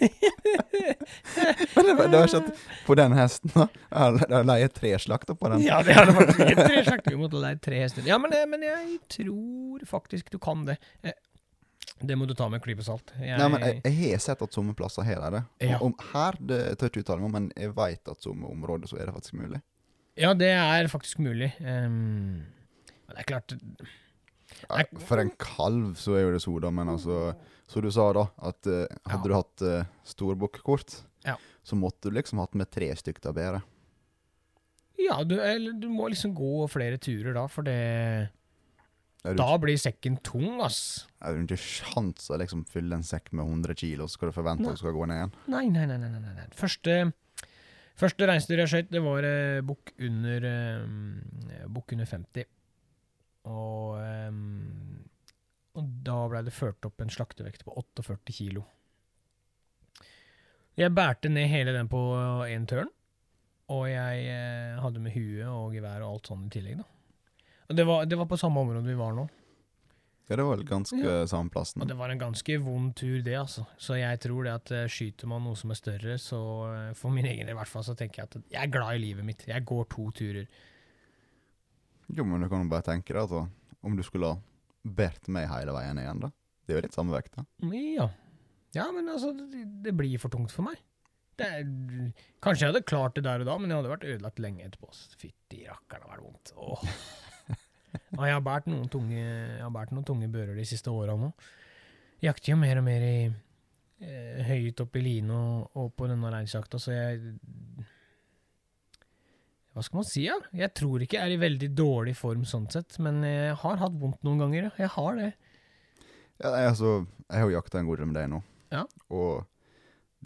Men 1.76 1.84
det, 1.86 1.94
var- 1.94 2.08
det 2.08 2.18
var 2.18 2.26
ikke 2.28 2.36
at 2.36 2.60
på 2.86 2.94
den 2.98 3.12
hesten, 3.16 3.50
da. 3.54 3.66
Jeg 3.90 4.20
har 4.36 4.44
leiet 4.48 4.74
tre 4.76 4.92
slakter 4.98 5.34
på 5.38 5.48
den. 5.52 5.62
Ja, 5.64 5.80
det 5.86 5.94
hadde 5.96 6.14
vært 6.16 6.36
helt 6.40 6.62
tre 6.70 6.84
slakter. 6.86 7.10
Vi 7.14 7.20
måtte 7.20 7.40
leie 7.42 7.58
tre 7.62 7.80
hester. 7.84 8.06
Ja, 8.08 8.18
men, 8.20 8.34
men 8.50 8.62
jeg 8.66 8.98
tror 9.16 9.84
faktisk 9.88 10.30
du 10.34 10.38
kan 10.42 10.64
det. 10.68 10.76
Eh, 11.02 11.16
Det 12.00 12.16
må 12.16 12.24
du 12.26 12.32
ta 12.34 12.46
med 12.48 12.60
en 12.60 12.64
klype 12.64 12.84
salt. 12.86 13.10
Jeg, 13.20 13.36
Nei, 13.36 13.48
men 13.52 13.60
jeg, 13.66 13.80
jeg 13.84 14.12
har 14.14 14.22
sett 14.24 14.42
at 14.46 14.54
somme 14.56 14.72
plasser 14.78 15.04
har 15.04 15.20
de 15.26 15.30
det. 15.36 15.42
Ja. 15.68 15.80
Om, 15.84 15.92
her 16.14 16.38
det 16.40 16.60
tør 16.80 16.88
jeg 16.88 16.94
ikke 16.94 17.02
uttale 17.04 17.20
meg 17.26 17.34
men 17.34 17.50
jeg 17.60 17.74
veit 17.76 18.08
at 18.08 18.24
somme 18.24 18.48
områder 18.48 18.88
så 18.88 18.96
er 19.00 19.10
det 19.10 19.16
faktisk 19.18 19.36
mulig. 19.40 19.60
Ja, 20.20 20.32
det 20.34 20.48
er 20.56 20.88
faktisk 20.92 21.20
mulig. 21.22 21.50
Um, 21.60 22.40
men 23.06 23.12
det 23.16 23.20
er 23.24 23.28
klart 23.28 23.54
For 25.06 25.20
en 25.22 25.30
kalv 25.40 25.94
så 26.00 26.16
er 26.18 26.24
jo 26.26 26.32
det 26.34 26.42
soda, 26.44 26.70
men 26.74 26.88
altså 26.92 27.34
Som 27.70 27.82
du 27.86 27.90
sa, 27.94 28.08
da, 28.16 28.24
at 28.50 28.66
uh, 28.66 28.82
hadde 29.06 29.20
Ja. 29.20 29.28
du 29.30 29.34
hatt 29.36 29.62
uh, 29.62 29.84
storbukkekort, 30.04 30.96
Ja. 31.26 31.36
så 31.62 31.76
måtte 31.78 32.10
du 32.10 32.16
liksom 32.16 32.40
hatt 32.42 32.54
med 32.58 32.70
tre 32.70 32.88
stykker 32.98 33.28
av 33.30 33.34
bedre. 33.36 33.60
Ja, 35.00 35.22
du, 35.24 35.36
eller, 35.40 35.72
du 35.78 35.86
må 35.88 36.08
liksom 36.10 36.34
gå 36.36 36.66
flere 36.68 36.98
turer 37.00 37.32
da, 37.38 37.46
for 37.48 37.62
det 37.64 38.28
du, 39.22 39.34
Da 39.36 39.56
blir 39.60 39.76
sekken 39.80 40.18
tung, 40.24 40.60
ass. 40.64 41.06
er 41.22 41.36
du 41.36 41.44
ikke 41.44 41.60
sjans 41.60 42.26
å 42.32 42.38
liksom 42.40 42.64
fylle 42.68 42.96
en 42.98 43.02
sekk 43.06 43.30
med 43.36 43.44
100 43.46 43.74
kilo, 43.80 44.06
så 44.08 44.16
skal 44.18 44.30
du 44.30 44.36
forvente 44.36 44.66
at 44.66 44.76
du 44.78 44.80
skal 44.80 44.96
gå 44.96 45.06
ned 45.08 45.18
igjen? 45.20 45.34
Nei, 45.52 45.64
nei, 45.72 45.86
nei. 45.86 45.98
nei, 46.00 46.10
nei, 46.18 46.34
nei. 46.38 46.46
Første, 46.56 47.12
første 48.00 48.28
reinsdyr 48.30 48.62
jeg 48.64 48.72
skøyt, 48.72 48.90
det 48.90 49.02
var 49.04 49.24
eh, 49.28 49.60
bukk 49.62 49.92
under, 50.08 50.46
eh, 50.48 51.66
bukk 51.68 51.92
under 51.96 52.08
50. 52.08 52.48
Og, 53.50 53.98
um, 54.30 55.00
og 55.78 55.88
da 56.06 56.16
ble 56.30 56.44
det 56.46 56.54
ført 56.54 56.86
opp 56.88 57.02
en 57.04 57.10
slaktevekt 57.12 57.64
på 57.66 57.74
48 57.82 58.32
kilo. 58.36 58.64
Jeg 60.78 60.94
bærte 60.96 61.28
ned 61.32 61.50
hele 61.50 61.74
den 61.76 61.88
på 61.90 61.98
én 62.48 62.64
tørn, 62.70 62.88
og 63.70 63.84
jeg 63.90 64.22
eh, 64.30 64.78
hadde 64.80 65.02
med 65.02 65.12
huet 65.12 65.44
og 65.50 65.74
gevær 65.76 66.04
og 66.06 66.14
alt 66.16 66.30
sånn 66.30 66.46
i 66.46 66.52
tillegg. 66.54 66.80
da. 66.80 66.86
Og 67.70 67.76
det 67.78 67.84
var, 67.86 68.06
det 68.08 68.18
var 68.18 68.28
på 68.30 68.38
samme 68.40 68.62
område 68.64 68.86
vi 68.88 68.96
var 68.98 69.12
nå. 69.18 69.26
Ja, 70.30 70.36
det 70.38 70.44
var 70.46 70.60
ganske 70.62 70.98
Ja. 71.02 71.26
samme 71.26 71.50
plassen. 71.50 71.82
Og 71.82 71.88
det 71.90 71.96
var 71.98 72.10
en 72.14 72.18
ganske 72.22 72.56
vond 72.62 72.94
tur, 72.96 73.18
det, 73.26 73.34
altså. 73.34 73.64
Så 73.82 73.98
jeg 73.98 74.20
tror 74.22 74.44
det 74.46 74.52
at 74.54 74.70
eh, 74.78 74.86
skyter 74.90 75.26
man 75.30 75.42
noe 75.44 75.58
som 75.58 75.70
er 75.74 75.78
større, 75.78 76.16
så 76.22 76.40
eh, 76.70 76.92
for 76.98 77.10
min 77.14 77.26
egen 77.26 77.46
del 77.50 77.54
i 77.54 77.58
hvert 77.58 77.68
fall, 77.70 77.82
så 77.86 77.96
tenker 77.98 78.22
jeg 78.22 78.30
at 78.30 78.52
jeg 78.54 78.62
er 78.62 78.70
glad 78.72 78.94
i 78.94 79.02
livet 79.04 79.26
mitt. 79.26 79.42
Jeg 79.50 79.66
går 79.66 79.88
to 79.90 80.06
turer. 80.14 80.46
Jo, 82.16 82.26
men 82.26 82.42
du 82.42 82.48
kan 82.50 82.64
jo 82.64 82.70
bare 82.72 82.86
tenke 82.86 83.14
deg 83.14 83.22
at 83.22 83.86
om 83.86 83.96
du 83.96 84.02
skulle 84.06 84.34
ha 84.34 84.40
båret 84.82 85.28
meg 85.32 85.48
hele 85.50 85.74
veien 85.76 86.00
igjen, 86.00 86.22
da. 86.24 86.30
Det 86.64 86.74
er 86.74 86.80
jo 86.80 86.84
litt 86.86 86.96
samme 86.96 87.14
vekt, 87.14 87.36
da. 87.36 87.44
Ja. 87.74 88.08
Ja, 88.76 88.86
men 88.94 89.08
altså, 89.10 89.32
det, 89.34 89.64
det 89.84 89.94
blir 89.98 90.20
for 90.22 90.32
tungt 90.32 90.52
for 90.54 90.66
meg. 90.68 90.78
Er, 91.40 91.64
kanskje 92.44 92.66
jeg 92.66 92.74
hadde 92.74 92.84
klart 92.84 93.16
det 93.16 93.24
der 93.24 93.42
og 93.42 93.48
da, 93.48 93.56
men 93.58 93.72
jeg 93.72 93.80
hadde 93.80 93.92
vært 93.94 94.06
ødelagt 94.06 94.42
lenge 94.44 94.66
etterpå. 94.66 94.92
Fytti 95.18 95.64
rakkeren, 95.64 96.04
det 96.04 96.12
var 96.12 96.22
vondt. 96.26 96.52
Åh. 96.60 96.84
Jeg 97.90 98.34
har 98.36 98.42
båret 98.44 98.68
noen 98.70 98.86
noen 98.86 100.06
tunge 100.06 100.28
bører 100.30 100.54
de 100.54 100.66
siste 100.68 100.92
åra 100.94 101.16
nå. 101.18 101.32
Jakter 102.22 102.52
jo 102.52 102.58
mer 102.60 102.78
og 102.78 102.84
mer 102.86 103.02
i 103.06 103.16
eh, 103.26 104.42
høyt 104.46 104.82
opp 104.84 104.98
i 105.00 105.02
line 105.02 105.34
og, 105.34 105.72
og 105.80 105.90
på 105.96 106.06
denne 106.10 106.30
reinsjakta, 106.30 106.78
så 106.78 106.94
jeg 106.94 107.34
Hva 109.74 109.84
skal 109.86 110.00
man 110.00 110.06
si, 110.08 110.24
ja? 110.26 110.34
Jeg 110.56 110.72
tror 110.74 111.02
ikke 111.04 111.16
jeg 111.20 111.28
er 111.30 111.34
i 111.36 111.40
veldig 111.40 111.68
dårlig 111.78 112.16
form 112.18 112.42
sånn 112.48 112.66
sett, 112.72 112.96
men 112.98 113.20
jeg 113.22 113.54
har 113.60 113.76
hatt 113.78 113.94
vondt 114.00 114.24
noen 114.26 114.40
ganger, 114.42 114.66
ja. 114.66 114.70
Jeg 114.82 114.90
har 114.96 115.16
det. 115.20 115.28
Ja, 116.40 116.50
nei, 116.56 116.64
altså, 116.70 116.94
jeg 117.28 117.38
har 117.38 117.46
jo 117.50 117.54
jakta 117.58 117.78
en 117.78 117.86
god 117.90 118.00
del 118.02 118.08
med 118.10 118.16
deg 118.18 118.30
nå. 118.32 118.40
Ja. 118.74 118.82
Og 119.14 119.44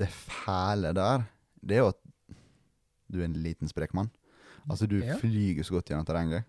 det 0.01 0.09
fæle 0.15 0.95
der, 0.97 1.27
det 1.61 1.77
er 1.77 1.83
jo 1.85 1.91
at 1.93 2.01
du 3.13 3.21
er 3.21 3.27
en 3.29 3.37
liten 3.45 3.69
sprek 3.71 3.93
mann. 3.95 4.09
Altså, 4.71 4.87
du 4.89 4.97
Ja. 5.05 5.19
flyger 5.21 5.63
så 5.67 5.77
godt 5.77 5.91
gjennom 5.93 6.07
terrenget. 6.09 6.45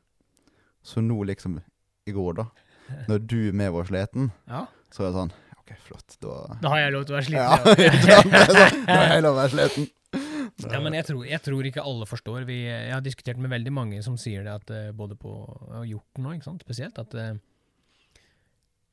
Så 0.86 1.02
nå, 1.04 1.18
liksom, 1.28 1.60
i 2.08 2.12
går, 2.16 2.34
da, 2.40 2.46
når 3.10 3.26
du 3.28 3.52
med 3.52 3.72
var 3.76 3.84
sliten, 3.90 4.32
Ja. 4.48 4.68
så 4.94 5.04
er 5.04 5.12
det 5.12 5.18
sånn 5.20 5.34
OK, 5.66 5.72
flott, 5.82 6.16
da 6.22 6.58
Da 6.62 6.70
har 6.70 6.78
jeg 6.86 6.94
lov 6.94 7.06
til 7.06 7.16
å 7.16 7.18
være 7.18 7.28
sliten. 7.28 7.44
Ja, 7.44 8.20
ja. 8.32 8.46
sånn, 8.46 8.86
Da 8.86 9.00
har 9.02 9.14
jeg 9.18 9.24
lov 9.26 9.34
til 9.34 9.36
å 9.36 9.42
være 9.42 9.54
sliten. 9.58 9.90
Ja, 10.64 10.80
men 10.80 10.96
jeg 10.96 11.04
tror, 11.10 11.26
jeg 11.28 11.42
tror 11.44 11.68
ikke 11.68 11.84
alle 11.84 12.06
forstår. 12.08 12.46
Vi, 12.48 12.62
jeg 12.64 12.94
har 12.94 13.04
diskutert 13.04 13.40
med 13.44 13.52
veldig 13.52 13.74
mange 13.76 14.00
som 14.06 14.16
sier 14.20 14.46
det, 14.46 14.54
at 14.56 14.72
eh, 14.72 14.94
både 14.96 15.18
på 15.20 15.34
nå, 15.76 16.32
ikke 16.32 16.48
sant, 16.48 16.64
spesielt, 16.64 17.00
at 17.02 17.16
eh, 17.20 17.36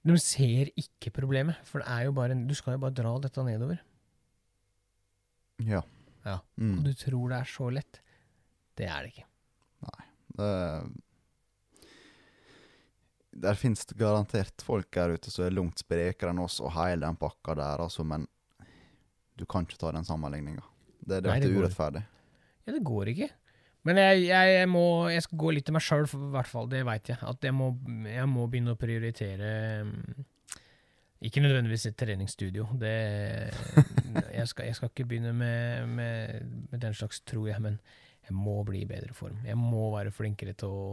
de 0.03 0.17
ser 0.19 0.73
ikke 0.75 1.13
problemet. 1.15 1.61
For 1.69 1.85
det 1.85 1.87
er 1.93 2.09
jo 2.09 2.17
bare 2.17 2.35
Du 2.35 2.55
skal 2.59 2.75
jo 2.75 2.83
bare 2.83 2.97
dra 2.99 3.15
dette 3.23 3.45
nedover. 3.47 3.79
Ja. 5.63 5.85
Ja. 6.27 6.41
Mm. 6.59 6.81
Og 6.81 6.89
du 6.89 6.93
tror 6.99 7.31
det 7.31 7.39
er 7.39 7.55
så 7.55 7.71
lett. 7.71 8.03
Det 8.79 8.89
er 8.91 9.07
det 9.07 9.15
ikke. 9.15 9.29
Det, 10.33 10.51
der 13.33 13.55
finnes 13.61 13.87
det 13.87 13.99
garantert 14.01 14.63
folk 14.65 14.97
her 14.97 15.15
ute 15.15 15.31
som 15.31 15.47
er 15.47 15.55
langt 15.55 15.83
sprekere 15.83 16.33
enn 16.33 16.43
oss, 16.43 16.59
og 16.65 16.73
hele 16.77 17.07
den 17.07 17.19
pakka 17.21 17.57
der, 17.59 17.85
altså, 17.85 18.05
men 18.05 18.27
du 19.39 19.45
kan 19.49 19.67
ikke 19.67 19.79
ta 19.81 19.93
den 19.95 20.07
sammenligninga. 20.09 20.65
Det, 21.03 21.21
er 21.21 21.47
går 21.47 21.65
urettferdig. 21.65 22.03
Ja, 22.67 22.75
det 22.75 22.83
går 22.87 23.11
ikke. 23.13 23.29
Men 23.83 23.99
jeg, 23.99 24.27
jeg, 24.29 24.51
jeg 24.61 24.69
må 24.71 24.85
Jeg 25.11 25.25
skal 25.25 25.41
gå 25.43 25.55
litt 25.57 25.67
til 25.67 25.75
meg 25.75 25.83
sjøl, 25.83 26.07
i 26.07 26.29
hvert 26.37 26.51
fall. 26.51 26.69
Det 26.71 26.85
veit 26.87 27.11
jeg. 27.11 27.19
At 27.27 27.47
jeg 27.47 27.55
må, 27.57 27.73
jeg 28.07 28.29
må 28.31 28.47
begynne 28.51 28.77
å 28.77 28.79
prioritere 28.79 29.49
mm, 29.89 30.27
Ikke 31.27 31.43
nødvendigvis 31.43 31.89
et 31.91 31.99
treningsstudio. 31.99 32.69
Det 32.79 32.95
skal, 34.51 34.69
jeg 34.69 34.79
skal 34.79 34.93
ikke 34.93 35.09
begynne 35.11 35.35
med, 35.35 35.91
med, 35.99 36.55
med 36.71 36.83
den 36.83 36.95
slags, 36.99 37.23
tror 37.27 37.51
jeg, 37.51 37.63
men 37.63 37.81
jeg 38.23 38.37
må 38.39 38.61
bli 38.67 38.85
i 38.85 38.89
bedre 38.89 39.15
form. 39.17 39.41
Jeg 39.47 39.59
må 39.59 39.89
være 39.97 40.15
flinkere 40.15 40.55
til 40.59 40.71
å 40.71 40.85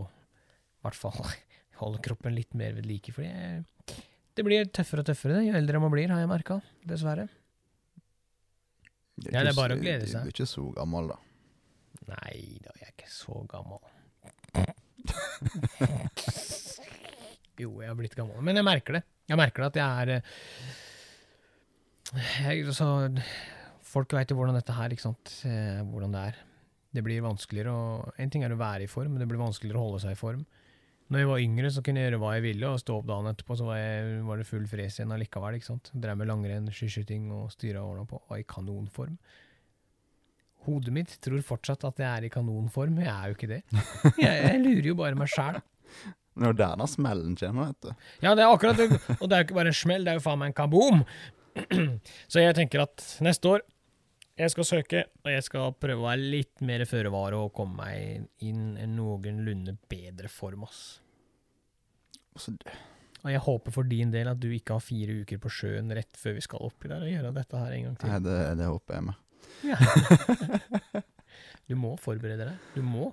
i 0.80 0.88
hvert 0.88 0.98
fall 0.98 1.18
holde 1.82 2.02
kroppen 2.04 2.34
litt 2.36 2.56
mer 2.58 2.74
ved 2.78 2.90
like. 2.90 3.14
For 3.14 3.28
det 4.40 4.46
blir 4.48 4.70
tøffere 4.74 5.04
og 5.04 5.12
tøffere 5.12 5.44
jo 5.46 5.58
eldre 5.60 5.82
man 5.84 5.94
blir, 5.94 6.10
har 6.10 6.24
jeg 6.24 6.32
merka. 6.32 6.62
Dessverre. 6.88 7.28
Ja, 9.28 9.44
det 9.44 9.52
er 9.52 9.58
bare 9.58 9.76
å 9.78 9.82
glede 9.82 10.08
seg. 10.08 10.24
Du 10.24 10.30
er 10.32 10.36
ikke 10.36 10.50
så 10.50 10.66
gammel, 10.76 11.12
da. 11.12 11.18
Nei 12.10 12.40
da, 12.64 12.74
jeg 12.80 12.88
er 12.88 12.94
ikke 12.96 13.12
så 13.12 13.36
gammel. 13.50 13.82
jo, 17.62 17.70
jeg 17.82 17.90
har 17.90 17.98
blitt 18.00 18.18
gammel. 18.18 18.40
Men 18.46 18.60
jeg 18.60 18.68
merker 18.68 19.00
det. 19.00 19.04
Jeg 19.30 19.38
merker 19.40 19.66
det 19.66 19.70
at 19.70 19.80
jeg 19.80 19.90
er 20.04 20.08
eh, 20.16 20.24
jeg, 22.48 22.56
så, 22.74 22.88
Folk 23.86 24.14
veit 24.18 24.32
jo 24.32 24.38
hvordan 24.40 24.58
dette 24.58 24.74
her, 24.74 24.94
ikke 24.94 25.06
sant. 25.06 25.26
Eh, 25.46 25.82
hvordan 25.92 26.16
det 26.16 26.24
er. 26.32 26.40
Det 26.90 27.04
blir 27.06 27.22
vanskeligere 27.22 27.70
å 27.70 27.84
En 28.18 28.32
ting 28.34 28.42
er 28.46 28.56
å 28.56 28.60
være 28.60 28.88
i 28.88 28.90
form, 28.90 29.14
men 29.14 29.22
det 29.22 29.30
blir 29.30 29.42
vanskeligere 29.42 29.78
å 29.78 29.86
holde 29.88 30.02
seg 30.06 30.16
i 30.16 30.20
form. 30.20 30.44
Når 31.10 31.24
jeg 31.24 31.30
var 31.32 31.42
yngre, 31.42 31.70
så 31.74 31.82
kunne 31.82 32.02
jeg 32.04 32.12
gjøre 32.12 32.22
hva 32.22 32.32
jeg 32.38 32.44
ville, 32.46 32.70
og 32.70 32.82
stå 32.82 33.00
opp 33.00 33.08
dagen 33.10 33.30
etterpå, 33.32 33.56
så 33.58 33.66
var, 33.66 33.80
jeg, 33.82 34.18
var 34.28 34.38
det 34.42 34.46
full 34.46 34.66
fres 34.70 35.00
igjen 35.00 35.14
allikevel. 35.16 35.58
ikke 35.58 35.70
sant? 35.72 35.90
Drev 35.98 36.20
med 36.20 36.30
langrenn, 36.30 36.70
skiskyting 36.74 37.32
og 37.34 37.48
styra 37.56 37.82
årene 37.82 38.06
på. 38.10 38.20
Var 38.30 38.44
i 38.44 38.46
kanonform. 38.54 39.16
Hodet 40.68 40.94
mitt 40.94 41.16
tror 41.24 41.42
fortsatt 41.48 41.88
at 41.88 42.04
jeg 42.04 42.10
er 42.12 42.28
i 42.28 42.32
kanonform, 42.34 43.02
jeg 43.02 43.10
er 43.10 43.32
jo 43.32 43.38
ikke 43.40 43.50
det. 43.56 43.62
Jeg, 44.26 44.38
jeg 44.44 44.62
lurer 44.62 44.90
jo 44.92 44.96
bare 45.00 45.18
meg 45.18 45.32
sjæl. 45.32 45.58
Når 46.40 46.56
denne 46.60 46.86
smellen 46.88 47.36
kommer, 47.40 47.72
vet 47.72 47.88
du. 47.88 48.08
Ja, 48.24 48.36
det 48.38 48.46
er 48.46 48.54
akkurat 48.54 48.78
det. 48.78 48.90
Og 49.18 49.26
det 49.26 49.36
er 49.36 49.42
jo 49.42 49.48
ikke 49.48 49.58
bare 49.58 49.72
en 49.74 49.80
smell, 49.82 50.06
det 50.06 50.14
er 50.14 50.20
jo 50.20 50.24
faen 50.28 50.40
meg 50.44 50.52
en 50.52 50.58
kaboom! 50.60 51.02
Så 52.32 52.44
jeg 52.44 52.56
tenker 52.60 52.86
at 52.86 53.04
neste 53.26 53.50
år 53.56 53.66
jeg 54.40 54.54
skal 54.54 54.68
søke, 54.68 55.04
og 55.26 55.32
jeg 55.34 55.44
skal 55.46 55.74
prøve 55.76 56.00
å 56.00 56.08
være 56.08 56.30
litt 56.36 56.62
mer 56.66 56.86
føre 56.88 57.12
var 57.14 57.36
og 57.38 57.52
komme 57.56 57.84
meg 57.84 58.46
inn 58.46 58.78
i 58.80 58.86
noenlunde 58.88 59.76
bedre 59.92 60.32
form, 60.32 60.64
ass. 60.68 61.02
Altså, 62.36 62.56
Og 63.20 63.32
jeg 63.34 63.42
håper 63.44 63.76
for 63.76 63.84
din 63.90 64.14
del 64.14 64.30
at 64.32 64.40
du 64.40 64.48
ikke 64.56 64.78
har 64.78 64.84
fire 64.86 65.18
uker 65.26 65.42
på 65.44 65.52
sjøen 65.52 65.92
rett 65.96 66.16
før 66.20 66.38
vi 66.38 66.46
skal 66.46 66.64
oppi 66.70 66.88
der 66.92 67.04
og 67.04 67.12
gjøre 67.12 67.34
dette 67.36 67.64
her 67.64 67.76
en 67.76 67.90
gang 67.90 67.98
til. 68.00 68.14
nei, 68.14 68.20
det, 68.24 68.38
det 68.62 68.70
håper 68.72 69.00
jeg 69.00 69.04
med. 69.10 69.18
Du 71.70 71.76
må 71.78 71.92
forberede 72.02 72.48
deg. 72.48 72.70
Du 72.74 72.82
må. 72.82 73.12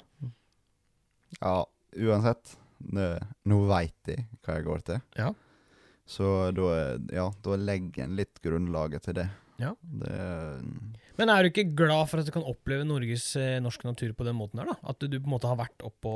Ja, 1.42 1.66
uansett. 1.92 2.54
Det, 2.80 3.08
nå 3.48 3.58
veit 3.68 4.08
jeg 4.08 4.24
hva 4.46 4.54
jeg 4.56 4.64
går 4.64 4.84
til. 4.86 5.02
Ja. 5.18 5.26
Så 6.08 6.30
da, 6.56 6.70
ja, 7.12 7.26
da 7.44 7.58
legger 7.60 8.06
en 8.06 8.16
litt 8.16 8.40
grunnlaget 8.44 9.04
til 9.04 9.18
det. 9.18 9.26
Ja. 9.60 9.74
Det 9.82 10.16
Men 11.18 11.30
er 11.32 11.42
du 11.42 11.48
ikke 11.50 11.64
glad 11.76 12.08
for 12.10 12.20
at 12.20 12.26
du 12.28 12.32
kan 12.34 12.44
oppleve 12.44 12.84
Norges 12.84 13.30
eh, 13.40 13.56
norsk 13.64 13.84
natur 13.88 14.12
på 14.18 14.24
den 14.26 14.36
måten 14.36 14.60
her, 14.60 14.66
da? 14.72 14.76
At 14.92 14.98
du, 15.00 15.16
på 15.18 15.24
en 15.28 15.32
måte 15.32 15.48
har 15.48 15.56
vært 15.56 15.84
oppå, 15.86 16.12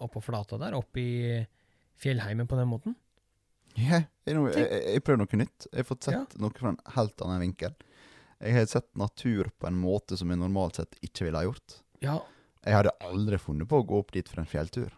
oppå 0.00 0.22
flata 0.24 0.58
der, 0.62 0.76
oppe 0.78 1.00
i 1.02 1.46
fjellheimen 2.00 2.48
på 2.48 2.56
den 2.56 2.68
måten? 2.70 2.96
Ja, 3.76 4.00
jeg, 4.26 4.34
jeg, 4.34 4.54
jeg, 4.56 4.82
jeg 4.96 5.02
prøver 5.06 5.20
noe 5.22 5.40
nytt. 5.42 5.66
Jeg 5.70 5.82
har 5.84 5.88
fått 5.92 6.08
sett 6.08 6.16
Ja. 6.16 6.40
noe 6.42 6.56
fra 6.58 6.72
en 6.72 6.80
helt 6.96 7.22
annen 7.26 7.42
vinkel. 7.44 7.74
Jeg 8.40 8.56
har 8.56 8.66
sett 8.72 8.88
natur 8.96 9.50
på 9.60 9.68
en 9.68 9.76
måte 9.78 10.16
som 10.16 10.30
jeg 10.32 10.40
normalt 10.40 10.80
sett 10.80 10.96
ikke 11.04 11.26
ville 11.28 11.38
ha 11.42 11.44
gjort. 11.46 11.76
Ja. 12.02 12.16
Jeg 12.64 12.74
hadde 12.78 12.94
aldri 13.04 13.38
funnet 13.40 13.68
på 13.68 13.78
å 13.82 13.86
gå 13.86 14.00
opp 14.00 14.10
dit 14.16 14.28
for 14.28 14.40
en 14.42 14.48
fjelltur. 14.48 14.90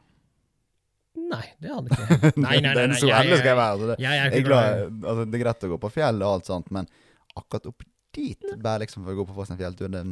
Nei, 1.19 1.45
det 1.61 1.69
hadde 1.69 1.91
ikke 1.93 2.07
jeg. 2.09 2.33
Nei, 2.47 2.57
nei, 2.65 2.71
nei. 2.71 2.75
Den 2.79 2.95
så 2.97 3.09
jeg- 3.11 3.19
ærlig 3.19 3.37
skal 3.43 3.51
jeg 3.51 3.51
jeg- 3.51 3.59
være. 3.59 3.73
altså 3.75 3.89
det- 3.91 3.99
Jeg 4.01 4.13
er 4.13 4.31
Jeg 4.31 4.41
er 4.41 4.47
glad, 4.47 4.69
glad 4.73 5.11
altså 5.11 5.25
Det 5.31 5.35
er 5.41 5.43
greit 5.45 5.67
å 5.67 5.71
gå 5.75 5.79
på 5.83 5.91
fjell 5.93 6.23
og 6.23 6.31
alt 6.39 6.47
sånt, 6.49 6.71
men 6.73 6.89
akkurat 7.37 7.67
opp 7.69 7.83
dit, 8.12 8.44
bare 8.62 8.83
liksom 8.85 9.05
for 9.05 9.12
å 9.14 9.20
gå 9.22 9.27
på 9.31 9.35
Fossen 9.37 9.57
en 9.57 9.61
fjelltur, 9.62 9.88
nei. 9.92 10.03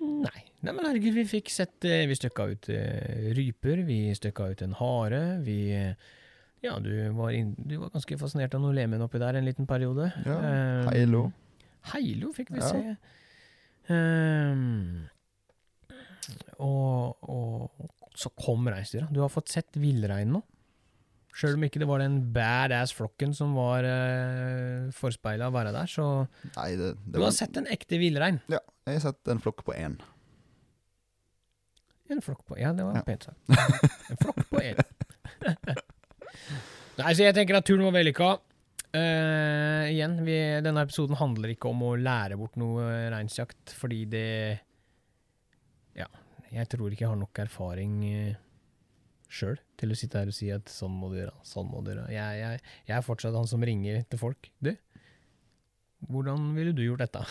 Nei. 0.00 0.42
Nei, 0.64 0.72
men 0.72 0.84
herregud, 0.86 1.12
vi 1.18 1.24
fikk 1.28 1.50
sett 1.52 1.84
eh, 1.84 2.06
Vi 2.08 2.14
støkka 2.16 2.46
ut 2.54 2.68
eh, 2.72 3.26
ryper, 3.36 3.82
vi 3.84 3.98
støkka 4.16 4.46
ut 4.54 4.62
en 4.64 4.72
hare, 4.78 5.20
vi 5.44 5.58
Ja, 6.64 6.78
du 6.80 6.88
var, 7.12 7.34
inn, 7.36 7.50
du 7.58 7.74
var 7.82 7.90
ganske 7.92 8.16
fascinert 8.20 8.54
av 8.56 8.62
noe 8.64 8.72
lemen 8.76 9.02
oppi 9.04 9.20
der 9.20 9.36
en 9.36 9.44
liten 9.44 9.66
periode. 9.68 10.06
Ja, 10.24 10.38
Eh, 10.40 10.88
Heilo. 10.94 11.26
Heilo 11.92 12.30
fikk 12.32 12.54
vi 12.56 12.62
Ja. 12.62 12.70
se. 12.70 12.96
Um, 13.92 15.04
og, 16.64 17.18
og 17.28 17.90
så 18.16 18.30
kom 18.38 18.64
reinsdyra. 18.70 19.10
Du 19.12 19.20
har 19.20 19.28
fått 19.32 19.52
sett 19.52 19.76
villreinen 19.76 20.38
nå. 20.38 20.42
Sjøl 21.34 21.56
om 21.58 21.64
ikke 21.66 21.80
det 21.82 21.88
var 21.90 21.98
den 21.98 22.20
badass 22.34 22.92
flokken 22.94 23.32
som 23.34 23.56
var 23.58 23.82
uh, 23.82 24.90
forspeila 24.94 25.48
å 25.50 25.54
være 25.56 25.72
der, 25.74 25.88
så 25.90 26.04
Nei, 26.54 26.68
det, 26.78 26.92
Du 27.08 27.18
har 27.18 27.24
var 27.26 27.34
sett 27.34 27.56
en 27.58 27.66
ekte 27.74 27.98
villrein. 27.98 28.38
Ja, 28.52 28.60
jeg 28.86 29.00
har 29.00 29.04
sett 29.08 29.32
en 29.34 29.42
flokk 29.42 29.64
på 29.66 29.74
én. 29.74 29.96
En 32.12 32.20
flokk 32.22 32.44
på 32.46 32.58
Ja, 32.60 32.70
det 32.76 32.84
var 32.86 33.00
Ja. 33.00 33.02
pent 33.06 33.26
sagt. 33.26 33.38
En 34.12 34.20
flokk 34.22 34.42
på 34.52 34.60
én. 34.62 34.78
Nei, 37.00 37.10
så 37.16 37.24
jeg 37.26 37.34
tenker 37.34 37.58
at 37.58 37.66
turen 37.66 37.82
var 37.88 37.96
vellykka. 37.96 38.28
Eh, 38.94 39.88
igjen, 39.90 40.20
vi, 40.22 40.36
denne 40.62 40.84
episoden 40.86 41.18
handler 41.18 41.50
ikke 41.56 41.72
om 41.72 41.80
å 41.82 41.94
lære 41.98 42.36
bort 42.38 42.54
noe 42.60 42.84
reinsjakt, 43.10 43.72
fordi 43.74 44.04
det 44.12 44.26
Ja, 45.98 46.06
jeg 46.54 46.68
tror 46.70 46.92
ikke 46.94 47.08
jeg 47.08 47.10
har 47.10 47.18
nok 47.18 47.40
erfaring 47.42 47.96
uh, 48.06 48.36
sjøl 49.34 49.58
til 49.80 49.92
å 49.92 49.98
sitte 49.98 50.20
her 50.20 50.30
og 50.30 50.36
si 50.36 50.48
at 50.54 50.70
sånn 50.70 50.94
må 50.96 51.10
du 51.12 51.18
gjøre, 51.20 51.34
sånn 51.46 51.68
må 51.70 51.82
du 51.84 51.92
gjøre. 51.92 52.08
Jeg, 52.14 52.40
jeg, 52.40 52.64
jeg 52.88 52.96
er 52.96 53.06
fortsatt 53.06 53.36
han 53.36 53.50
som 53.50 53.64
ringer 53.66 54.02
til 54.10 54.20
folk. 54.20 54.50
Du, 54.64 54.72
hvordan 56.10 56.50
ville 56.56 56.74
du 56.76 56.82
gjort 56.84 57.04
dette? 57.04 57.22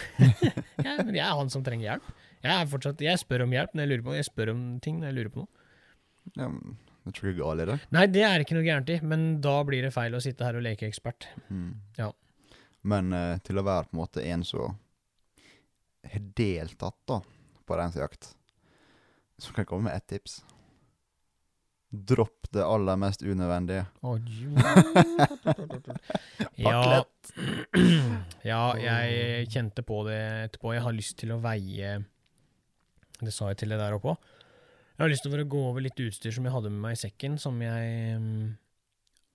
jeg, 0.87 0.95
men 1.05 1.13
jeg 1.15 1.25
er 1.25 1.35
han 1.37 1.51
som 1.53 1.65
trenger 1.65 1.91
hjelp. 1.91 2.07
Jeg, 2.43 2.53
er 2.55 2.71
fortsatt, 2.71 3.03
jeg 3.03 3.21
spør 3.21 3.45
om 3.45 3.53
hjelp 3.55 3.75
når 3.75 3.85
jeg 3.85 3.91
lurer 3.91 4.05
på 4.05 4.15
Jeg 4.17 4.27
spør 4.27 4.51
om 4.53 4.63
ting 4.83 4.97
når 4.99 5.09
jeg 5.09 5.17
lurer 5.19 5.33
på 5.33 5.43
noe. 5.43 5.69
Ja, 6.39 6.47
men 6.47 6.77
det 7.03 7.15
tror 7.17 7.29
jeg 7.29 7.35
er 7.35 7.41
galt 7.41 7.63
i 7.63 7.67
det. 7.67 7.77
Nei, 7.95 8.05
det 8.11 8.23
er 8.27 8.43
ikke 8.43 8.57
noe 8.57 8.65
gærent 8.65 8.91
i, 8.93 8.99
men 9.03 9.25
da 9.43 9.57
blir 9.67 9.83
det 9.85 9.93
feil 9.95 10.15
å 10.15 10.21
sitte 10.23 10.47
her 10.47 10.59
og 10.59 10.63
leke 10.65 10.87
ekspert. 10.87 11.27
Mm. 11.49 11.73
Ja. 11.99 12.09
Men 12.87 13.15
uh, 13.15 13.35
til 13.43 13.59
å 13.59 13.65
være 13.67 13.89
på 13.89 13.97
en 13.97 14.01
måte 14.01 14.23
en 14.23 14.45
som 14.47 14.79
har 16.07 16.23
deltatt 16.37 16.99
da, 17.09 17.19
på 17.63 17.77
reinsjakt, 17.79 18.33
så 19.39 19.51
kan 19.51 19.63
jeg 19.63 19.71
komme 19.71 19.89
med 19.89 19.99
ett 19.99 20.07
tips. 20.15 20.41
Dropp 21.93 22.47
det 22.53 22.63
aller 22.65 22.97
mest 22.97 23.21
unødvendige. 23.21 23.83
Ja, 26.57 27.03
ja, 28.43 28.61
jeg 28.77 29.47
kjente 29.53 29.83
på 29.85 30.01
det 30.07 30.17
etterpå. 30.49 30.73
Jeg 30.75 30.83
har 30.85 30.95
lyst 30.95 31.17
til 31.21 31.33
å 31.35 31.39
veie 31.43 31.99
Det 33.23 33.33
sa 33.33 33.51
jeg 33.51 33.61
til 33.61 33.73
deg 33.73 33.79
der 33.81 33.95
oppe 33.97 34.13
òg. 34.13 34.31
Jeg 34.93 35.01
har 35.05 35.11
lyst 35.11 35.25
til 35.25 35.33
å 35.37 35.45
gå 35.49 35.61
over 35.69 35.81
litt 35.85 35.99
utstyr 36.03 36.33
som 36.35 36.45
jeg 36.45 36.53
hadde 36.53 36.69
med 36.73 36.81
meg 36.83 36.97
i 36.97 37.01
sekken, 37.01 37.37
som 37.41 37.57
jeg 37.63 38.17
um, 38.19 38.51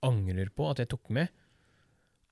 angrer 0.07 0.51
på 0.55 0.69
at 0.69 0.79
jeg 0.83 0.91
tok 0.93 1.09
med. 1.15 1.27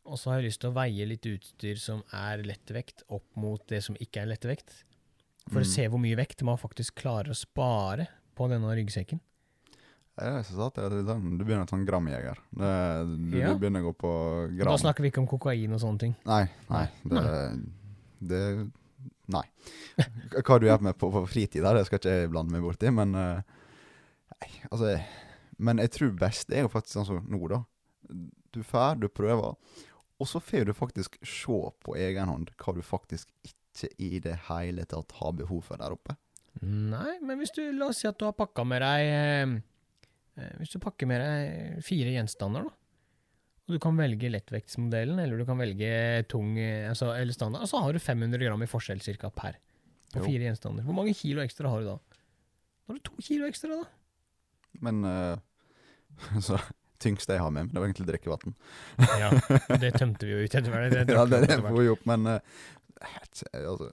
Og 0.08 0.16
så 0.20 0.32
har 0.32 0.40
jeg 0.40 0.48
lyst 0.52 0.62
til 0.64 0.72
å 0.72 0.78
veie 0.78 1.08
litt 1.10 1.26
utstyr 1.28 1.80
som 1.82 2.04
er 2.16 2.46
lettvekt, 2.48 3.04
opp 3.12 3.28
mot 3.36 3.64
det 3.68 3.82
som 3.84 3.98
ikke 4.00 4.24
er 4.24 4.32
lettvekt. 4.32 4.84
For 5.48 5.60
Mm. 5.60 5.66
å 5.66 5.72
se 5.74 5.88
hvor 5.92 6.00
mye 6.04 6.20
vekt 6.20 6.44
man 6.48 6.60
faktisk 6.60 6.96
klarer 7.02 7.32
å 7.32 7.36
spare 7.36 8.08
på 8.36 8.48
denne 8.52 8.72
ryggsekken. 8.80 9.20
Jeg 10.18 10.46
så 10.48 10.68
det 10.74 10.84
er 10.84 10.96
sånn- 11.06 11.38
du 11.38 11.44
begynner 11.46 11.68
ta 11.70 11.76
en 11.78 11.86
gramjeger. 11.86 12.40
Du, 12.52 13.38
Ja. 13.38 13.54
du 13.54 13.60
begynner 13.60 13.84
å 13.84 13.92
gå 13.92 13.96
på 14.02 14.12
gram. 14.58 14.72
Da 14.72 14.78
snakker 14.82 15.02
vi 15.06 15.12
ikke 15.12 15.22
om 15.22 15.28
kokain 15.28 15.74
og 15.74 15.80
sånne 15.80 16.00
ting. 16.00 16.16
Nei, 16.26 16.48
nei. 16.70 16.88
Det, 17.06 17.62
det 18.28 18.72
Nei. 19.30 19.44
Hva 20.32 20.58
du 20.60 20.66
gjør 20.68 20.82
med 20.82 20.98
på, 20.98 21.12
på 21.12 21.22
fritida, 21.28 21.74
det 21.76 21.86
skal 21.86 22.00
ikke 22.00 22.14
jeg 22.16 22.30
blande 22.32 22.52
meg 22.56 22.64
borti, 22.64 22.90
men 22.94 23.14
eh, 23.16 23.42
Nei, 24.38 24.50
altså 24.72 24.94
Men 25.60 25.78
jeg 25.82 25.92
tror 25.92 26.12
best 26.18 26.52
er 26.54 26.62
jo 26.66 26.70
faktisk 26.72 26.94
sånn 27.00 27.06
som 27.10 27.28
nå, 27.28 27.40
da. 27.50 27.64
Du 28.54 28.62
får, 28.64 29.00
du 29.02 29.08
prøver, 29.10 29.56
og 30.20 30.28
så 30.30 30.40
får 30.42 30.66
du 30.70 30.74
faktisk 30.74 31.18
se 31.26 31.58
på 31.84 31.96
egen 31.98 32.30
hånd 32.30 32.52
hva 32.58 32.74
du 32.78 32.82
faktisk 32.86 33.28
ikke 33.44 33.90
i 34.02 34.20
det 34.24 34.36
hele 34.48 34.86
tatt 34.90 35.12
har 35.20 35.34
behov 35.38 35.64
for 35.68 35.78
der 35.82 35.94
oppe. 35.94 36.16
Nei, 36.62 37.18
men 37.22 37.38
hvis 37.42 37.52
du, 37.54 37.62
la 37.78 37.90
oss 37.92 38.00
si 38.02 38.08
at 38.10 38.18
du 38.18 38.26
har 38.26 38.34
pakka 38.38 38.64
med 38.66 38.82
deg 38.82 39.10
eh, 39.12 39.58
Hvis 40.60 40.74
du 40.76 40.82
pakker 40.84 41.10
med 41.10 41.24
deg 41.24 41.86
fire 41.86 42.14
gjenstander, 42.14 42.68
da. 42.68 42.76
Og 43.68 43.76
du 43.76 43.82
kan 43.84 43.98
velge 44.00 44.30
lettvektsmodellen, 44.32 45.20
eller 45.20 45.42
du 45.42 45.44
kan 45.48 45.60
velge 45.60 45.90
tung 46.32 46.54
eh, 46.56 46.88
altså, 46.88 47.12
eller 47.12 47.36
standard. 47.36 47.66
Og 47.66 47.72
så 47.72 47.82
har 47.84 47.92
du 47.92 48.00
500 48.00 48.40
gram 48.40 48.62
i 48.64 48.70
forskjell 48.70 49.02
cirka 49.04 49.32
per 49.36 49.58
på 50.14 50.24
fire 50.24 50.48
gjenstander. 50.48 50.86
Hvor 50.88 50.96
mange 50.96 51.16
kilo 51.18 51.44
ekstra 51.44 51.72
har 51.74 51.84
du 51.84 51.90
da? 51.90 51.98
Da 52.88 52.94
har 52.94 53.00
du 53.02 53.04
to 53.10 53.18
kilo 53.20 53.50
ekstra, 53.50 53.82
da. 53.82 53.90
Men 54.88 55.04
uh, 55.04 55.36
så 56.48 56.62
tyngste 57.04 57.36
jeg 57.36 57.44
har 57.44 57.52
med 57.52 57.68
meg, 57.68 57.74
det 57.74 57.82
var 57.82 57.90
egentlig 57.90 58.08
drikkevann. 58.08 58.56
Ja, 59.20 59.34
det 59.84 59.92
tømte 60.00 60.30
vi 60.30 60.38
jo 60.38 60.46
ut 60.48 60.56
etter 60.56 60.72
hvert. 60.72 60.96
Det 60.96 61.04
Ja, 61.18 61.26
det, 61.28 61.44
det 61.52 61.60
får 61.66 61.76
vi 61.82 61.92
opp, 61.92 62.08
men 62.10 62.32
uh, 62.32 62.64
altså, 63.28 63.92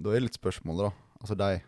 Da 0.00 0.16
er 0.16 0.24
litt 0.24 0.40
spørsmål, 0.40 0.86
da. 0.86 0.90
Altså 1.20 1.36
de 1.38 1.60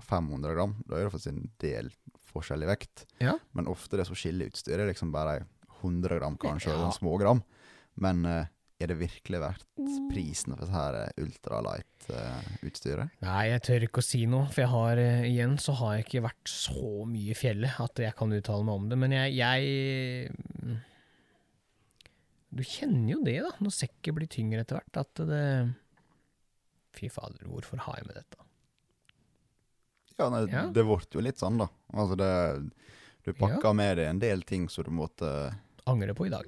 500 0.00 0.54
gram, 0.56 0.76
da 0.88 0.96
er 0.98 1.04
det 1.06 1.12
faktisk 1.14 1.32
en 1.32 1.50
del 1.62 1.90
forskjellig 2.32 2.68
vekt. 2.70 3.04
Ja. 3.20 3.36
Men 3.52 3.68
ofte 3.70 3.98
det 4.00 4.06
som 4.08 4.16
skiller 4.18 4.48
utstyret, 4.48 4.84
er 4.84 4.92
liksom 4.92 5.12
bare 5.12 5.42
100 5.82 6.18
gram, 6.20 6.38
kanskje, 6.40 6.72
Ja. 6.72 6.86
og 6.86 6.94
små 6.96 7.18
gram. 7.20 7.42
Men 8.00 8.24
uh, 8.24 8.46
er 8.80 8.90
det 8.90 8.98
virkelig 8.98 9.40
verdt 9.42 9.66
prisen 10.10 10.54
for 10.56 10.64
dette 10.64 11.02
eh, 11.02 11.22
ultralight-utstyret? 11.22 13.18
Nei, 13.22 13.42
jeg 13.50 13.62
tør 13.66 13.86
ikke 13.86 14.02
å 14.02 14.06
si 14.06 14.22
noe, 14.30 14.48
for 14.50 14.64
jeg 14.64 14.72
har 14.72 15.02
uh, 15.02 15.26
igjen 15.28 15.58
så 15.62 15.74
har 15.82 15.98
jeg 15.98 16.06
ikke 16.06 16.24
vært 16.28 16.54
så 16.54 17.04
mye 17.08 17.34
i 17.34 17.38
fjellet 17.38 17.82
at 17.84 18.02
jeg 18.06 18.16
kan 18.18 18.34
uttale 18.38 18.66
meg 18.66 18.80
om 18.80 18.88
det. 18.90 18.98
Men 19.04 19.14
jeg, 19.18 19.36
jeg 19.38 20.32
mm, 20.32 20.80
Du 22.52 22.64
kjenner 22.66 23.14
jo 23.14 23.20
det, 23.26 23.38
da, 23.44 23.52
når 23.64 23.76
sekket 23.76 24.16
blir 24.18 24.30
tyngre 24.30 24.64
etter 24.64 24.80
hvert, 24.80 25.02
at 25.04 25.26
det 25.30 25.44
Fy 26.92 27.08
fader, 27.08 27.46
hvorfor 27.48 27.80
har 27.86 28.00
jeg 28.00 28.08
med 28.10 28.18
dette? 28.20 28.41
Ja, 30.18 30.28
nei, 30.30 30.42
Ja. 30.52 30.66
det 30.72 30.84
ble 30.84 30.98
jo 31.14 31.20
litt 31.24 31.38
sånn, 31.40 31.58
da. 31.58 31.68
Altså 31.94 32.16
det 32.16 32.32
Du 33.24 33.32
pakka 33.38 33.72
med 33.74 33.96
deg 33.98 34.08
en 34.10 34.18
del 34.18 34.42
ting 34.42 34.68
som 34.68 34.84
du 34.84 34.90
måtte 34.90 35.54
Angre 35.86 36.14
på 36.14 36.26
i 36.26 36.30
dag. 36.30 36.44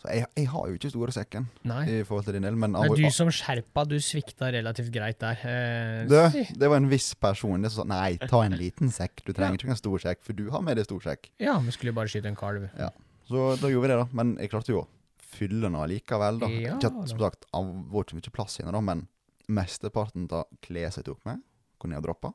så 0.00 0.08
jeg, 0.12 0.26
jeg 0.36 0.46
har 0.48 0.66
jo 0.68 0.74
ikke 0.76 0.90
store 0.90 1.12
sekken 1.12 1.46
Nei. 1.64 1.84
i 1.88 2.02
forhold 2.04 2.24
til 2.26 2.34
din 2.36 2.42
del, 2.44 2.56
men 2.56 2.74
er 2.76 2.88
du 2.92 3.04
som 3.10 3.28
skjerpa, 3.32 3.86
du 3.88 3.96
svikta 4.00 4.50
relativt 4.52 4.90
greit 4.92 5.18
der. 5.20 5.38
Eh, 5.44 6.06
Det, 6.08 6.48
det 6.58 6.68
var 6.68 6.76
en 6.76 6.88
viss 6.90 7.14
person 7.14 7.62
som 7.70 7.84
sa 7.84 7.84
nei, 7.88 8.16
ta 8.18 8.42
en 8.44 8.52
liten 8.56 8.90
sekk. 8.92 9.24
Du 9.24 9.32
trenger 9.32 9.56
ikke 9.56 9.70
en 9.72 9.80
stor 9.80 9.98
sekk, 9.98 10.20
for 10.22 10.32
du 10.36 10.50
har 10.50 10.60
med 10.60 10.76
deg 10.76 10.84
stor 10.84 11.00
sekk. 11.00 11.30
Ja, 11.40 11.58
vi 11.58 11.70
skulle 11.72 11.92
jo 11.92 11.96
bare 12.00 12.08
skyte 12.12 12.28
en 12.28 12.36
kalv. 12.36 12.68
Ja. 12.78 12.90
Så 13.28 13.56
da 13.60 13.68
gjorde 13.72 13.86
vi 13.88 13.92
det, 13.94 13.98
da. 14.02 14.08
Men 14.12 14.36
jeg 14.36 14.50
klarte 14.52 14.72
jo 14.74 14.82
å 14.82 14.88
fylle 15.18 15.62
den 15.64 15.74
allikevel, 15.80 16.38
da. 16.40 16.48
Ja, 16.52 16.76
ikke 16.76 17.08
som 17.08 17.18
sagt, 17.18 17.46
det 17.48 17.64
var 17.92 18.04
ikke 18.04 18.20
mye 18.20 18.32
plass 18.36 18.60
inne, 18.60 18.72
da, 18.76 18.80
men 18.84 19.06
mesteparten 19.48 20.28
av 20.32 20.44
klær 20.64 20.90
jeg 20.92 21.04
tok 21.04 21.24
med, 21.24 21.40
kunne 21.80 21.96
jeg 21.96 22.02
ha 22.02 22.06
droppa. 22.08 22.32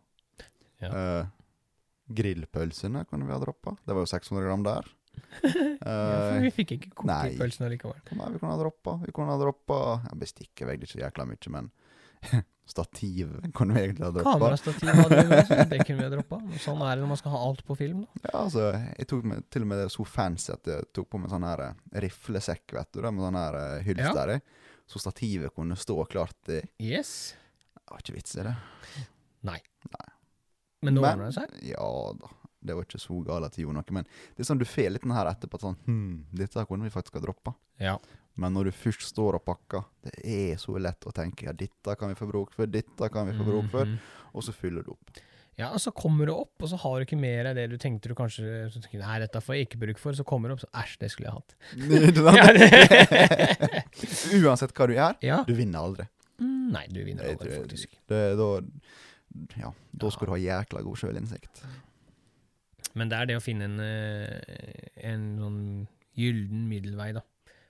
Ja. 0.84 0.91
Uh, 0.93 1.27
grillpølsene 2.09 3.03
kunne 3.09 3.27
vi 3.27 3.36
ha 3.36 3.41
droppa. 3.41 3.75
Det 3.86 3.95
var 3.95 4.05
jo 4.05 4.11
600 4.13 4.45
gram 4.47 4.65
der. 4.67 4.89
Ja, 5.39 5.89
for 5.89 6.36
Eh, 6.38 6.43
vi 6.45 6.51
fikk 6.53 6.71
ikke 6.75 6.89
kokt 6.93 7.09
nei. 7.09 7.34
pølsene 7.39 7.69
likevel. 7.73 7.99
Nei, 8.15 8.30
vi 8.34 8.39
kunne 8.39 8.53
ha 8.53 8.59
droppa? 8.59 8.95
Vi 9.03 9.13
kunne 9.15 9.34
ha 9.34 9.39
droppa 9.39 9.80
ja, 10.05 10.15
Bestikket 10.19 10.67
veide 10.67 10.86
ikke 10.86 10.93
så 10.93 11.01
jækla 11.01 11.25
mye, 11.30 11.51
men 11.55 11.69
stativ 12.69 13.32
kunne 13.57 13.75
vi 13.75 13.84
egentlig 13.84 14.05
ha 14.05 14.11
droppa. 14.15 14.36
Kamerastativ 14.36 14.91
hadde 14.99 15.21
vi 15.30 15.39
det 15.73 15.80
kunne 15.88 15.97
vi 15.97 16.05
ha 16.05 16.11
droppa. 16.13 16.39
Sånn 16.63 16.84
er 16.86 16.93
det 16.93 17.03
når 17.03 17.11
man 17.13 17.21
skal 17.21 17.36
ha 17.36 17.41
alt 17.47 17.63
på 17.67 17.77
film. 17.80 18.03
da. 18.05 18.21
Ja, 18.27 18.36
altså, 18.43 18.65
jeg 18.75 19.09
tok 19.11 19.27
med, 19.32 19.47
til 19.51 19.65
og 19.65 19.71
med 19.71 19.84
det 19.84 19.89
så 19.95 20.07
fancy 20.07 20.53
at 20.55 20.71
jeg 20.71 20.91
tok 20.95 21.09
på 21.15 21.23
meg 21.23 21.34
sånn 21.34 21.47
her 21.47 21.65
eh, 21.65 21.82
riflesekk, 22.05 22.77
vet 22.80 22.91
du, 22.95 23.03
med 23.07 23.25
sånn 23.25 23.39
her 23.39 23.59
hylster 23.88 24.36
ja. 24.36 24.39
i. 24.39 24.77
Så 24.89 25.03
stativet 25.03 25.53
kunne 25.55 25.77
stå 25.80 25.97
klart 26.09 26.53
i 26.55 26.63
Yes. 26.82 27.36
Det 27.75 27.91
var 27.91 28.05
ikke 28.05 28.19
vits 28.19 28.38
i 28.38 28.45
det. 28.45 28.55
Men 30.82 30.93
nå 30.95 31.01
ordner 31.03 31.25
det 31.30 31.36
seg. 31.36 31.49
Ja 31.73 31.89
da, 32.19 32.27
det 32.61 32.75
var 32.75 32.84
ikke 32.88 32.99
så 33.01 33.19
at 33.36 33.53
det 33.55 33.61
gjorde 33.63 33.75
noe. 33.80 33.93
Men 33.95 34.05
det 34.36 34.41
er 34.43 34.47
sånn 34.49 34.59
du 34.61 34.65
får 34.67 34.89
litt 34.93 35.03
den 35.05 35.15
her 35.15 35.27
etterpå, 35.32 35.59
sånn 35.61 35.77
Hm, 35.86 36.25
dette 36.36 36.59
her 36.59 36.65
kunne 36.69 36.84
vi 36.88 36.93
faktisk 36.93 37.13
ha 37.19 37.23
droppa. 37.23 37.51
Ja. 37.80 37.97
Men 38.39 38.53
når 38.55 38.63
du 38.69 38.71
først 38.71 39.01
står 39.11 39.34
og 39.39 39.45
pakker, 39.47 39.84
det 40.05 40.13
er 40.23 40.57
så 40.61 40.71
lett 40.80 41.05
å 41.07 41.11
tenke 41.15 41.45
ja, 41.49 41.53
dette 41.53 41.95
kan 41.99 42.07
vi 42.11 42.15
få 42.19 42.27
bruk 42.30 42.51
for, 42.55 42.65
dette 42.71 43.09
kan 43.11 43.27
vi 43.27 43.34
få 43.36 43.43
bruk 43.47 43.67
for, 43.71 43.86
Mhm. 43.86 43.97
og 44.34 44.41
så 44.45 44.51
fyller 44.55 44.84
du 44.86 44.91
opp. 44.91 45.09
Ja, 45.59 45.67
og 45.75 45.80
så 45.84 45.91
kommer 45.91 46.23
du 46.25 46.32
opp, 46.32 46.55
og 46.63 46.69
så 46.71 46.77
har 46.80 46.99
du 46.99 47.03
ikke 47.05 47.19
mer 47.19 47.45
av 47.49 47.55
det 47.57 47.65
du 47.69 47.75
tenkte 47.77 48.07
du 48.07 48.15
kanskje 48.15 48.69
så 48.71 48.80
tenker, 48.80 48.99
Nei, 49.03 49.19
dette 49.19 49.41
får 49.43 49.55
jeg 49.57 49.65
ikke 49.67 49.80
bruk 49.82 49.97
for. 49.99 50.13
Så 50.15 50.23
kommer 50.23 50.47
du 50.47 50.53
opp, 50.55 50.61
så 50.63 50.69
æsj, 50.71 50.95
det 51.01 51.09
skulle 51.11 51.27
jeg 51.27 51.36
hatt. 51.36 51.51
Uansett 54.39 54.71
hva 54.71 54.88
du 54.88 54.93
gjør, 54.95 55.15
ja. 55.25 55.41
du 55.47 55.53
vinner 55.57 55.80
aldri. 55.84 56.05
Mm, 56.39 56.71
Nei, 56.71 56.86
du 56.88 57.03
vinner 57.03 57.27
aldri, 57.34 57.51
faktisk. 57.59 57.89
Det, 58.07 58.21
da, 58.39 58.47
ja, 59.59 59.71
da 59.91 60.11
skal 60.13 60.30
du 60.30 60.34
ha 60.36 60.41
jækla 60.41 60.84
god 60.86 60.99
sjølinnsikt. 61.01 61.63
Men 62.97 63.11
det 63.11 63.19
er 63.19 63.30
det 63.30 63.38
å 63.38 63.43
finne 63.43 63.67
en, 63.69 63.80
eh, 63.84 64.93
en 65.09 65.25
sånn 65.39 65.59
gylden 66.17 66.65
middelvei, 66.69 67.11
da. 67.17 67.23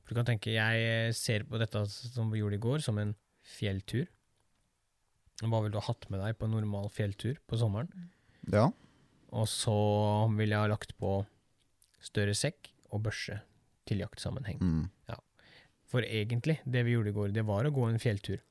For 0.03 0.13
du 0.15 0.21
kan 0.21 0.29
tenke, 0.31 0.55
jeg 0.55 0.85
eh, 0.89 1.11
ser 1.13 1.45
på 1.49 1.59
dette 1.61 1.83
som 1.89 2.31
vi 2.31 2.41
gjorde 2.41 2.57
i 2.57 2.63
går, 2.63 2.83
som 2.85 2.97
en 3.01 3.13
fjelltur. 3.45 4.07
Hva 5.43 5.61
ville 5.61 5.73
du 5.75 5.79
ha 5.79 5.87
hatt 5.87 6.07
med 6.11 6.23
deg 6.23 6.37
på 6.39 6.47
en 6.47 6.55
normal 6.57 6.89
fjelltur 6.93 7.37
på 7.47 7.59
sommeren? 7.59 8.09
Ja. 8.51 8.69
Og 9.29 9.45
så 9.51 9.75
ville 10.33 10.55
jeg 10.55 10.65
ha 10.65 10.71
lagt 10.71 10.95
på 10.99 11.19
større 12.03 12.33
sekk 12.35 12.71
og 12.89 13.03
børse 13.05 13.41
til 13.87 14.01
jaktsammenheng. 14.03 14.59
Mm. 14.59 14.87
For 15.89 16.05
egentlig, 16.05 16.59
det 16.69 16.83
vi 16.85 16.93
gjorde 16.93 17.09
i 17.09 17.15
går, 17.15 17.31
det 17.33 17.45
var 17.47 17.65
å 17.65 17.73
gå 17.73 17.87
en 17.89 18.01
fjelltur. 18.01 18.41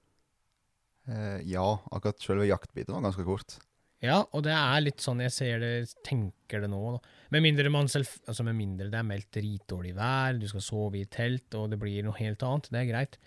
Eh, 1.09 1.41
ja, 1.49 1.65
akkurat 1.91 2.21
selve 2.21 2.47
jaktbiten 2.49 2.95
var 2.95 3.07
ganske 3.09 3.25
kort. 3.25 3.57
Ja, 4.05 4.21
og 4.31 4.45
det 4.47 4.55
er 4.55 4.83
litt 4.85 5.03
sånn 5.03 5.25
jeg 5.25 5.35
ser 5.35 5.63
det, 5.63 5.73
tenker 6.07 6.63
det 6.63 6.69
nå, 6.71 6.81
da. 6.95 7.15
Med 7.35 7.43
mindre 7.49 7.71
man 7.73 7.89
selv, 7.91 8.13
altså 8.31 8.45
med 8.47 8.55
mindre 8.55 8.87
det 8.93 9.01
er 9.01 9.09
meldt 9.09 9.33
dritdårlig 9.35 9.95
vær, 9.97 10.39
du 10.39 10.47
skal 10.51 10.63
sove 10.63 11.01
i 11.01 11.09
telt, 11.11 11.49
og 11.59 11.73
det 11.73 11.81
blir 11.83 12.07
noe 12.07 12.15
helt 12.21 12.45
annet, 12.47 12.69
det 12.71 12.83
er 12.83 12.91
greit. 12.93 13.19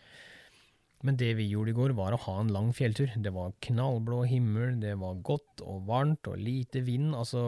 Men 1.04 1.18
det 1.18 1.34
vi 1.40 1.50
gjorde 1.50 1.74
i 1.74 1.76
går, 1.76 1.96
var 1.98 2.16
å 2.16 2.22
ha 2.28 2.38
en 2.40 2.54
lang 2.54 2.70
fjelltur. 2.78 3.12
Det 3.18 3.34
var 3.34 3.56
knallblå 3.66 4.22
himmel, 4.30 4.78
det 4.80 4.94
var 5.02 5.20
godt 5.26 5.64
og 5.66 5.88
varmt 5.90 6.30
og 6.30 6.40
lite 6.40 6.84
vind, 6.86 7.16
altså 7.18 7.42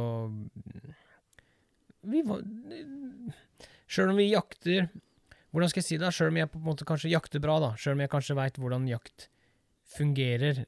Vi 2.03 2.19
var 2.27 2.41
Sjøl 3.87 4.09
om 4.11 4.17
vi 4.19 4.25
jakter 4.33 4.89
Hvordan 5.53 5.69
skal 5.71 5.79
jeg 5.79 5.85
si 5.85 5.97
det? 6.01 6.09
Sjøl 6.11 6.33
om 6.33 6.39
jeg 6.41 6.49
på 6.51 6.59
en 6.59 6.65
måte 6.65 6.87
kanskje 6.89 7.13
jakter 7.13 7.39
bra, 7.39 7.59
da. 7.61 7.69
Sjøl 7.77 7.93
om 7.95 8.01
jeg 8.03 8.11
kanskje 8.11 8.35
veit 8.35 8.57
hvordan 8.59 8.89
jakt 8.89 9.29
fungerer 9.93 10.63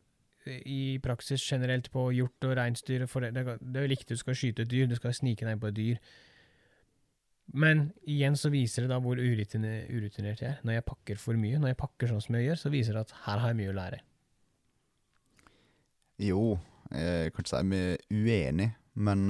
eh, 0.45 0.61
i 0.65 0.79
praksis 1.03 1.43
generelt 1.45 1.89
på 1.93 2.07
hjort 2.15 2.47
og 2.47 2.55
reinsdyr. 2.59 3.05
Det, 3.05 3.43
er 3.45 3.85
jo 3.85 3.91
riktig 3.91 4.17
du 4.17 4.21
skal 4.21 4.37
skyte 4.37 4.65
et 4.65 4.71
dyr, 4.71 4.87
du 4.89 4.95
skal 4.99 5.15
snike 5.15 5.47
deg 5.47 5.59
på 5.61 5.71
et 5.71 5.77
dyr. 5.77 6.01
Men 7.53 7.91
igjen 8.09 8.37
så 8.39 8.49
viser 8.49 8.85
det 8.85 8.93
da 8.93 8.97
hvor 9.03 9.19
urutinert, 9.21 10.41
jeg 10.41 10.49
er. 10.49 10.61
Når 10.65 10.79
jeg 10.79 10.85
pakker 10.87 11.19
for 11.21 11.37
mye, 11.37 11.59
når 11.61 11.73
jeg 11.75 11.81
pakker 11.83 12.09
sånn 12.09 12.23
som 12.25 12.37
jeg 12.39 12.47
gjør, 12.47 12.61
så 12.63 12.71
viser 12.73 12.97
det 12.97 13.03
at 13.05 13.13
her 13.27 13.43
har 13.43 13.53
jeg 13.53 13.59
mye 13.59 13.73
å 13.73 13.77
lære. 13.77 13.99
Jo, 16.25 16.41
jeg 16.95 17.35
kan 17.35 17.43
ikke 17.43 17.51
si 17.51 17.61
vi 17.69 17.83
er 17.83 18.49
uenig, 18.55 18.69
men 18.95 19.27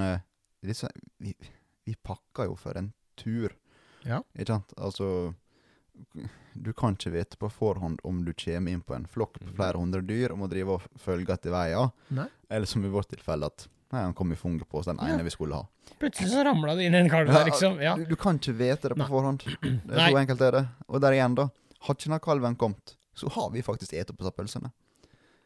sånn- 0.70 1.04
vi, 1.26 1.34
vi 1.88 1.96
pakker 2.08 2.48
jo 2.52 2.56
for 2.60 2.78
en 2.80 2.94
tur. 3.20 3.56
Ja. 4.06 4.22
Ikke 4.38 4.54
sant? 4.54 4.74
Altså 4.78 5.34
Du 6.56 6.72
kan 6.74 6.96
ikke 6.96 7.12
vite 7.12 7.38
på 7.38 7.50
forhånd 7.52 8.00
om 8.08 8.24
du 8.26 8.32
kommer 8.34 8.72
inn 8.72 8.82
på 8.82 8.96
en 8.96 9.06
flokk 9.12 9.40
på 9.44 9.54
flere 9.58 9.78
hundre 9.82 10.02
dyr 10.02 10.32
og 10.32 10.40
må 10.40 10.48
drive 10.50 10.78
og 10.78 10.82
følge 11.04 11.34
etter 11.36 11.52
veien, 11.52 11.92
Nei. 12.16 12.28
eller 12.50 12.66
som 12.70 12.86
i 12.86 12.90
vårt 12.94 13.10
tilfelle 13.12 13.46
at 13.52 13.68
Nei, 13.94 14.02
han 14.02 14.14
kom 14.18 14.32
i 14.34 14.36
funget 14.36 14.68
på 14.68 14.80
oss, 14.80 14.88
den 14.90 14.98
Ja. 15.00 15.14
ene 15.14 15.24
vi 15.24 15.30
skulle 15.30 15.56
ha. 15.56 15.68
Plutselig 16.02 16.32
så 16.32 16.42
ramla 16.44 16.74
det 16.76 16.88
inn 16.88 16.96
en 16.96 17.10
kalv 17.10 17.28
der, 17.32 17.46
liksom. 17.46 17.78
Ja. 17.80 17.94
Du, 17.96 18.04
du 18.10 18.16
kan 18.16 18.40
ikke 18.40 18.56
vite 18.58 18.90
det 18.90 18.96
på 18.98 19.04
Nei. 19.04 19.08
forhånd. 19.08 19.44
Det 19.62 19.94
er 19.94 20.10
så 20.10 20.18
enkelt 20.18 20.42
er 20.42 20.52
det. 20.52 20.64
Og 20.90 21.00
der 21.02 21.12
igjen, 21.14 21.36
da. 21.38 21.46
Hadde 21.86 22.00
ikke 22.02 22.10
den 22.16 22.20
kalven 22.26 22.56
kommet, 22.60 22.96
så 23.16 23.30
har 23.36 23.52
vi 23.54 23.62
faktisk 23.62 23.92
spist 23.94 24.10
opp 24.12 24.18
disse 24.18 24.32
pølsene. 24.36 24.72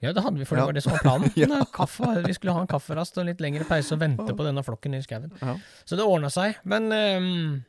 ja, 0.01 0.14
det 0.16 0.24
hadde 0.24 0.39
vi, 0.39 0.45
for 0.47 0.55
det 0.55 0.62
Ja. 0.62 0.66
var 0.66 0.74
det 0.74 0.84
som 0.84 0.91
var 0.95 1.03
planen. 1.03 1.32
Ja. 1.36 1.66
Kaffe, 1.76 2.24
vi 2.26 2.34
skulle 2.34 2.53
ha 2.55 2.62
en 2.64 2.68
kafferast 2.72 3.18
og 3.20 3.26
litt 3.28 3.41
lengre 3.43 3.66
pause 3.68 3.93
og 3.93 3.99
vente 3.99 4.32
på 4.34 4.45
denne 4.47 4.64
flokken 4.64 4.95
i 4.95 5.01
skauen. 5.03 5.30
Så 5.86 5.97
det 5.99 6.05
ordna 6.07 6.30
seg. 6.32 6.55
Men 6.64 6.89
ehm, 6.95 7.64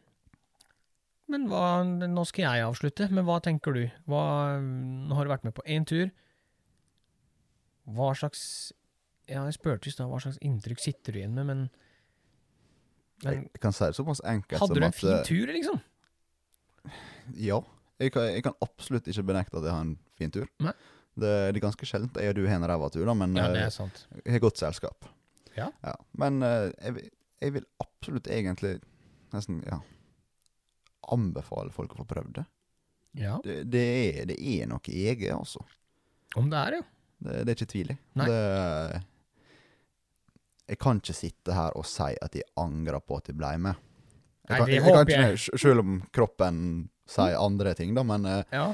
men 1.30 1.46
hva, 1.50 1.82
nå 1.86 2.24
skal 2.28 2.46
jeg 2.46 2.66
avslutte. 2.66 3.06
Men 3.14 3.26
hva 3.28 3.38
tenker 3.44 3.76
du? 3.76 3.84
Hva, 4.10 4.24
nå 4.60 5.16
har 5.16 5.26
du 5.26 5.32
vært 5.32 5.46
med 5.46 5.54
på 5.56 5.64
én 5.70 5.86
tur. 5.88 6.10
Hva 7.90 8.12
slags 8.18 8.42
Ja, 9.30 9.44
jeg 9.46 9.56
spurte 9.56 9.88
i 9.88 9.94
stad 9.94 10.10
hva 10.10 10.18
slags 10.22 10.38
inntrykk 10.44 10.82
sitter 10.82 11.14
du 11.14 11.20
igjen 11.20 11.36
med, 11.38 11.46
men, 11.48 11.60
men 13.24 13.44
Jeg 13.46 13.62
kan 13.62 13.74
si 13.74 13.86
det 13.86 13.96
såpass 13.98 14.22
enkelt 14.26 14.62
Hadde 14.62 14.78
du 14.78 14.86
en 14.86 14.94
fin 14.94 15.12
eh, 15.14 15.22
tur, 15.26 15.52
liksom? 15.54 15.80
Ja. 17.38 17.60
Jeg 18.00 18.14
kan, 18.14 18.26
jeg 18.30 18.44
kan 18.46 18.56
absolutt 18.64 19.08
ikke 19.10 19.26
benekte 19.28 19.58
at 19.60 19.66
jeg 19.68 19.74
har 19.74 19.84
en 19.84 19.96
fin 20.18 20.32
tur. 20.34 20.46
Nei. 20.64 20.74
Det, 21.20 21.30
det 21.52 21.58
er 21.58 21.64
ganske 21.66 21.88
sjeldent 21.88 22.16
jeg 22.22 22.32
og 22.32 22.38
du 22.38 22.44
har 22.46 22.60
en 22.60 22.68
ræva 22.70 22.88
tur, 22.92 23.04
da, 23.06 23.14
men 23.16 23.34
Ja, 23.36 23.48
det 23.52 23.62
eh, 23.62 23.68
er 23.68 23.74
sant. 23.74 24.04
jeg 24.22 24.36
har 24.36 24.44
godt 24.44 24.60
selskap. 24.62 25.08
Ja. 25.56 25.70
Men 26.18 26.42
eh, 26.46 26.70
jeg, 26.80 27.10
jeg 27.42 27.56
vil 27.58 27.66
absolutt 27.82 28.30
egentlig 28.30 28.78
nesten 29.34 29.60
ja, 29.66 29.80
anbefale 31.14 31.72
folk 31.74 31.94
å 31.94 32.02
få 32.02 32.08
prøvd 32.08 32.32
det. 32.40 32.46
Ja, 33.18 33.40
Det, 33.42 33.64
det, 33.66 33.84
er, 34.06 34.26
det 34.30 34.36
er 34.38 34.68
noe 34.70 34.86
eget, 34.86 35.32
altså. 35.34 35.64
om 36.38 36.50
det 36.50 36.58
er, 36.58 36.78
ja. 36.78 36.84
Det, 37.20 37.40
det 37.44 37.52
er 37.52 37.58
ikke 37.58 37.72
tvil 37.72 37.90
i. 37.92 37.96
Jeg 40.70 40.78
kan 40.80 41.00
ikke 41.02 41.16
sitte 41.18 41.56
her 41.56 41.74
og 41.76 41.86
si 41.90 42.12
at 42.14 42.36
jeg 42.38 42.46
angrer 42.61 43.02
på 43.02 43.18
at 43.18 43.28
jeg 43.28 43.36
ble 43.36 43.50
med. 43.66 43.74
Jeg 44.46 44.54
kan, 44.54 44.64
Nei, 44.64 44.76
jeg, 44.76 44.84
jeg 44.84 44.94
kan 44.94 45.34
ikke. 45.34 45.58
Selv 45.62 45.82
om 45.82 45.98
kroppen 46.14 46.62
sier 47.11 47.38
andre 47.42 47.74
ting, 47.78 47.92
da, 47.96 48.06
men 48.06 48.26
eh, 48.30 48.54
Ja, 48.54 48.70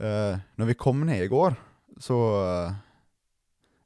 uh, 0.00 0.38
når 0.58 0.70
vi 0.70 0.78
kom 0.78 1.02
ned 1.08 1.24
i 1.24 1.30
går, 1.30 1.56
så 2.02 2.16
uh, 2.16 2.74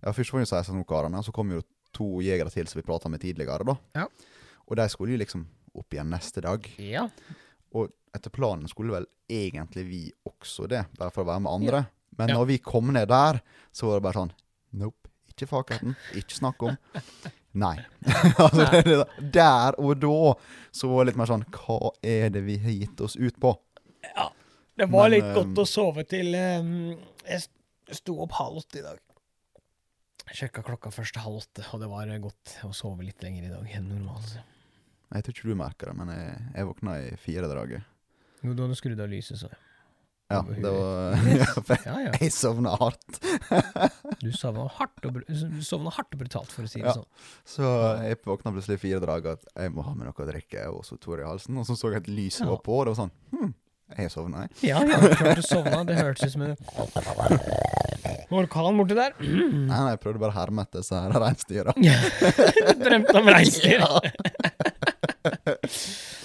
Ja, 0.01 0.13
først 0.17 0.33
var 0.33 0.45
det 0.45 0.49
16 0.49 0.85
karene, 0.89 1.21
så 1.25 1.33
kom 1.33 1.53
jo 1.53 1.63
to 1.97 2.21
jegere 2.25 2.53
til 2.53 2.69
som 2.71 2.81
vi 2.81 2.87
prata 2.87 3.11
med 3.13 3.21
tidligere, 3.21 3.67
da. 3.67 3.77
Ja. 3.97 4.07
Og 4.69 4.79
de 4.79 4.87
skulle 4.93 5.17
jo 5.17 5.21
liksom 5.21 5.45
opp 5.77 5.95
igjen 5.97 6.13
neste 6.13 6.45
dag. 6.45 6.67
ja. 6.79 7.09
Og 7.77 7.91
etter 8.17 8.33
planen 8.35 8.69
skulle 8.71 8.95
vel 8.97 9.09
egentlig 9.31 9.85
vi 9.87 10.05
også 10.27 10.67
det, 10.71 10.85
bare 10.99 11.13
for 11.15 11.25
å 11.25 11.31
være 11.31 11.45
med 11.47 11.53
andre. 11.53 11.83
Men 12.19 12.35
når 12.35 12.49
vi 12.51 12.59
kom 12.65 12.91
ned 12.95 13.09
der, 13.11 13.39
så 13.73 13.89
var 13.89 14.01
det 14.01 14.07
bare 14.09 14.23
sånn 14.25 14.33
Nope. 14.81 15.09
Ikke 15.31 15.47
fakerten. 15.51 15.95
Ikke 16.19 16.37
snakk 16.37 16.63
om. 16.67 16.77
Nei. 17.63 17.77
altså, 18.39 18.67
det, 18.71 18.83
det, 18.87 19.31
der 19.35 19.79
og 19.83 19.97
da 19.99 20.35
så 20.71 20.91
var 20.91 21.03
det 21.03 21.11
litt 21.11 21.19
mer 21.19 21.31
sånn 21.31 21.47
Hva 21.51 21.91
er 22.07 22.29
det 22.31 22.45
vi 22.47 22.61
har 22.63 22.77
gitt 22.77 23.01
oss 23.03 23.17
ut 23.19 23.41
på? 23.43 23.55
Ja. 24.13 24.29
Det 24.79 24.87
var 24.91 25.09
Men, 25.09 25.17
litt 25.17 25.27
eh, 25.27 25.35
godt 25.35 25.59
å 25.59 25.67
sove 25.67 26.05
til 26.09 26.31
um, 26.37 26.93
Jeg 27.27 27.97
sto 27.99 28.15
opp 28.23 28.37
halv 28.39 28.63
åtte 28.63 28.79
i 28.81 28.85
dag. 28.85 29.01
Sjekka 30.31 30.63
klokka 30.63 30.93
først 30.95 31.19
halv 31.19 31.41
åtte, 31.41 31.65
og 31.75 31.83
det 31.83 31.91
var 31.91 32.13
godt 32.23 32.55
å 32.69 32.71
sove 32.77 33.03
litt 33.03 33.23
lenger 33.25 33.49
i 33.49 33.51
dag 33.51 33.75
enn 33.75 33.91
normalt. 33.91 34.37
Jeg 35.11 35.25
tror 35.27 35.35
ikke 35.35 35.49
du 35.51 35.59
merker 35.59 35.91
det, 35.91 35.97
men 35.99 36.13
jeg, 36.15 36.37
jeg 36.55 36.69
våkna 36.69 36.93
i 37.03 37.11
firedraget. 37.19 37.83
Jo, 38.45 38.53
da 38.55 38.63
hadde 38.63 38.73
du 38.77 38.79
skrudd 38.79 39.01
av 39.03 39.11
lyset, 39.11 39.41
så 39.43 39.49
Ja, 40.31 40.39
det 40.47 40.71
var 40.71 41.17
ja, 41.41 41.47
Ja, 41.85 41.95
ja. 42.07 42.13
Jeg 42.21 42.31
sovna 42.33 42.77
hardt. 42.79 43.19
Du 44.23 44.29
sovna 44.37 44.69
hardt 44.71 45.03
hardt 45.97 46.15
og 46.15 46.21
brutalt, 46.21 46.53
for 46.55 46.63
å 46.63 46.71
si 46.71 46.79
det 46.79 46.87
Ja. 46.87 46.95
sånn. 47.01 47.09
Så 47.43 47.73
jeg 48.07 48.21
våkna 48.23 48.53
plutselig 48.55 48.79
i 48.79 48.85
fire 48.85 49.01
drag 49.03 49.27
at 49.35 49.43
jeg 49.57 49.75
må 49.75 49.83
ha 49.83 49.97
med 49.97 50.07
noe 50.07 50.15
å 50.15 50.29
drikke, 50.31 50.69
og 50.71 50.85
så 50.87 50.95
tår 51.03 51.25
i 51.25 51.27
halsen. 51.27 51.59
Og 51.59 51.67
så 51.67 51.75
så 51.77 51.91
jeg 51.91 52.05
at 52.05 52.13
lyset 52.13 52.47
var 52.47 52.63
på, 52.63 52.79
og 52.79 52.87
det 52.87 52.95
var 52.95 53.01
sånn 53.03 53.15
Hm, 53.35 53.53
jeg 53.99 54.11
sovna, 54.15 54.47
jeg. 54.47 54.71
Ja, 54.71 54.85
ja, 54.87 55.01
klart 55.19 55.43
du 55.43 55.43
sovna. 55.43 55.83
Det 55.85 55.99
hørtes 55.99 56.31
ut 56.31 56.33
som 56.37 56.43
en 56.47 56.57
orkan 58.31 58.79
borti 58.79 58.95
der. 58.95 59.17
Nei, 59.19 59.67
nei, 59.67 59.91
jeg 59.97 60.01
prøvde 60.05 60.23
bare 60.23 60.31
å 60.31 60.39
herme 60.39 60.63
etter 60.63 60.85
disse 60.85 61.01
reinsdyra. 61.19 61.75
Drømte 62.85 63.19
om 63.19 63.33
reinsdyr. 63.35 63.83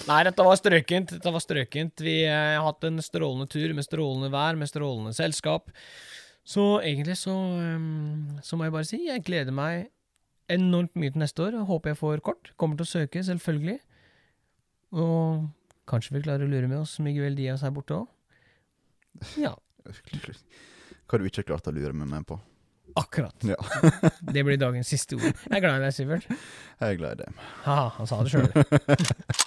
Nei, 0.06 0.20
dette 0.28 0.46
var 0.46 0.58
strøkent. 0.60 1.16
Dette 1.18 1.34
var 1.34 1.42
strøkent. 1.42 2.04
Vi 2.06 2.20
eh, 2.28 2.56
har 2.56 2.66
hatt 2.66 2.86
en 2.86 3.02
strålende 3.04 3.48
tur 3.50 3.74
med 3.74 3.88
strålende 3.88 4.30
vær, 4.34 4.58
med 4.60 4.70
strålende 4.70 5.16
selskap. 5.18 5.72
Så 6.46 6.80
egentlig 6.86 7.18
så, 7.18 7.34
ehm, 7.34 8.38
så 8.46 8.58
må 8.58 8.68
jeg 8.68 8.76
bare 8.76 8.86
si 8.86 9.00
jeg 9.08 9.24
gleder 9.26 9.56
meg 9.56 9.88
enormt 10.54 10.94
mye 10.94 11.14
til 11.14 11.24
neste 11.24 11.48
år. 11.48 11.58
Håper 11.66 11.94
jeg 11.94 12.02
får 12.02 12.26
kort. 12.26 12.52
Kommer 12.62 12.78
til 12.78 12.86
å 12.86 12.92
søke, 12.92 13.24
selvfølgelig. 13.26 13.80
Og 15.02 15.48
kanskje 15.90 16.18
vi 16.18 16.26
klarer 16.28 16.46
å 16.46 16.52
lure 16.52 16.70
med 16.70 16.84
oss 16.84 17.00
Miguel 17.02 17.38
Diaz 17.38 17.66
her 17.66 17.74
borte 17.74 17.98
òg. 17.98 18.12
Ja, 19.42 19.56
Hva 21.06 21.20
du 21.22 21.26
ikke 21.28 21.44
har 21.44 21.50
klart 21.54 21.68
å 21.70 21.74
lure 21.74 21.94
med 21.94 22.10
meg 22.10 22.26
på. 22.30 22.38
Akkurat. 23.00 23.36
Ja. 23.46 23.58
Det 24.36 24.44
blir 24.48 24.58
dagens 24.62 24.90
siste 24.92 25.18
ord. 25.20 25.28
Jeg 25.28 25.58
er 25.58 25.64
glad 25.64 25.80
i 25.80 25.86
deg, 25.86 25.96
Sivert. 25.96 26.28
Jeg 26.30 26.96
er 26.96 27.00
glad 27.00 27.20
i 27.20 27.24
deg. 27.26 27.44
Haha, 27.66 27.90
han 28.00 28.10
sa 28.10 28.22
det 28.24 28.34
sjøl. 28.34 28.50